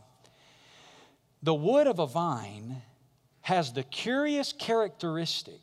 The 1.42 1.54
wood 1.54 1.88
of 1.88 2.00
a 2.00 2.06
vine 2.06 2.82
has 3.42 3.74
the 3.74 3.84
curious 3.84 4.54
characteristic 4.54 5.62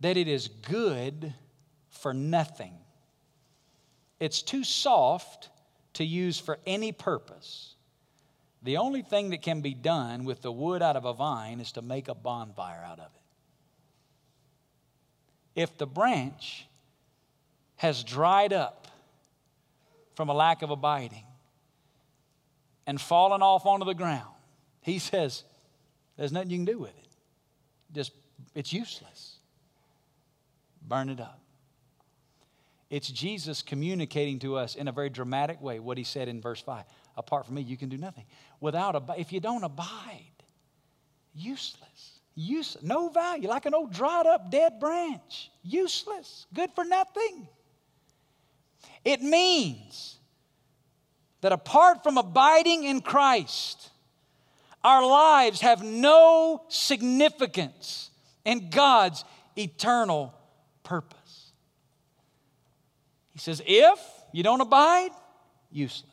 that 0.00 0.16
it 0.16 0.28
is 0.28 0.48
good 0.48 1.34
for 1.90 2.14
nothing. 2.14 2.74
It's 4.18 4.42
too 4.42 4.64
soft 4.64 5.50
to 5.94 6.04
use 6.04 6.38
for 6.38 6.58
any 6.66 6.92
purpose. 6.92 7.74
The 8.62 8.78
only 8.78 9.02
thing 9.02 9.30
that 9.30 9.42
can 9.42 9.60
be 9.60 9.74
done 9.74 10.24
with 10.24 10.42
the 10.42 10.52
wood 10.52 10.82
out 10.82 10.96
of 10.96 11.04
a 11.04 11.12
vine 11.12 11.60
is 11.60 11.72
to 11.72 11.82
make 11.82 12.08
a 12.08 12.14
bonfire 12.14 12.82
out 12.84 12.98
of 12.98 13.06
it. 13.06 13.25
If 15.56 15.76
the 15.78 15.86
branch 15.86 16.66
has 17.76 18.04
dried 18.04 18.52
up 18.52 18.86
from 20.14 20.28
a 20.28 20.34
lack 20.34 20.62
of 20.62 20.70
abiding 20.70 21.24
and 22.86 23.00
fallen 23.00 23.42
off 23.42 23.66
onto 23.66 23.86
the 23.86 23.94
ground, 23.94 24.34
he 24.82 24.98
says, 25.00 25.42
there's 26.16 26.30
nothing 26.30 26.50
you 26.50 26.58
can 26.58 26.64
do 26.66 26.78
with 26.78 26.96
it. 26.96 27.08
Just, 27.92 28.12
it's 28.54 28.72
useless. 28.72 29.36
Burn 30.86 31.08
it 31.08 31.20
up. 31.20 31.40
It's 32.88 33.08
Jesus 33.08 33.62
communicating 33.62 34.38
to 34.40 34.56
us 34.56 34.76
in 34.76 34.86
a 34.86 34.92
very 34.92 35.10
dramatic 35.10 35.60
way 35.60 35.80
what 35.80 35.98
he 35.98 36.04
said 36.04 36.28
in 36.28 36.40
verse 36.40 36.60
5. 36.60 36.84
Apart 37.16 37.46
from 37.46 37.56
me, 37.56 37.62
you 37.62 37.76
can 37.76 37.88
do 37.88 37.96
nothing. 37.96 38.24
Without 38.60 38.94
ab- 38.94 39.14
if 39.18 39.32
you 39.32 39.40
don't 39.40 39.64
abide, 39.64 40.22
useless. 41.34 42.15
Useless. 42.36 42.84
No 42.84 43.08
value, 43.08 43.48
like 43.48 43.64
an 43.64 43.74
old 43.74 43.92
dried 43.92 44.26
up 44.26 44.50
dead 44.50 44.78
branch. 44.78 45.50
Useless. 45.62 46.46
Good 46.52 46.70
for 46.74 46.84
nothing. 46.84 47.48
It 49.04 49.22
means 49.22 50.18
that 51.40 51.52
apart 51.52 52.02
from 52.02 52.18
abiding 52.18 52.84
in 52.84 53.00
Christ, 53.00 53.90
our 54.84 55.04
lives 55.04 55.62
have 55.62 55.82
no 55.82 56.64
significance 56.68 58.10
in 58.44 58.68
God's 58.68 59.24
eternal 59.56 60.34
purpose. 60.84 61.52
He 63.32 63.38
says, 63.38 63.62
if 63.66 63.98
you 64.32 64.42
don't 64.42 64.60
abide, 64.60 65.10
useless. 65.70 66.10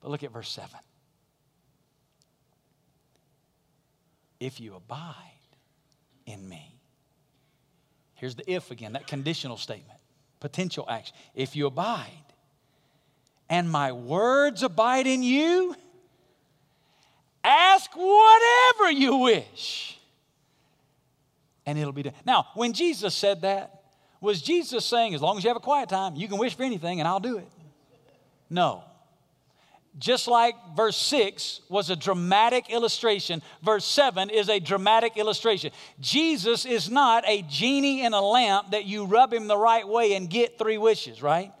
But 0.00 0.10
look 0.10 0.22
at 0.22 0.32
verse 0.32 0.50
7. 0.50 0.70
If 4.40 4.58
you 4.60 4.74
abide 4.74 5.14
in 6.26 6.48
me. 6.48 6.74
Here's 8.14 8.34
the 8.34 8.50
if 8.50 8.70
again, 8.70 8.94
that 8.94 9.06
conditional 9.06 9.56
statement, 9.56 9.98
potential 10.40 10.84
action. 10.88 11.14
If 11.34 11.54
you 11.56 11.66
abide, 11.66 12.10
and 13.48 13.70
my 13.70 13.92
words 13.92 14.62
abide 14.62 15.06
in 15.06 15.22
you, 15.22 15.74
ask 17.42 17.90
whatever 17.94 18.90
you 18.90 19.16
wish, 19.16 19.98
and 21.66 21.78
it'll 21.78 21.92
be 21.92 22.02
done. 22.02 22.14
Now, 22.26 22.48
when 22.54 22.72
Jesus 22.72 23.14
said 23.14 23.42
that, 23.42 23.82
was 24.20 24.42
Jesus 24.42 24.84
saying, 24.84 25.14
as 25.14 25.22
long 25.22 25.38
as 25.38 25.44
you 25.44 25.48
have 25.48 25.56
a 25.56 25.60
quiet 25.60 25.88
time, 25.88 26.14
you 26.14 26.28
can 26.28 26.38
wish 26.38 26.54
for 26.54 26.62
anything 26.62 27.00
and 27.00 27.08
I'll 27.08 27.20
do 27.20 27.38
it? 27.38 27.48
No. 28.50 28.84
Just 29.98 30.28
like 30.28 30.54
verse 30.76 30.96
6 30.96 31.62
was 31.68 31.90
a 31.90 31.96
dramatic 31.96 32.70
illustration, 32.70 33.42
verse 33.62 33.84
7 33.84 34.30
is 34.30 34.48
a 34.48 34.60
dramatic 34.60 35.16
illustration. 35.16 35.72
Jesus 35.98 36.64
is 36.64 36.88
not 36.88 37.24
a 37.26 37.42
genie 37.42 38.04
in 38.04 38.12
a 38.12 38.20
lamp 38.20 38.70
that 38.70 38.84
you 38.84 39.04
rub 39.04 39.32
him 39.32 39.48
the 39.48 39.56
right 39.56 39.86
way 39.86 40.14
and 40.14 40.30
get 40.30 40.58
three 40.58 40.78
wishes, 40.78 41.22
right? 41.22 41.52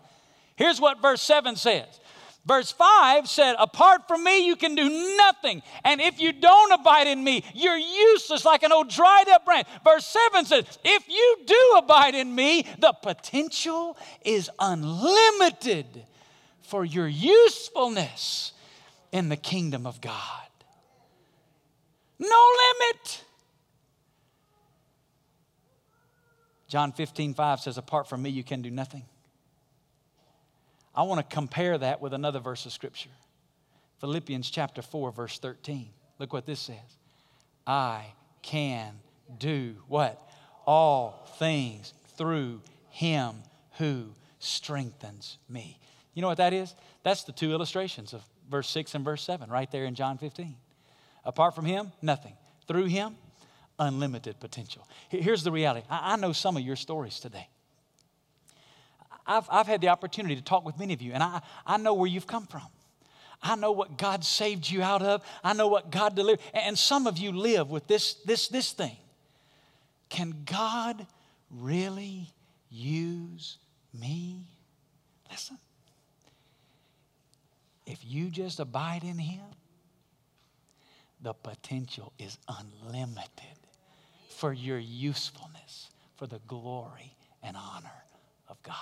Here's 0.54 0.80
what 0.80 1.02
verse 1.02 1.22
7 1.22 1.56
says. 1.56 2.00
Verse 2.46 2.72
5 2.72 3.28
said, 3.28 3.56
Apart 3.58 4.08
from 4.08 4.24
me, 4.24 4.46
you 4.46 4.56
can 4.56 4.74
do 4.74 5.16
nothing. 5.16 5.62
And 5.84 6.00
if 6.00 6.20
you 6.20 6.32
don't 6.32 6.72
abide 6.72 7.06
in 7.06 7.22
me, 7.22 7.44
you're 7.54 7.76
useless 7.76 8.44
like 8.44 8.62
an 8.62 8.72
old 8.72 8.88
dried 8.88 9.28
up 9.28 9.44
branch. 9.44 9.66
Verse 9.84 10.06
7 10.06 10.44
says, 10.46 10.78
If 10.84 11.08
you 11.08 11.36
do 11.46 11.74
abide 11.78 12.14
in 12.14 12.34
me, 12.34 12.66
the 12.78 12.94
potential 13.02 13.98
is 14.24 14.48
unlimited 14.58 16.04
for 16.70 16.84
your 16.84 17.08
usefulness 17.08 18.52
in 19.10 19.28
the 19.28 19.36
kingdom 19.36 19.86
of 19.86 20.00
God. 20.00 20.46
No 22.18 22.26
limit. 22.28 23.24
John 26.68 26.92
15, 26.92 27.34
5 27.34 27.60
says, 27.60 27.76
Apart 27.76 28.08
from 28.08 28.22
me, 28.22 28.30
you 28.30 28.44
can 28.44 28.62
do 28.62 28.70
nothing. 28.70 29.02
I 30.94 31.02
want 31.02 31.28
to 31.28 31.34
compare 31.34 31.76
that 31.76 32.00
with 32.00 32.14
another 32.14 32.38
verse 32.38 32.64
of 32.66 32.72
Scripture 32.72 33.10
Philippians 34.00 34.48
chapter 34.48 34.80
4, 34.80 35.12
verse 35.12 35.38
13. 35.38 35.90
Look 36.18 36.32
what 36.32 36.46
this 36.46 36.60
says 36.60 36.76
I 37.66 38.12
can 38.42 38.94
do 39.38 39.76
what? 39.88 40.20
All 40.66 41.26
things 41.38 41.92
through 42.16 42.60
him 42.90 43.34
who 43.78 44.14
strengthens 44.38 45.38
me. 45.48 45.80
You 46.14 46.22
know 46.22 46.28
what 46.28 46.38
that 46.38 46.52
is? 46.52 46.74
That's 47.02 47.24
the 47.24 47.32
two 47.32 47.52
illustrations 47.52 48.12
of 48.12 48.22
verse 48.50 48.68
6 48.70 48.94
and 48.94 49.04
verse 49.04 49.22
7 49.22 49.48
right 49.50 49.70
there 49.70 49.84
in 49.84 49.94
John 49.94 50.18
15. 50.18 50.56
Apart 51.24 51.54
from 51.54 51.64
him, 51.64 51.92
nothing. 52.02 52.34
Through 52.66 52.86
him, 52.86 53.16
unlimited 53.78 54.40
potential. 54.40 54.86
Here's 55.08 55.42
the 55.42 55.52
reality 55.52 55.86
I 55.88 56.16
know 56.16 56.32
some 56.32 56.56
of 56.56 56.62
your 56.62 56.76
stories 56.76 57.20
today. 57.20 57.48
I've, 59.26 59.46
I've 59.50 59.66
had 59.66 59.80
the 59.80 59.88
opportunity 59.88 60.34
to 60.36 60.42
talk 60.42 60.64
with 60.64 60.78
many 60.78 60.92
of 60.92 61.02
you, 61.02 61.12
and 61.12 61.22
I, 61.22 61.40
I 61.66 61.76
know 61.76 61.94
where 61.94 62.08
you've 62.08 62.26
come 62.26 62.46
from. 62.46 62.66
I 63.42 63.56
know 63.56 63.72
what 63.72 63.96
God 63.96 64.24
saved 64.24 64.68
you 64.68 64.82
out 64.82 65.02
of. 65.02 65.22
I 65.42 65.54
know 65.54 65.68
what 65.68 65.90
God 65.90 66.14
delivered. 66.14 66.40
And 66.52 66.78
some 66.78 67.06
of 67.06 67.16
you 67.16 67.32
live 67.32 67.70
with 67.70 67.86
this, 67.86 68.14
this, 68.26 68.48
this 68.48 68.72
thing. 68.72 68.96
Can 70.10 70.42
God 70.44 71.06
really 71.50 72.28
use 72.70 73.56
me? 73.98 74.46
Listen. 75.30 75.58
If 77.90 78.04
you 78.04 78.30
just 78.30 78.60
abide 78.60 79.02
in 79.02 79.18
Him, 79.18 79.42
the 81.20 81.32
potential 81.32 82.12
is 82.20 82.38
unlimited 82.48 83.58
for 84.28 84.52
your 84.52 84.78
usefulness, 84.78 85.90
for 86.14 86.28
the 86.28 86.38
glory 86.46 87.16
and 87.42 87.56
honor 87.56 88.04
of 88.48 88.62
God. 88.62 88.76